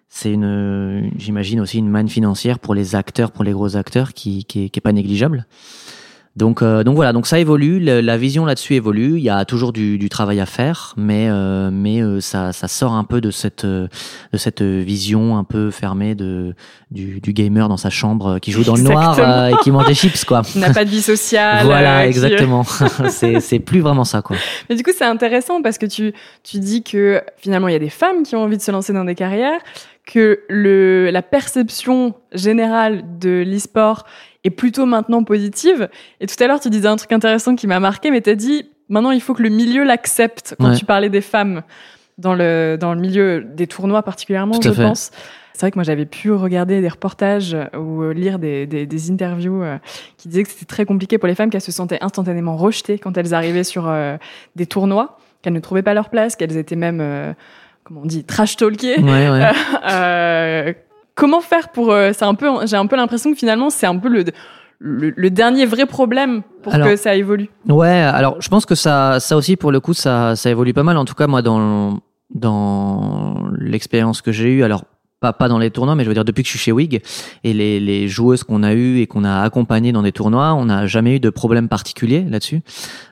c'est 0.09 0.33
une, 0.33 1.11
j'imagine 1.17 1.61
aussi 1.61 1.77
une 1.77 1.89
manne 1.89 2.09
financière 2.09 2.59
pour 2.59 2.75
les 2.75 2.93
acteurs, 2.95 3.31
pour 3.31 3.45
les 3.45 3.53
gros 3.53 3.77
acteurs, 3.77 4.13
qui 4.13 4.43
qui 4.43 4.65
est, 4.65 4.69
qui 4.69 4.79
est 4.79 4.81
pas 4.81 4.91
négligeable. 4.91 5.47
Donc, 6.39 6.61
euh, 6.61 6.85
donc 6.85 6.95
voilà, 6.95 7.11
donc 7.11 7.27
ça 7.27 7.37
évolue, 7.37 7.79
la 7.81 8.17
vision 8.17 8.45
là-dessus 8.45 8.75
évolue. 8.75 9.17
Il 9.17 9.23
y 9.23 9.29
a 9.29 9.43
toujours 9.43 9.73
du, 9.73 9.97
du 9.97 10.07
travail 10.07 10.39
à 10.39 10.45
faire, 10.45 10.93
mais 10.95 11.27
euh, 11.29 11.69
mais 11.69 12.01
euh, 12.01 12.21
ça, 12.21 12.53
ça 12.53 12.69
sort 12.69 12.93
un 12.93 13.03
peu 13.03 13.19
de 13.19 13.29
cette 13.29 13.65
de 13.65 13.89
cette 14.35 14.61
vision 14.61 15.37
un 15.37 15.43
peu 15.43 15.69
fermée 15.69 16.15
de 16.15 16.55
du, 16.91 17.19
du 17.19 17.33
gamer 17.33 17.67
dans 17.67 17.75
sa 17.75 17.89
chambre 17.89 18.39
qui 18.39 18.53
joue 18.53 18.63
dans 18.63 18.77
le 18.77 18.83
noir 18.83 19.49
et 19.49 19.53
qui 19.63 19.69
mange 19.69 19.85
des 19.85 19.93
chips 19.93 20.23
quoi. 20.23 20.43
N'a 20.55 20.71
pas 20.71 20.85
de 20.85 20.89
vie 20.89 21.01
sociale. 21.01 21.65
voilà, 21.65 22.07
exactement. 22.07 22.63
c'est 23.09 23.41
c'est 23.41 23.59
plus 23.59 23.81
vraiment 23.81 24.05
ça 24.05 24.21
quoi. 24.21 24.37
Mais 24.69 24.77
du 24.77 24.83
coup, 24.83 24.91
c'est 24.97 25.03
intéressant 25.03 25.61
parce 25.61 25.77
que 25.77 25.87
tu 25.87 26.13
tu 26.43 26.59
dis 26.59 26.83
que 26.83 27.21
finalement 27.35 27.67
il 27.67 27.73
y 27.73 27.75
a 27.75 27.79
des 27.79 27.89
femmes 27.89 28.23
qui 28.23 28.37
ont 28.37 28.43
envie 28.43 28.57
de 28.57 28.61
se 28.61 28.71
lancer 28.71 28.93
dans 28.93 29.03
des 29.03 29.15
carrières 29.15 29.59
que 30.09 30.39
le, 30.49 31.11
la 31.11 31.21
perception 31.21 32.15
générale 32.33 33.03
de 33.19 33.43
l'e-sport 33.45 34.05
est 34.43 34.49
plutôt 34.49 34.85
maintenant 34.85 35.23
positive. 35.23 35.89
Et 36.19 36.27
tout 36.27 36.41
à 36.41 36.47
l'heure, 36.47 36.59
tu 36.59 36.69
disais 36.69 36.87
un 36.87 36.95
truc 36.95 37.11
intéressant 37.11 37.55
qui 37.55 37.67
m'a 37.67 37.79
marqué, 37.79 38.11
mais 38.11 38.21
tu 38.21 38.29
as 38.29 38.35
dit, 38.35 38.69
maintenant, 38.87 39.11
il 39.11 39.21
faut 39.21 39.33
que 39.33 39.43
le 39.43 39.49
milieu 39.49 39.83
l'accepte 39.83 40.55
quand 40.59 40.73
tu 40.73 40.85
parlais 40.85 41.09
des 41.09 41.21
femmes 41.21 41.63
dans 42.17 42.33
le, 42.33 42.77
dans 42.79 42.93
le 42.93 42.99
milieu 42.99 43.43
des 43.43 43.67
tournois 43.67 44.03
particulièrement, 44.03 44.59
je 44.61 44.69
pense. 44.69 45.11
C'est 45.53 45.65
vrai 45.65 45.71
que 45.71 45.77
moi, 45.77 45.83
j'avais 45.83 46.05
pu 46.05 46.31
regarder 46.31 46.79
des 46.79 46.87
reportages 46.87 47.53
ou 47.77 48.01
euh, 48.01 48.13
lire 48.13 48.39
des, 48.39 48.65
des, 48.65 48.85
des 48.85 49.11
interviews 49.11 49.61
euh, 49.61 49.77
qui 50.15 50.29
disaient 50.29 50.43
que 50.43 50.49
c'était 50.49 50.63
très 50.63 50.85
compliqué 50.85 51.17
pour 51.17 51.27
les 51.27 51.35
femmes, 51.35 51.49
qu'elles 51.49 51.59
se 51.59 51.73
sentaient 51.73 52.01
instantanément 52.01 52.55
rejetées 52.55 52.97
quand 52.97 53.17
elles 53.17 53.33
arrivaient 53.33 53.65
sur 53.65 53.89
euh, 53.89 54.15
des 54.55 54.65
tournois, 54.65 55.17
qu'elles 55.41 55.51
ne 55.51 55.59
trouvaient 55.59 55.81
pas 55.81 55.93
leur 55.93 56.09
place, 56.09 56.37
qu'elles 56.37 56.55
étaient 56.55 56.77
même, 56.77 57.35
comment 57.83 58.01
on 58.03 58.05
dit, 58.05 58.23
trash 58.23 58.55
talkées. 58.55 59.01
Ouais, 59.01 59.29
ouais. 59.29 59.51
Euh, 59.89 60.73
comment 61.15 61.41
faire 61.41 61.69
pour 61.69 61.93
c'est 62.13 62.23
un 62.23 62.35
peu 62.35 62.47
j'ai 62.65 62.77
un 62.77 62.87
peu 62.87 62.95
l'impression 62.95 63.31
que 63.31 63.37
finalement 63.37 63.69
c'est 63.69 63.87
un 63.87 63.97
peu 63.97 64.09
le 64.09 64.23
le, 64.79 65.13
le, 65.15 65.29
dernier 65.29 65.65
vrai 65.65 65.85
problème 65.85 66.41
pour 66.63 66.73
alors, 66.73 66.87
que 66.87 66.95
ça 66.95 67.15
évolue. 67.15 67.49
Ouais, 67.67 67.89
alors 67.89 68.41
je 68.41 68.47
pense 68.47 68.65
que 68.65 68.75
ça, 68.75 69.19
ça 69.19 69.35
aussi 69.35 69.57
pour 69.57 69.71
le 69.71 69.79
coup, 69.79 69.93
ça, 69.93 70.35
ça 70.35 70.49
évolue 70.49 70.73
pas 70.73 70.83
mal. 70.83 70.97
En 70.97 71.05
tout 71.05 71.15
cas, 71.15 71.27
moi, 71.27 71.41
dans 71.41 71.99
dans 72.33 73.49
l'expérience 73.57 74.21
que 74.21 74.31
j'ai 74.31 74.49
eue, 74.49 74.63
alors 74.63 74.85
pas 75.19 75.33
pas 75.33 75.49
dans 75.49 75.59
les 75.59 75.69
tournois, 75.69 75.95
mais 75.95 76.03
je 76.03 76.09
veux 76.09 76.13
dire 76.13 76.23
depuis 76.23 76.43
que 76.43 76.47
je 76.47 76.51
suis 76.51 76.59
chez 76.59 76.71
Wig 76.71 77.01
et 77.43 77.53
les, 77.53 77.81
les 77.81 78.07
joueuses 78.07 78.43
qu'on 78.43 78.63
a 78.63 78.73
eues 78.73 79.01
et 79.01 79.07
qu'on 79.07 79.25
a 79.25 79.41
accompagnées 79.41 79.91
dans 79.91 80.03
des 80.03 80.13
tournois, 80.13 80.53
on 80.53 80.65
n'a 80.65 80.87
jamais 80.87 81.17
eu 81.17 81.19
de 81.19 81.29
problème 81.29 81.67
particulier 81.67 82.25
là-dessus. 82.29 82.61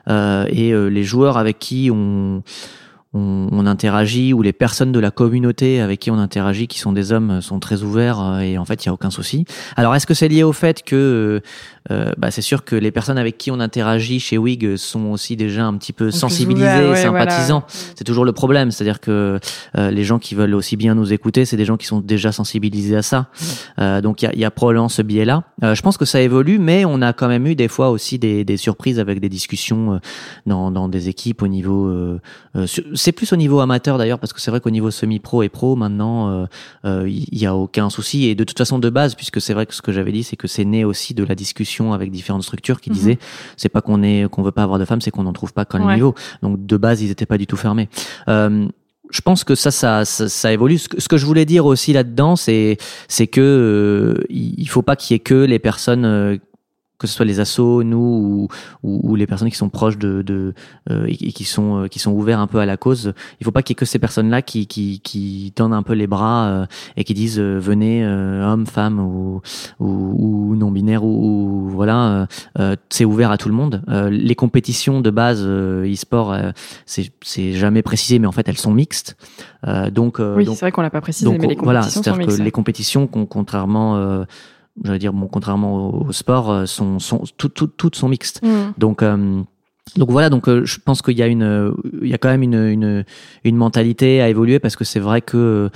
Euh, 0.08 0.46
et 0.48 0.72
euh, 0.72 0.86
les 0.86 1.04
joueurs 1.04 1.36
avec 1.36 1.58
qui 1.58 1.90
on 1.92 2.42
on, 3.14 3.66
interagit 3.66 4.32
ou 4.32 4.42
les 4.42 4.52
personnes 4.52 4.92
de 4.92 5.00
la 5.00 5.10
communauté 5.10 5.80
avec 5.80 6.00
qui 6.00 6.10
on 6.10 6.18
interagit 6.18 6.68
qui 6.68 6.78
sont 6.78 6.92
des 6.92 7.12
hommes 7.12 7.40
sont 7.40 7.58
très 7.58 7.82
ouverts 7.82 8.20
euh, 8.20 8.40
et 8.40 8.58
en 8.58 8.64
fait 8.64 8.84
il 8.84 8.88
y 8.88 8.90
a 8.90 8.92
aucun 8.92 9.10
souci. 9.10 9.44
Alors 9.76 9.94
est-ce 9.94 10.06
que 10.06 10.14
c'est 10.14 10.28
lié 10.28 10.42
au 10.42 10.52
fait 10.52 10.82
que 10.82 11.40
euh, 11.90 12.12
bah, 12.18 12.30
c'est 12.30 12.42
sûr 12.42 12.64
que 12.64 12.76
les 12.76 12.90
personnes 12.90 13.18
avec 13.18 13.38
qui 13.38 13.50
on 13.50 13.60
interagit 13.60 14.20
chez 14.20 14.38
Wig 14.38 14.76
sont 14.76 15.06
aussi 15.06 15.36
déjà 15.36 15.64
un 15.64 15.74
petit 15.76 15.92
peu 15.92 16.10
sensibilisées, 16.10 16.88
ouais, 16.88 16.96
sympathisants. 16.96 17.64
Voilà. 17.66 17.92
C'est 17.96 18.04
toujours 18.04 18.24
le 18.24 18.32
problème, 18.32 18.70
c'est-à-dire 18.70 19.00
que 19.00 19.38
euh, 19.76 19.90
les 19.90 20.04
gens 20.04 20.18
qui 20.18 20.34
veulent 20.34 20.54
aussi 20.54 20.76
bien 20.76 20.94
nous 20.94 21.12
écouter, 21.12 21.44
c'est 21.44 21.56
des 21.56 21.64
gens 21.64 21.76
qui 21.76 21.86
sont 21.86 22.00
déjà 22.00 22.32
sensibilisés 22.32 22.96
à 22.96 23.02
ça. 23.02 23.28
Euh, 23.78 24.00
donc 24.00 24.22
il 24.22 24.26
y 24.26 24.28
a, 24.28 24.34
y 24.36 24.44
a, 24.44 24.50
probablement 24.50 24.88
ce 24.88 25.02
biais-là. 25.02 25.44
Euh, 25.62 25.74
je 25.74 25.82
pense 25.82 25.96
que 25.96 26.04
ça 26.04 26.20
évolue, 26.20 26.58
mais 26.58 26.84
on 26.84 27.00
a 27.02 27.12
quand 27.12 27.28
même 27.28 27.46
eu 27.46 27.54
des 27.54 27.68
fois 27.68 27.90
aussi 27.90 28.18
des, 28.18 28.44
des 28.44 28.56
surprises 28.56 28.98
avec 28.98 29.20
des 29.20 29.28
discussions 29.28 29.94
euh, 29.94 29.98
dans, 30.46 30.70
dans 30.70 30.88
des 30.88 31.08
équipes 31.08 31.42
au 31.42 31.48
niveau. 31.48 32.18
c'est 32.96 33.12
plus 33.12 33.32
au 33.32 33.36
niveau 33.36 33.60
amateur 33.60 33.98
d'ailleurs, 33.98 34.18
parce 34.18 34.32
que 34.32 34.40
c'est 34.40 34.50
vrai 34.50 34.60
qu'au 34.60 34.70
niveau 34.70 34.90
semi-pro 34.90 35.42
et 35.42 35.48
pro 35.48 35.76
maintenant, 35.76 36.46
il 36.84 37.38
y 37.38 37.46
a 37.46 37.54
aucun 37.54 37.90
souci. 37.90 38.26
Et 38.26 38.34
de 38.34 38.44
toute 38.44 38.58
façon 38.58 38.78
de 38.78 38.90
base, 38.90 39.14
puisque 39.14 39.40
c'est 39.40 39.54
vrai 39.54 39.66
que 39.66 39.74
ce 39.74 39.82
que 39.82 39.92
j'avais 39.92 40.12
dit, 40.12 40.22
c'est 40.22 40.36
que 40.36 40.48
c'est 40.48 40.64
né 40.64 40.84
aussi 40.84 41.14
de 41.14 41.24
la 41.24 41.34
discussion 41.34 41.77
avec 41.92 42.10
différentes 42.10 42.42
structures 42.42 42.80
qui 42.80 42.90
mm 42.90 42.92
-hmm. 42.92 42.96
disaient 42.96 43.18
c'est 43.56 43.72
pas 43.76 43.82
qu'on 43.86 44.02
est 44.02 44.28
qu'on 44.32 44.42
veut 44.42 44.56
pas 44.58 44.64
avoir 44.68 44.78
de 44.78 44.84
femmes, 44.84 45.02
c'est 45.04 45.10
qu'on 45.10 45.26
n'en 45.28 45.36
trouve 45.40 45.52
pas 45.52 45.64
quand 45.64 45.78
ouais. 45.78 45.88
le 45.88 45.94
niveau. 45.94 46.14
Donc 46.42 46.54
de 46.72 46.76
base, 46.76 47.02
ils 47.02 47.10
étaient 47.10 47.30
pas 47.34 47.38
du 47.38 47.46
tout 47.46 47.56
fermés. 47.56 47.88
Euh, 48.28 48.68
je 49.10 49.20
pense 49.20 49.44
que 49.44 49.54
ça, 49.54 49.70
ça, 49.70 50.04
ça, 50.04 50.28
ça 50.28 50.52
évolue. 50.52 50.78
Ce 50.78 50.88
que, 50.88 51.00
ce 51.00 51.08
que, 51.08 51.16
je 51.16 51.26
voulais 51.26 51.44
dire 51.44 51.64
aussi 51.66 51.92
là-dedans, 51.92 52.36
c'est, 52.36 52.76
c'est 53.08 53.26
que 53.26 53.40
euh, 53.40 54.24
il 54.28 54.68
faut 54.68 54.82
pas 54.82 54.96
qu'il 54.96 55.14
y 55.14 55.16
ait 55.16 55.20
que 55.20 55.34
les 55.34 55.58
personnes 55.58 56.04
euh, 56.04 56.36
que 56.98 57.06
ce 57.06 57.14
soit 57.14 57.24
les 57.24 57.40
assos, 57.40 57.82
nous 57.84 57.98
ou, 57.98 58.48
ou, 58.82 59.10
ou, 59.10 59.14
les 59.14 59.26
personnes 59.26 59.50
qui 59.50 59.56
sont 59.56 59.68
proches 59.68 59.98
de, 59.98 60.22
de 60.22 60.52
euh, 60.90 61.06
et 61.08 61.32
qui 61.32 61.44
sont 61.44 61.84
euh, 61.84 61.86
qui 61.86 61.98
sont 62.00 62.12
ouverts 62.12 62.40
un 62.40 62.48
peu 62.48 62.58
à 62.58 62.66
la 62.66 62.76
cause. 62.76 63.14
Il 63.40 63.44
faut 63.44 63.52
pas 63.52 63.62
qu'il 63.62 63.74
y 63.74 63.76
ait 63.76 63.80
que 63.80 63.84
ces 63.84 63.98
personnes-là 64.00 64.42
qui, 64.42 64.66
qui 64.66 65.00
qui 65.00 65.52
tendent 65.54 65.74
un 65.74 65.84
peu 65.84 65.92
les 65.92 66.08
bras 66.08 66.48
euh, 66.48 66.66
et 66.96 67.04
qui 67.04 67.14
disent 67.14 67.38
euh, 67.38 67.58
venez 67.58 68.04
euh, 68.04 68.44
hommes, 68.44 68.66
femmes 68.66 68.98
ou 68.98 69.40
ou, 69.78 70.50
ou 70.50 70.56
non 70.56 70.72
binaires 70.72 71.04
ou, 71.04 71.66
ou 71.66 71.68
voilà 71.68 72.26
euh, 72.58 72.76
c'est 72.90 73.04
ouvert 73.04 73.30
à 73.30 73.38
tout 73.38 73.48
le 73.48 73.54
monde. 73.54 73.82
les 74.10 74.34
compétitions 74.34 75.00
de 75.00 75.10
base 75.10 75.44
e-sport 75.44 76.36
c'est 76.86 77.10
c'est 77.22 77.52
jamais 77.52 77.82
précisé 77.82 78.18
mais 78.18 78.26
en 78.26 78.32
fait 78.32 78.48
elles 78.48 78.58
sont 78.58 78.72
mixtes. 78.72 79.16
donc 79.92 80.18
oui 80.18 80.46
c'est 80.46 80.60
vrai 80.60 80.72
qu'on 80.72 80.82
l'a 80.82 80.90
pas 80.90 81.00
précisé 81.00 81.26
donc, 81.26 81.40
mais 81.40 81.46
les 81.46 81.56
compétitions 81.56 82.02
voilà, 82.02 82.16
sont 82.16 82.16
mixtes. 82.16 82.38
Que 82.38 82.42
les 82.42 82.50
compétitions 82.50 83.06
contrairement 83.06 84.24
j'allais 84.84 84.98
dire, 84.98 85.12
bon, 85.12 85.26
contrairement 85.26 85.94
au, 85.94 86.12
sport, 86.12 86.50
euh, 86.50 86.66
sont, 86.66 86.98
sont 86.98 87.22
toutes, 87.36 87.54
toutes, 87.54 87.76
toutes 87.76 87.96
sont 87.96 88.08
mixtes. 88.08 88.42
Mm. 88.42 88.72
Donc, 88.78 89.02
euh, 89.02 89.42
donc 89.96 90.10
voilà, 90.10 90.30
donc 90.30 90.48
euh, 90.48 90.64
je 90.64 90.78
pense 90.80 91.02
qu'il 91.02 91.16
y 91.16 91.22
a 91.22 91.26
une, 91.26 91.74
il 92.02 92.08
y 92.08 92.14
a 92.14 92.18
quand 92.18 92.28
même 92.28 92.42
une, 92.42 92.54
une, 92.54 93.04
une 93.44 93.56
mentalité 93.56 94.20
à 94.20 94.28
évoluer 94.28 94.58
parce 94.58 94.76
que 94.76 94.84
c'est 94.84 95.00
vrai 95.00 95.22
que 95.22 95.70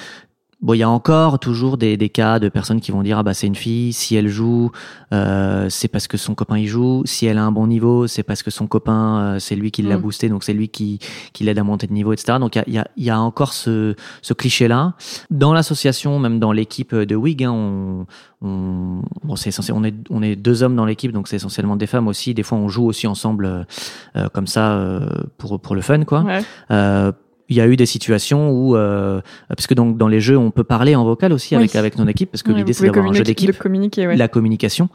Bon, 0.63 0.75
il 0.75 0.79
y 0.79 0.83
a 0.85 0.89
encore 0.89 1.41
toujours 1.41 1.77
des, 1.77 1.97
des, 1.97 2.09
cas 2.09 2.39
de 2.39 2.49
personnes 2.49 2.81
qui 2.81 2.93
vont 2.93 3.03
dire 3.03 3.19
ah 3.19 3.23
bah 3.25 3.35
c'est 3.35 3.49
une 3.49 3.57
fille, 3.57 3.93
si 3.93 4.15
elle 4.15 4.29
joue, 4.29 4.71
euh, 5.13 5.67
c'est 5.69 5.89
parce 5.89 6.07
que 6.07 6.17
son 6.17 6.37
copain 6.37 6.57
y 6.57 6.67
joue, 6.67 7.03
si 7.05 7.27
elle 7.27 7.39
a 7.39 7.45
un 7.45 7.51
bon 7.51 7.67
niveau, 7.67 8.07
c'est 8.07 8.23
parce 8.23 8.45
que 8.45 8.51
son 8.53 8.69
copain 8.69 9.19
euh, 9.19 9.39
c'est 9.41 9.57
lui 9.57 9.73
qui 9.73 9.83
l'a 9.83 9.97
Mm. 9.97 10.01
boosté, 10.01 10.29
donc 10.29 10.45
c'est 10.45 10.53
lui 10.53 10.69
qui, 10.69 11.01
qui 11.33 11.43
l'aide 11.45 11.59
à 11.59 11.65
monter 11.65 11.87
de 11.89 11.93
niveau, 11.93 12.13
etc. 12.13 12.39
Donc 12.39 12.55
il 12.55 12.59
y 12.59 12.61
a, 12.61 12.65
il 12.69 12.75
y 12.75 12.79
a, 12.79 12.87
y 12.97 13.11
a 13.11 13.21
encore 13.21 13.53
ce, 13.53 13.95
ce 14.23 14.35
cliché 14.35 14.69
là 14.69 14.95
dans 15.31 15.53
l'association, 15.53 16.19
même 16.21 16.39
dans 16.39 16.53
l'équipe 16.53 16.95
de 16.95 17.15
Wig, 17.17 17.43
hein, 17.43 17.51
on, 17.53 18.07
on, 18.41 19.03
bon 19.25 19.37
c'est 19.37 19.49
essentiel, 19.49 19.77
on 19.77 19.85
est 19.85 19.95
on 20.11 20.23
est 20.23 20.37
deux 20.37 20.63
hommes 20.63 20.77
dans 20.77 20.87
l'équipe, 20.87 21.13
donc 21.13 21.29
c'est 21.29 21.37
essentiellement 21.37 21.77
des 21.77 21.87
femmes 21.87 22.09
aussi. 22.09 22.35
Des 22.35 22.43
fois 22.45 22.59
on 22.59 22.69
joue 22.69 22.85
aussi 22.87 23.07
ensemble 23.07 23.67
euh, 24.17 24.29
comme 24.33 24.47
ça 24.47 24.73
euh, 24.75 25.09
pour 25.39 25.61
pour 25.61 25.75
le 25.75 25.81
fun 25.81 26.05
quoi. 26.05 26.23
Ouais. 26.23 26.43
Il 27.53 27.57
y 27.57 27.61
a 27.61 27.67
eu 27.67 27.77
des 27.77 27.85
situations 27.87 28.51
où, 28.51 28.77
euh, 28.77 29.21
parce 29.49 29.67
que 29.67 29.75
donc 29.75 29.99
dans 29.99 30.09
les 30.09 30.21
jeux, 30.21 30.39
on 30.39 30.51
peut 30.51 30.65
parler 30.65 30.95
en 30.97 31.05
vocal 31.05 31.33
aussi 31.35 31.55
avec 31.55 31.73
Oui. 31.73 31.79
avec 31.79 31.99
nos 31.99 32.07
équipes, 32.07 32.31
parce 32.31 32.43
que 32.43 32.51
l'idée 32.51 32.73
c'est 32.73 32.87
d'avoir 32.87 33.07
un 33.11 33.13
jeu 33.13 33.25
d'équipe, 33.25 33.55
ouais. 33.63 34.17
la 34.17 34.29
communication. 34.29 34.89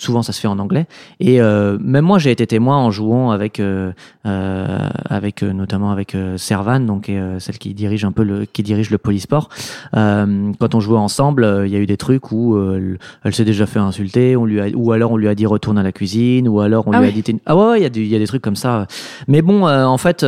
Souvent, 0.00 0.22
ça 0.22 0.32
se 0.32 0.40
fait 0.40 0.46
en 0.46 0.60
anglais. 0.60 0.86
Et 1.18 1.40
euh, 1.40 1.76
même 1.80 2.04
moi, 2.04 2.20
j'ai 2.20 2.30
été 2.30 2.46
témoin 2.46 2.76
en 2.76 2.92
jouant 2.92 3.32
avec, 3.32 3.58
euh, 3.58 3.90
euh, 4.26 4.78
avec 5.10 5.42
euh, 5.42 5.52
notamment 5.52 5.90
avec 5.90 6.14
euh, 6.14 6.36
Servan, 6.38 6.78
donc 6.78 7.08
euh, 7.08 7.40
celle 7.40 7.58
qui 7.58 7.74
dirige 7.74 8.04
un 8.04 8.12
peu 8.12 8.22
le, 8.22 8.44
qui 8.44 8.62
dirige 8.62 8.90
le 8.90 8.98
polysport. 8.98 9.48
Euh, 9.96 10.52
quand 10.60 10.76
on 10.76 10.78
jouait 10.78 10.98
ensemble, 10.98 11.64
il 11.66 11.72
y 11.72 11.74
a 11.74 11.80
eu 11.80 11.86
des 11.86 11.96
trucs 11.96 12.30
où 12.30 12.54
euh, 12.54 12.96
elle 13.24 13.34
s'est 13.34 13.44
déjà 13.44 13.66
fait 13.66 13.80
insulter, 13.80 14.36
on 14.36 14.44
lui 14.44 14.60
a, 14.60 14.68
ou 14.72 14.92
alors 14.92 15.10
on 15.10 15.16
lui 15.16 15.26
a 15.26 15.34
dit 15.34 15.46
retourne 15.46 15.78
à 15.78 15.82
la 15.82 15.90
cuisine, 15.90 16.46
ou 16.46 16.60
alors 16.60 16.86
on 16.86 16.92
Ah 16.92 16.98
lui 17.00 17.06
ouais. 17.08 17.18
a 17.18 17.20
dit 17.20 17.40
ah 17.46 17.56
ouais, 17.56 17.80
il 17.80 17.82
y 17.82 17.86
a 17.86 17.90
du, 17.90 18.02
il 18.02 18.08
y 18.08 18.14
a 18.14 18.20
des 18.20 18.28
trucs 18.28 18.42
comme 18.42 18.54
ça. 18.54 18.86
Mais 19.26 19.42
bon, 19.42 19.66
euh, 19.66 19.84
en 19.84 19.98
fait. 19.98 20.24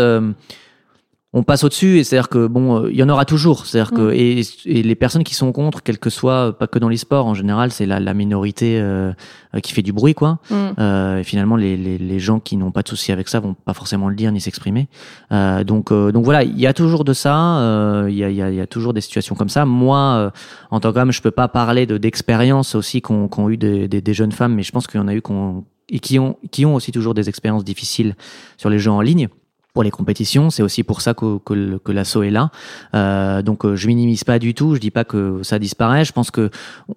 On 1.33 1.45
passe 1.45 1.62
au-dessus 1.62 1.99
et 1.99 2.03
c'est-à-dire 2.05 2.29
que 2.29 2.49
bon, 2.49 2.83
euh, 2.87 2.90
il 2.90 2.97
y 2.97 3.03
en 3.05 3.09
aura 3.09 3.25
toujours. 3.25 3.64
C'est-à-dire 3.64 3.93
que 3.93 4.11
Mm. 4.11 4.14
et, 4.14 4.40
et 4.64 4.83
les 4.83 4.95
personnes 4.97 5.23
qui 5.23 5.35
sont 5.37 5.53
contre, 5.53 5.81
quel 5.85 5.99
que 5.99 6.11
soit, 6.11 6.59
pas 6.59 6.66
que 6.66 6.81
dans 6.81 6.88
l'e-sport 6.88 7.27
en 7.27 7.35
général, 7.35 7.71
c'est 7.71 7.87
la, 7.87 8.01
la 8.01 8.14
minorité 8.14 8.81
euh, 8.81 9.12
euh, 9.55 9.61
qui 9.61 9.73
fait 9.73 9.83
du 9.83 9.93
bruit, 9.93 10.14
quoi. 10.14 10.40
Mm. 10.51 10.55
Euh, 10.81 11.19
et 11.19 11.23
finalement, 11.25 11.55
les, 11.55 11.77
les, 11.77 11.99
les 11.99 12.19
gens 12.19 12.40
qui 12.40 12.57
n'ont 12.57 12.73
pas 12.73 12.83
de 12.83 12.88
souci 12.88 13.12
avec 13.12 13.29
ça 13.29 13.38
vont 13.38 13.55
pas 13.55 13.75
forcément 13.75 14.09
le 14.09 14.16
dire 14.16 14.33
ni 14.33 14.40
s'exprimer. 14.40 14.88
Euh, 15.31 15.62
donc 15.62 15.93
euh, 15.93 16.11
donc 16.11 16.25
voilà, 16.25 16.43
il 16.43 16.59
y 16.59 16.66
a 16.66 16.73
toujours 16.73 17.05
de 17.05 17.12
ça. 17.12 17.59
euh, 17.61 18.09
Il 18.11 18.16
y, 18.16 18.25
a, 18.25 18.31
il 18.31 18.35
y, 18.37 18.43
a, 18.43 18.51
y 18.51 18.61
a 18.61 18.66
toujours 18.66 18.93
des 18.93 19.01
situations 19.01 19.37
comme 19.37 19.49
ça. 19.49 19.64
Moi, 19.64 19.99
euh, 19.99 20.31
en 20.73 20.81
tant 20.81 20.93
qu'homme, 20.93 21.12
je 21.12 21.23
peux 21.23 21.31
pas 21.31 21.47
parler 21.47 21.87
de 21.87 21.97
d'expériences 21.97 22.75
aussi 22.75 23.03
qu'ont 23.03 23.29
qu'ont 23.29 23.49
eu 23.51 23.57
des, 23.57 23.87
des, 23.87 24.01
des 24.01 24.14
jeunes 24.14 24.33
femmes, 24.33 24.55
mais 24.55 24.64
je 24.64 24.73
pense 24.73 24.88
qu'il 24.88 25.01
y 25.01 25.03
en 25.03 25.07
a 25.09 25.14
eu 25.14 25.23
qu'on 25.23 25.64
et 25.93 26.01
qui 26.01 26.19
ont 26.19 26.37
qui 26.51 26.66
ont 26.66 26.75
aussi 26.75 26.90
toujours 26.90 27.14
des 27.14 27.29
expériences 27.29 27.64
difficiles 27.64 28.16
sur 28.57 28.69
les 28.69 28.79
jeux 28.81 28.90
en 28.90 29.01
ligne. 29.01 29.29
Pour 29.72 29.83
les 29.83 29.90
compétitions. 29.90 30.50
C'est 30.50 30.62
aussi 30.62 30.83
pour 30.83 31.00
ça 31.00 31.14
que, 31.14 31.38
que, 31.38 31.78
que 31.78 31.92
l'assaut 31.92 32.22
est 32.22 32.30
là. 32.30 32.50
Euh, 32.94 33.42
donc 33.42 33.64
euh, 33.64 33.76
je 33.76 33.87
minimise 33.87 34.24
pas 34.24 34.38
du 34.38 34.54
tout. 34.54 34.74
Je 34.74 34.80
dis 34.80 34.90
pas 34.90 35.04
que 35.04 35.42
ça 35.42 35.59
disparaît. 35.59 36.04
Je 36.04 36.12
pense 36.12 36.30
que 36.30 36.50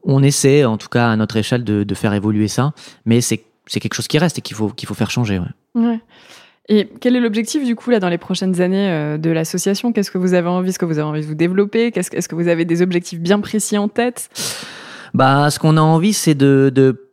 on 0.03 0.23
essaie, 0.23 0.65
en 0.65 0.77
tout 0.77 0.89
cas 0.89 1.09
à 1.09 1.15
notre 1.15 1.38
échelle, 1.38 1.63
de, 1.63 1.83
de 1.83 1.95
faire 1.95 2.13
évoluer 2.13 2.47
ça. 2.47 2.73
Mais 3.05 3.21
c'est 3.21 3.43
quelque 3.67 3.93
chose 3.93 4.07
qui 4.07 4.17
reste 4.17 4.39
et 4.39 4.41
qu'il 4.41 4.55
faut 4.55 4.69
qu'il 4.69 4.88
faut 4.88 4.95
faire 4.95 5.12
changer. 5.12 5.39
Ouais. 5.39 5.81
ouais. 5.81 5.99
Et 6.69 6.89
quel 7.01 7.15
est 7.15 7.19
l'objectif 7.19 7.65
du 7.65 7.75
coup 7.75 7.89
là 7.89 7.99
dans 7.99 8.07
les 8.07 8.17
prochaines 8.17 8.62
années 8.62 8.89
euh, 8.89 9.17
de 9.17 9.29
l'association? 9.29 9.91
Qu'est-ce 9.91 10.12
que 10.12 10.17
vous 10.17 10.33
avez 10.33 10.47
envie? 10.47 10.69
Est-ce 10.69 10.79
que 10.79 10.86
vous 10.86 10.97
avez 10.97 11.07
envie 11.07 11.21
de 11.21 11.25
vous 11.25 11.36
développer? 11.36 11.91
Est-ce 11.93 12.27
que, 12.27 12.36
vous 12.36 12.47
avez 12.47 12.63
des 12.63 12.81
objectifs 12.81 13.19
bien 13.19 13.39
précis 13.41 13.77
en 13.77 13.89
tête? 13.89 14.29
Bah, 15.13 15.49
ce 15.49 15.59
qu'on 15.59 15.75
a 15.77 15.81
envie, 15.81 16.13
c'est 16.13 16.36
de, 16.36 16.71
de 16.73 17.12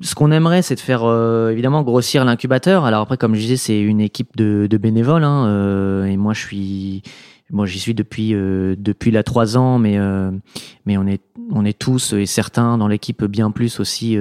ce 0.00 0.14
qu'on 0.14 0.30
aimerait, 0.30 0.62
c'est 0.62 0.74
de 0.74 0.80
faire 0.80 1.04
euh, 1.04 1.50
évidemment 1.50 1.82
grossir 1.82 2.24
l'incubateur. 2.24 2.84
Alors 2.84 3.02
après, 3.02 3.16
comme 3.16 3.34
je 3.34 3.40
disais, 3.40 3.56
c'est 3.56 3.80
une 3.80 4.00
équipe 4.00 4.36
de, 4.36 4.68
bénévoles, 4.76 5.24
hein, 5.24 5.46
euh, 5.46 6.04
et 6.04 6.16
moi 6.16 6.34
je 6.34 6.40
suis, 6.40 7.02
moi 7.50 7.66
j'y 7.66 7.78
suis 7.78 7.94
depuis 7.94 8.34
euh, 8.34 8.76
depuis 8.78 9.10
la 9.10 9.22
trois 9.22 9.56
ans, 9.56 9.78
mais 9.78 9.98
euh, 9.98 10.30
mais 10.86 10.96
on 10.96 11.06
est 11.06 11.22
on 11.50 11.64
est 11.64 11.78
tous 11.78 12.12
et 12.12 12.26
certains 12.26 12.78
dans 12.78 12.88
l'équipe 12.88 13.24
bien 13.24 13.50
plus 13.50 13.80
aussi 13.80 14.18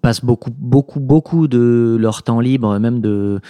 passent 0.00 0.24
beaucoup 0.24 0.52
beaucoup 0.56 1.00
beaucoup 1.00 1.48
de 1.48 1.96
leur 1.98 2.22
temps 2.22 2.40
libre, 2.40 2.78
même 2.78 3.00
de 3.00 3.40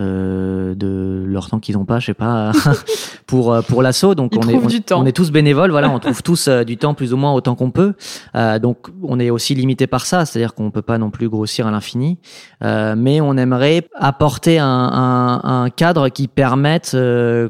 euh, 0.00 0.74
de 0.74 1.24
leur 1.24 1.48
temps 1.48 1.60
qu'ils 1.60 1.76
n'ont 1.76 1.84
pas, 1.84 2.00
je 2.00 2.06
sais 2.06 2.14
pas, 2.14 2.50
pour 3.26 3.52
euh, 3.52 3.62
pour 3.62 3.80
l'assaut. 3.80 4.16
Donc 4.16 4.32
on 4.36 4.48
est 4.48 4.54
on, 4.92 5.00
on, 5.00 5.06
est 5.06 5.12
tous 5.12 5.30
bénévoles, 5.30 5.70
voilà, 5.70 5.88
on 5.88 6.00
trouve 6.00 6.20
tous 6.22 6.48
euh, 6.48 6.64
du 6.64 6.76
temps 6.76 6.94
plus 6.94 7.12
ou 7.12 7.16
moins 7.16 7.32
autant 7.32 7.54
qu'on 7.54 7.70
peut. 7.70 7.94
Euh, 8.34 8.58
donc 8.58 8.88
on 9.04 9.20
est 9.20 9.30
aussi 9.30 9.54
limité 9.54 9.86
par 9.86 10.06
ça, 10.06 10.26
c'est-à-dire 10.26 10.54
qu'on 10.54 10.72
peut 10.72 10.82
pas 10.82 10.98
non 10.98 11.10
plus 11.10 11.28
grossir 11.28 11.68
à 11.68 11.70
l'infini, 11.70 12.18
euh, 12.64 12.94
mais 12.96 13.20
on 13.20 13.36
aimerait 13.36 13.86
apporter 13.94 14.58
un, 14.58 14.66
un, 14.66 15.62
un 15.62 15.70
cadre 15.70 16.08
qui 16.08 16.26
permette, 16.26 16.96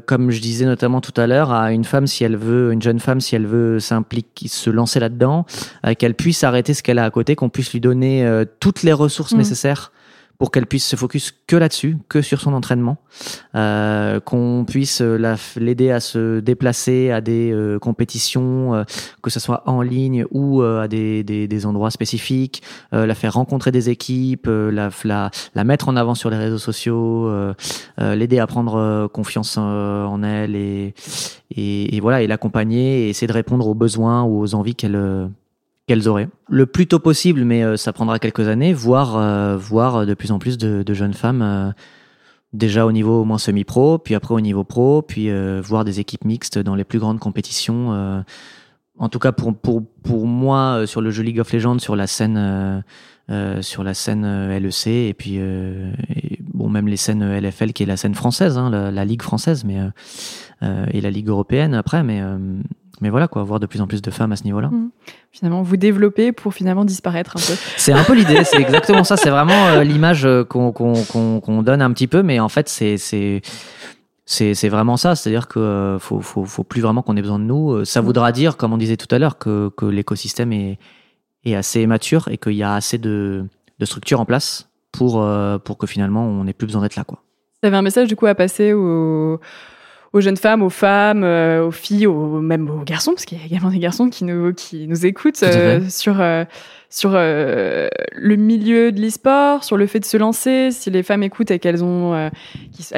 comme 0.05 0.29
je 0.29 0.39
disais 0.39 0.65
notamment 0.65 1.01
tout 1.01 1.19
à 1.19 1.25
l'heure, 1.25 1.51
à 1.51 1.71
une 1.71 1.83
femme 1.83 2.05
si 2.05 2.23
elle 2.23 2.37
veut, 2.37 2.71
une 2.73 2.81
jeune 2.81 2.99
femme 2.99 3.21
si 3.21 3.35
elle 3.35 3.47
veut 3.47 3.79
s'impliquer, 3.79 4.47
se 4.47 4.69
lancer 4.69 4.99
là-dedans, 4.99 5.45
qu'elle 5.97 6.13
puisse 6.13 6.43
arrêter 6.43 6.75
ce 6.75 6.83
qu'elle 6.83 6.99
a 6.99 7.05
à 7.05 7.09
côté, 7.09 7.35
qu'on 7.35 7.49
puisse 7.49 7.73
lui 7.73 7.79
donner 7.79 8.43
toutes 8.59 8.83
les 8.83 8.93
ressources 8.93 9.33
mmh. 9.33 9.37
nécessaires 9.37 9.91
pour 10.37 10.51
qu'elle 10.51 10.65
puisse 10.65 10.85
se 10.85 10.95
focus 10.95 11.33
que 11.47 11.55
là-dessus, 11.55 11.97
que 12.09 12.21
sur 12.21 12.41
son 12.41 12.53
entraînement, 12.53 12.97
euh, 13.55 14.19
qu'on 14.19 14.65
puisse 14.67 15.01
euh, 15.01 15.35
l'aider 15.55 15.91
à 15.91 15.99
se 15.99 16.39
déplacer 16.39 17.11
à 17.11 17.21
des 17.21 17.51
euh, 17.51 17.79
compétitions, 17.79 18.75
euh, 18.75 18.83
que 19.21 19.29
ce 19.29 19.39
soit 19.39 19.63
en 19.65 19.81
ligne 19.81 20.25
ou 20.31 20.61
à 20.61 20.87
des, 20.87 21.23
des, 21.23 21.47
des, 21.47 21.65
endroits 21.65 21.91
spécifiques, 21.91 22.61
la 22.91 23.15
faire 23.15 23.33
rencontrer 23.33 23.71
des 23.71 23.89
équipes, 23.89 24.47
la, 24.47 24.89
la, 25.03 25.31
la, 25.55 25.63
mettre 25.63 25.89
en 25.89 25.95
avant 25.95 26.15
sur 26.15 26.29
les 26.29 26.37
réseaux 26.37 26.57
sociaux, 26.57 27.31
l'aider 27.97 28.39
à 28.39 28.47
prendre 28.47 29.07
confiance 29.07 29.57
en 29.57 30.23
elle 30.23 30.55
et, 30.55 30.93
et, 31.51 31.95
et 31.95 31.99
voilà 31.99 32.21
et 32.21 32.27
l'accompagner 32.27 33.05
et 33.05 33.09
essayer 33.09 33.27
de 33.27 33.33
répondre 33.33 33.67
aux 33.67 33.73
besoins 33.73 34.23
ou 34.23 34.41
aux 34.41 34.55
envies 34.55 34.75
qu'elle 34.75 35.29
qu'elles 35.87 36.07
auraient. 36.07 36.29
Le 36.49 36.65
plus 36.65 36.87
tôt 36.87 36.99
possible, 36.99 37.43
mais 37.43 37.63
euh, 37.63 37.77
ça 37.77 37.93
prendra 37.93 38.19
quelques 38.19 38.47
années, 38.47 38.73
voire, 38.73 39.17
euh, 39.17 39.57
voir 39.57 40.05
de 40.05 40.13
plus 40.13 40.31
en 40.31 40.39
plus 40.39 40.57
de, 40.57 40.93
jeunes 40.93 41.13
femmes, 41.13 41.41
euh, 41.41 41.71
déjà 42.53 42.85
au 42.85 42.91
niveau 42.91 43.21
au 43.21 43.25
moins 43.25 43.37
semi-pro, 43.37 43.99
puis 43.99 44.15
après 44.15 44.33
au 44.33 44.41
niveau 44.41 44.63
pro, 44.63 45.01
puis 45.01 45.29
voir 45.61 45.83
des 45.83 45.99
équipes 45.99 46.23
mixtes 46.23 46.57
dans 46.57 46.75
les 46.75 46.85
plus 46.85 46.99
grandes 46.99 47.19
compétitions. 47.19 48.23
en 48.97 49.09
tout 49.09 49.19
cas, 49.19 49.33
pour, 49.33 49.53
pour, 49.53 49.83
pour 50.03 50.25
moi, 50.25 50.87
sur 50.87 51.01
le 51.01 51.11
jeu 51.11 51.21
League 51.21 51.39
of 51.39 51.51
Legends, 51.51 51.79
sur 51.79 51.97
la 51.97 52.07
scène, 52.07 52.81
sur 53.59 53.83
la 53.83 53.93
scène 53.93 54.57
LEC, 54.57 54.87
et 54.87 55.13
puis 55.13 55.37
bon, 56.53 56.69
même 56.69 56.87
les 56.87 56.95
scènes 56.95 57.39
LFL, 57.39 57.73
qui 57.73 57.83
est 57.83 57.87
la 57.87 57.97
scène 57.97 58.15
française, 58.15 58.57
hein, 58.57 58.69
la, 58.69 58.89
la, 58.89 59.03
ligue 59.03 59.21
française, 59.21 59.65
mais 59.65 59.79
et 60.61 61.01
la 61.01 61.09
ligue 61.11 61.27
européenne 61.27 61.73
après, 61.73 62.03
mais 62.03 62.21
mais 63.01 63.09
voilà 63.09 63.27
quoi, 63.27 63.43
voir 63.43 63.59
de 63.59 63.65
plus 63.65 63.81
en 63.81 63.87
plus 63.87 64.01
de 64.01 64.11
femmes 64.11 64.31
à 64.31 64.35
ce 64.35 64.43
niveau-là. 64.43 64.69
Mmh. 64.69 64.89
Finalement, 65.31 65.61
vous 65.61 65.77
développez 65.77 66.31
pour 66.31 66.53
finalement 66.53 66.85
disparaître 66.85 67.37
un 67.37 67.39
peu. 67.39 67.53
C'est 67.77 67.91
un 67.91 68.03
peu 68.03 68.13
l'idée, 68.13 68.43
c'est 68.43 68.59
exactement 68.59 69.03
ça. 69.03 69.17
C'est 69.17 69.29
vraiment 69.29 69.67
euh, 69.67 69.83
l'image 69.83 70.25
euh, 70.25 70.43
qu'on 70.43 71.63
donne 71.63 71.81
un 71.81 71.91
petit 71.91 72.07
peu, 72.07 72.23
mais 72.23 72.39
en 72.39 72.49
fait, 72.49 72.69
c'est 72.69 73.41
vraiment 74.69 74.97
ça. 74.97 75.15
C'est-à-dire 75.15 75.47
que 75.47 75.59
euh, 75.59 75.99
faut, 75.99 76.21
faut 76.21 76.45
faut 76.45 76.63
plus 76.63 76.81
vraiment 76.81 77.01
qu'on 77.01 77.17
ait 77.17 77.21
besoin 77.21 77.39
de 77.39 77.43
nous. 77.43 77.85
Ça 77.85 78.01
mmh. 78.01 78.05
voudra 78.05 78.31
dire, 78.31 78.57
comme 78.57 78.73
on 78.73 78.77
disait 78.77 78.97
tout 78.97 79.13
à 79.13 79.19
l'heure, 79.19 79.37
que 79.37 79.69
que 79.75 79.85
l'écosystème 79.85 80.53
est 80.53 80.79
est 81.43 81.55
assez 81.55 81.85
mature 81.85 82.27
et 82.29 82.37
qu'il 82.37 82.53
y 82.53 82.63
a 82.63 82.75
assez 82.75 82.97
de 82.97 83.45
de 83.79 83.85
structures 83.85 84.19
en 84.19 84.25
place 84.25 84.69
pour 84.91 85.23
pour 85.63 85.77
que 85.77 85.85
finalement 85.85 86.25
on 86.25 86.45
n'ait 86.45 86.53
plus 86.53 86.65
besoin 86.65 86.81
d'être 86.81 86.95
là 86.95 87.03
quoi. 87.03 87.21
Vous 87.61 87.67
avez 87.67 87.77
un 87.77 87.81
message 87.81 88.07
du 88.07 88.15
coup 88.15 88.25
à 88.25 88.35
passer 88.35 88.73
aux 88.73 89.39
aux 90.15 90.21
jeunes 90.21 90.37
femmes, 90.37 90.63
aux 90.63 90.69
femmes, 90.69 91.25
euh, 91.25 91.67
aux 91.67 91.71
filles, 91.71 92.07
aux, 92.07 92.39
même 92.39 92.69
aux 92.69 92.83
garçons, 92.85 93.11
parce 93.11 93.25
qu'il 93.25 93.37
y 93.37 93.41
a 93.41 93.45
également 93.45 93.69
des 93.69 93.79
garçons 93.79 94.09
qui 94.09 94.23
nous, 94.23 94.53
qui 94.53 94.87
nous 94.87 95.05
écoutent 95.05 95.43
euh, 95.43 95.81
sur, 95.89 96.21
euh, 96.21 96.45
sur 96.89 97.11
euh, 97.13 97.87
le 98.13 98.35
milieu 98.35 98.91
de 98.91 99.01
l'e-sport, 99.01 99.63
sur 99.63 99.77
le 99.77 99.87
fait 99.87 99.99
de 99.99 100.05
se 100.05 100.17
lancer. 100.17 100.71
Si 100.71 100.89
les 100.89 101.03
femmes 101.03 101.23
écoutent 101.23 101.51
et 101.51 101.59
qu'elles 101.59 101.83
ont, 101.83 102.13
euh, 102.13 102.29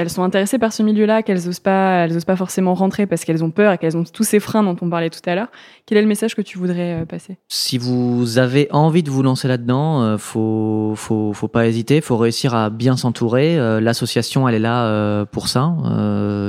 sont 0.07 0.23
intéressées 0.23 0.59
par 0.59 0.73
ce 0.73 0.83
milieu-là, 0.83 1.23
qu'elles 1.23 1.47
osent 1.47 1.59
pas, 1.59 2.05
elles 2.05 2.15
osent 2.15 2.25
pas 2.25 2.35
forcément 2.35 2.73
rentrer 2.73 3.05
parce 3.07 3.25
qu'elles 3.25 3.43
ont 3.43 3.51
peur 3.51 3.73
et 3.73 3.77
qu'elles 3.77 3.97
ont 3.97 4.03
tous 4.03 4.23
ces 4.23 4.39
freins 4.39 4.63
dont 4.63 4.75
on 4.81 4.89
parlait 4.89 5.09
tout 5.09 5.21
à 5.25 5.35
l'heure. 5.35 5.47
Quel 5.85 5.97
est 5.97 6.01
le 6.01 6.07
message 6.07 6.35
que 6.35 6.41
tu 6.41 6.57
voudrais 6.57 7.01
euh, 7.01 7.05
passer? 7.05 7.37
Si 7.47 7.77
vous 7.77 8.37
avez 8.37 8.67
envie 8.71 9.03
de 9.03 9.09
vous 9.09 9.23
lancer 9.23 9.47
là-dedans, 9.47 10.17
faut, 10.17 10.93
faut, 10.95 11.33
faut 11.33 11.47
pas 11.47 11.67
hésiter. 11.67 12.01
Faut 12.01 12.17
réussir 12.17 12.53
à 12.55 12.69
bien 12.69 12.97
s'entourer. 12.97 13.57
L'association, 13.81 14.47
elle 14.47 14.55
est 14.55 14.59
là 14.59 15.25
pour 15.25 15.47
ça. 15.47 15.73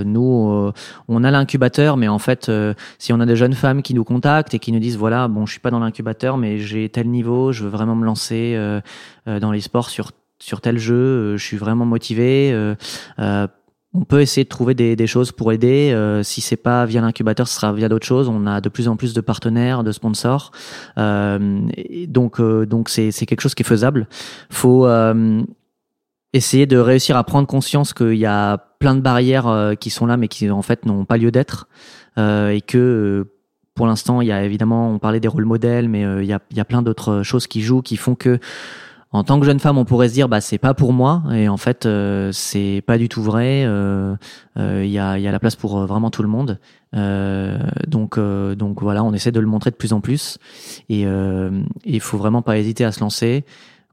nous, 0.04 0.72
on 1.08 1.24
a 1.24 1.30
l'incubateur, 1.30 1.96
mais 1.96 2.08
en 2.08 2.18
fait, 2.18 2.50
si 2.98 3.12
on 3.12 3.20
a 3.20 3.26
des 3.26 3.36
jeunes 3.36 3.54
femmes 3.54 3.82
qui 3.82 3.94
nous 3.94 4.04
contactent 4.04 4.54
et 4.54 4.58
qui 4.58 4.72
nous 4.72 4.80
disent 4.80 4.96
voilà, 4.96 5.28
bon, 5.28 5.46
je 5.46 5.52
suis 5.52 5.60
pas 5.60 5.70
dans 5.70 5.80
l'incubateur, 5.80 6.36
mais 6.36 6.58
j'ai 6.58 6.88
tel 6.88 7.08
niveau 7.08 7.27
je 7.52 7.64
veux 7.64 7.70
vraiment 7.70 7.94
me 7.94 8.04
lancer 8.04 8.54
euh, 8.56 8.80
euh, 9.26 9.40
dans 9.40 9.52
les 9.52 9.60
sports 9.60 9.90
sur 9.90 10.12
sur 10.40 10.60
tel 10.60 10.78
jeu, 10.78 10.94
euh, 10.94 11.36
je 11.36 11.44
suis 11.44 11.56
vraiment 11.56 11.84
motivé. 11.84 12.54
on 13.94 14.04
peut 14.04 14.20
essayer 14.20 14.44
de 14.44 14.48
trouver 14.48 14.74
des, 14.74 15.06
choses 15.06 15.32
pour 15.32 15.50
aider. 15.50 15.90
Euh, 15.92 16.22
si 16.22 16.40
c'est 16.40 16.58
pas 16.58 16.84
via 16.84 17.00
l'incubateur, 17.00 17.48
ce 17.48 17.56
sera 17.56 17.72
via 17.72 17.88
d'autres 17.88 18.06
choses. 18.06 18.28
On 18.28 18.46
a 18.46 18.60
de 18.60 18.68
plus 18.68 18.86
en 18.86 18.96
plus 18.96 19.14
de 19.14 19.20
partenaires, 19.20 19.82
de 19.82 19.92
sponsors. 19.92 20.52
Donc 20.96 22.40
donc 22.40 22.88
c'est 22.88 23.10
c'est 23.10 23.26
quelque 23.26 23.40
chose 23.40 23.54
qui 23.54 23.62
est 23.62 23.66
faisable. 23.66 24.06
Faut 24.50 24.86
essayer 26.32 26.66
de 26.66 26.76
réussir 26.76 27.16
à 27.16 27.24
prendre 27.24 27.48
conscience 27.48 27.94
qu'il 27.94 28.18
y 28.18 28.26
a 28.26 28.58
plein 28.78 28.94
de 28.94 29.00
barrières 29.00 29.74
qui 29.80 29.90
sont 29.90 30.06
là, 30.06 30.16
mais 30.16 30.28
qui 30.28 30.48
en 30.50 30.62
fait 30.62 30.86
n'ont 30.86 31.04
pas 31.04 31.16
lieu 31.16 31.32
d'être, 31.32 31.66
et 32.16 32.60
que 32.64 33.26
pour 33.78 33.86
l'instant, 33.86 34.20
il 34.20 34.26
y 34.26 34.32
a 34.32 34.42
évidemment, 34.42 34.90
on 34.90 34.98
parlait 34.98 35.20
des 35.20 35.28
rôles 35.28 35.44
modèles, 35.44 35.88
mais 35.88 36.04
euh, 36.04 36.20
il, 36.20 36.28
y 36.28 36.32
a, 36.32 36.40
il 36.50 36.56
y 36.56 36.60
a 36.60 36.64
plein 36.64 36.82
d'autres 36.82 37.22
choses 37.22 37.46
qui 37.46 37.62
jouent, 37.62 37.80
qui 37.80 37.96
font 37.96 38.16
que 38.16 38.40
en 39.10 39.24
tant 39.24 39.40
que 39.40 39.46
jeune 39.46 39.60
femme, 39.60 39.78
on 39.78 39.84
pourrait 39.84 40.08
se 40.08 40.14
dire 40.14 40.28
bah 40.28 40.40
c'est 40.40 40.58
pas 40.58 40.74
pour 40.74 40.92
moi 40.92 41.22
et 41.32 41.48
en 41.48 41.56
fait 41.56 41.86
euh, 41.86 42.30
c'est 42.32 42.82
pas 42.86 42.98
du 42.98 43.08
tout 43.08 43.22
vrai. 43.22 43.64
Euh, 43.64 44.14
euh, 44.58 44.82
il 44.84 44.90
y, 44.90 44.98
a, 44.98 45.18
y 45.18 45.26
a 45.26 45.32
la 45.32 45.38
place 45.38 45.56
pour 45.56 45.78
vraiment 45.86 46.10
tout 46.10 46.22
le 46.22 46.28
monde. 46.28 46.58
donc 47.86 48.18
donc 48.18 48.82
voilà, 48.82 49.04
on 49.04 49.14
essaie 49.14 49.32
de 49.32 49.40
le 49.40 49.46
montrer 49.46 49.70
de 49.70 49.76
plus 49.76 49.92
en 49.92 50.00
plus 50.00 50.38
et 50.88 51.06
il 51.84 52.00
faut 52.00 52.18
vraiment 52.18 52.42
pas 52.42 52.58
hésiter 52.58 52.84
à 52.84 52.92
se 52.92 53.00
lancer, 53.00 53.44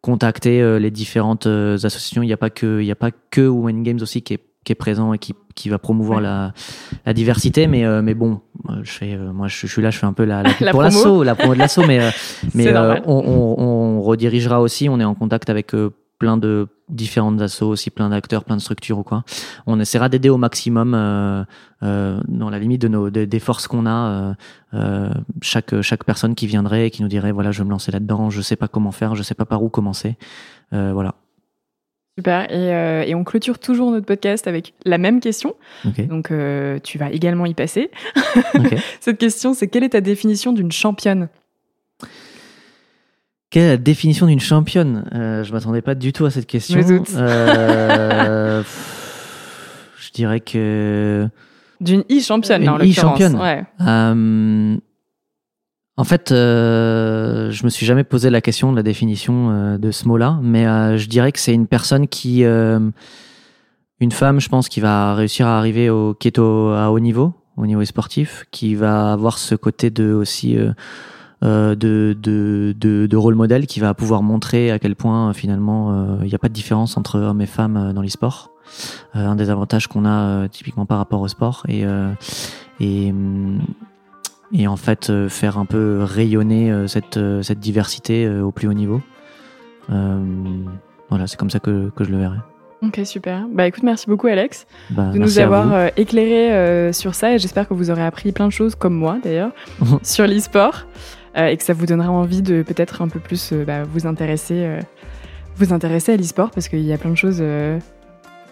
contacter 0.02 0.80
les 0.80 0.92
différentes 0.92 1.48
associations. 1.48 2.24
Il 2.24 2.28
n'y 2.28 2.34
a 2.34 2.38
pas 2.38 2.50
que 2.50 2.82
il 2.82 2.86
y 2.86 2.92
a 2.92 2.96
pas 2.96 3.12
que 3.12 3.48
Women 3.48 3.84
Games 3.84 4.00
aussi 4.02 4.22
qui 4.22 4.34
est 4.34 4.44
qui 4.66 4.74
est 4.74 4.76
présent 4.76 5.14
et 5.14 5.18
qui, 5.18 5.34
qui 5.56 5.70
va 5.70 5.80
promouvoir 5.80 6.20
la, 6.20 6.54
la 7.06 7.14
diversité. 7.14 7.68
Mais, 7.68 7.86
euh, 7.86 8.02
mais 8.02 8.14
bon, 8.14 8.42
je 8.84 8.92
fais, 8.92 9.14
euh, 9.14 9.32
moi, 9.32 9.48
je, 9.48 9.66
je, 9.66 9.72
suis 9.72 9.82
là, 9.82 9.92
je 9.92 9.98
fais 9.98 10.06
un 10.06 10.14
peu 10.14 10.26
la, 10.26 10.44
la, 10.60 10.72
pour 10.72 10.82
l'assaut, 10.82 11.24
la 11.24 11.36
promo 11.36 11.54
de 11.54 11.60
l'assaut, 11.60 11.86
mais, 11.88 12.02
euh, 12.02 12.10
mais 12.54 12.76
on, 12.76 13.02
on, 13.08 13.64
on, 13.64 14.02
redirigera 14.02 14.60
aussi. 14.60 14.90
On 14.90 15.00
est 15.00 15.06
en 15.06 15.16
contact 15.16 15.50
avec 15.50 15.74
plein 16.20 16.38
de 16.38 16.68
différentes 16.90 17.42
assos, 17.42 17.68
aussi 17.68 17.90
plein 17.90 18.10
d'acteurs, 18.10 18.44
plein 18.44 18.56
de 18.56 18.62
structures 18.62 19.00
ou 19.00 19.04
quoi. 19.04 19.24
On 19.66 19.80
essaiera 19.80 20.10
d'aider 20.10 20.30
au 20.30 20.38
maximum 20.38 20.94
euh, 20.94 21.44
euh, 21.84 22.20
dans 22.28 22.50
la 22.50 22.60
limite 22.60 22.82
de 22.82 22.88
nos 22.88 23.10
des 23.10 23.40
forces 23.40 23.68
qu'on 23.68 23.86
a. 23.86 24.36
Euh, 24.74 25.10
chaque 25.42 25.82
chaque 25.82 26.04
personne 26.04 26.36
qui 26.36 26.48
viendrait 26.48 26.88
et 26.88 26.92
qui 26.92 27.02
nous 27.02 27.08
dirait 27.08 27.32
voilà 27.32 27.52
je 27.52 27.60
vais 27.60 27.66
me 27.66 27.72
lancer 27.72 27.92
là-dedans, 27.92 28.30
je 28.30 28.42
sais 28.42 28.56
pas 28.56 28.68
comment 28.68 28.92
faire, 28.92 29.16
je 29.16 29.24
sais 29.24 29.36
pas 29.36 29.46
par 29.46 29.64
où 29.64 29.70
commencer. 29.70 30.18
voilà. 30.72 31.16
Super. 32.18 32.50
Et, 32.50 32.74
euh, 32.74 33.04
et, 33.06 33.14
on 33.14 33.26
clôture 33.26 33.60
toujours 33.60 33.92
notre 33.92 34.06
podcast 34.06 34.48
avec 34.48 34.74
la 34.86 34.98
même 34.98 35.20
question. 35.20 35.56
Okay. 35.86 36.04
Donc, 36.04 36.32
euh, 36.32 36.80
tu 36.82 36.98
vas 36.98 37.12
également 37.12 37.46
y 37.46 37.54
passer. 37.54 37.92
Okay. 38.56 38.78
Cette 39.02 39.18
question, 39.18 39.54
c'est 39.54 39.68
quelle 39.68 39.84
est 39.84 39.90
ta 39.90 40.02
définition 40.02 40.54
d'une 40.54 40.72
championne? 40.72 41.28
Quelle 43.50 43.64
est 43.64 43.70
la 43.70 43.78
définition 43.78 44.28
d'une 44.28 44.40
championne? 44.40 45.10
Euh, 45.14 45.44
Je 45.44 45.52
m'attendais 45.52 45.82
pas 45.82 45.94
du 45.94 46.14
tout 46.14 46.26
à 46.26 46.32
cette 46.32 46.48
question. 46.48 46.82
Je 46.82 46.88
doute. 46.88 47.12
Euh, 47.16 48.64
je 50.00 50.12
dirais 50.12 50.40
que 50.40 51.28
d'une 51.82 52.04
e-championne. 52.10 52.64
Une 52.64 52.92
e-championne. 52.92 53.36
Ouais. 53.36 53.64
En 55.98 56.04
fait, 56.04 56.32
euh, 56.32 57.52
je 57.52 57.64
me 57.64 57.70
suis 57.70 57.86
jamais 57.86 58.04
posé 58.04 58.30
la 58.30 58.42
question 58.42 58.72
de 58.72 58.76
la 58.76 58.84
définition 58.84 59.50
euh, 59.52 59.78
de 59.78 59.92
ce 59.92 60.08
mot-là, 60.08 60.40
mais 60.42 60.68
euh, 60.68 60.98
je 60.98 61.08
dirais 61.08 61.32
que 61.32 61.40
c'est 61.40 61.54
une 61.54 61.68
personne 61.68 62.10
qui, 62.10 62.44
euh, 62.44 62.80
une 64.02 64.12
femme, 64.12 64.42
je 64.42 64.50
pense, 64.50 64.68
qui 64.68 64.82
va 64.82 65.16
réussir 65.16 65.48
à 65.48 65.58
arriver 65.58 65.90
au 65.90 66.14
keto 66.14 66.72
à 66.72 66.92
haut 66.92 67.00
niveau, 67.00 67.34
au 67.56 67.66
niveau 67.66 67.86
sportif, 67.86 68.46
qui 68.52 68.76
va 68.76 69.14
avoir 69.14 69.38
ce 69.38 69.56
côté 69.56 69.90
de 69.90 70.12
aussi 70.12 70.58
de, 71.42 71.76
de, 72.20 72.74
de, 72.78 73.18
rôle 73.18 73.36
modèle, 73.36 73.66
qui 73.66 73.80
va 73.80 73.94
pouvoir 73.94 74.22
montrer 74.22 74.72
à 74.72 74.80
quel 74.80 74.98
point 74.98 75.32
finalement 75.32 76.20
il 76.22 76.28
n'y 76.28 76.36
a 76.36 76.40
pas 76.40 76.50
de 76.50 76.54
différence 76.54 76.98
entre 76.98 77.20
hommes 77.20 77.40
et 77.40 77.46
femmes 77.46 77.94
dans 77.94 78.02
les 78.02 78.10
sports. 78.10 78.52
Un 79.14 79.36
des 79.36 79.50
avantages 79.50 79.88
qu'on 79.88 80.06
a 80.06 80.50
typiquement 80.50 80.86
par 80.86 80.98
rapport 80.98 81.22
au 81.22 81.28
sport 81.30 81.64
et 81.70 81.86
et 82.82 83.12
hum, 83.12 83.62
et 84.54 84.68
en 84.68 84.76
fait 84.78 85.10
euh, 85.10 85.28
faire 85.30 85.58
un 85.58 85.66
peu 85.66 86.00
rayonner 86.04 86.72
euh, 86.72 86.88
cette, 86.88 87.18
euh, 87.18 87.42
cette 87.42 87.60
diversité 87.60 88.30
au 88.30 88.52
plus 88.52 88.68
haut 88.68 88.74
niveau. 88.74 89.02
Voilà, 91.10 91.28
c'est 91.28 91.38
comme 91.38 91.50
ça 91.52 91.60
que, 91.60 91.90
que 91.96 92.04
je 92.04 92.10
le 92.12 92.18
verrai. 92.18 92.38
Ok, 92.82 93.00
super. 93.06 93.46
Bah 93.52 93.68
écoute, 93.68 93.84
merci 93.84 94.06
beaucoup 94.08 94.28
Alex 94.28 94.68
Bah, 94.92 95.10
de 95.14 95.18
nous 95.18 95.40
avoir 95.40 95.74
euh, 95.74 95.88
éclairé 95.98 96.52
euh, 96.54 96.92
sur 96.94 97.16
ça 97.16 97.34
et 97.34 97.40
j'espère 97.40 97.68
que 97.68 97.74
vous 97.74 97.90
aurez 97.90 98.04
appris 98.04 98.32
plein 98.32 98.48
de 98.48 98.52
choses, 98.52 98.76
comme 98.76 98.94
moi 98.96 99.18
d'ailleurs, 99.24 99.52
sur 100.04 100.28
l'e-sport 100.28 100.86
euh, 101.38 101.48
et 101.48 101.58
que 101.58 101.64
ça 101.64 101.74
vous 101.74 101.86
donnera 101.86 102.12
envie 102.12 102.42
de 102.42 102.64
peut-être 102.64 103.02
un 103.02 103.08
peu 103.08 103.20
plus 103.20 103.54
bah, 103.66 103.84
vous 103.84 104.06
intéresser 104.08 104.68
vous 105.58 105.74
intéresser 105.74 106.14
à 106.14 106.18
l'e-sport 106.18 106.52
parce 106.52 106.68
qu'il 106.68 106.82
y 106.82 106.92
a 106.94 106.98
plein 106.98 107.12
de 107.12 107.16
choses 107.18 107.42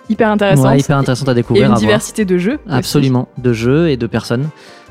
hyper 0.10 0.30
intéressantes 0.30 0.66
Ouais, 0.68 0.80
hyper 0.80 0.98
intéressant 0.98 1.26
à 1.28 1.32
et 1.32 1.36
découvrir. 1.36 1.64
une 1.66 1.72
à 1.72 1.76
voir. 1.76 1.80
diversité 1.80 2.24
de 2.26 2.38
jeux. 2.38 2.60
aussi. 2.66 2.76
Absolument, 2.76 3.28
de 3.38 3.52
jeux 3.54 3.90
et 3.90 3.98
de 3.98 4.08
personnes. 4.08 4.48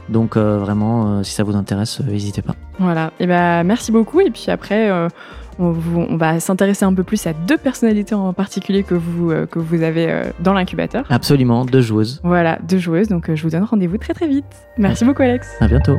Donc 0.09 0.37
euh, 0.37 0.59
vraiment, 0.59 1.07
euh, 1.19 1.23
si 1.23 1.33
ça 1.33 1.45
vous 1.45 1.57
intéresse, 1.57 2.01
euh, 2.01 2.11
n'hésitez 2.11 2.43
pas. 2.43 2.55
Voilà. 2.79 3.13
Et 3.21 3.27
bah 3.27 3.63
merci 3.65 3.93
beaucoup 3.93 4.21
et 4.21 4.31
puis 4.31 4.47
après 4.49 4.91
on, 5.59 6.17
va 6.17 6.41
s'intéresser 6.41 6.85
un 6.85 6.95
peu 6.95 7.05
plus 7.05 7.27
à 7.27 7.33
deux 7.33 7.59
personnalités 7.59 8.15
en 8.15 8.33
particulier 8.33 8.83
que 8.83 8.95
vous 8.95 9.31
que 9.47 9.59
vous 9.59 9.83
avez 9.83 10.33
dans 10.41 10.55
l'incubateur. 10.55 11.05
Absolument, 11.11 11.65
deux 11.65 11.83
joueuses. 11.83 12.21
Voilà, 12.25 12.59
deux 12.67 12.79
joueuses. 12.79 13.09
Donc 13.09 13.33
je 13.33 13.43
vous 13.43 13.51
donne 13.51 13.65
rendez-vous 13.65 13.99
très 13.99 14.15
très 14.15 14.27
vite. 14.27 14.47
Merci 14.79 15.05
beaucoup 15.05 15.23
Alex. 15.23 15.49
À 15.61 15.69
bientôt. 15.69 15.99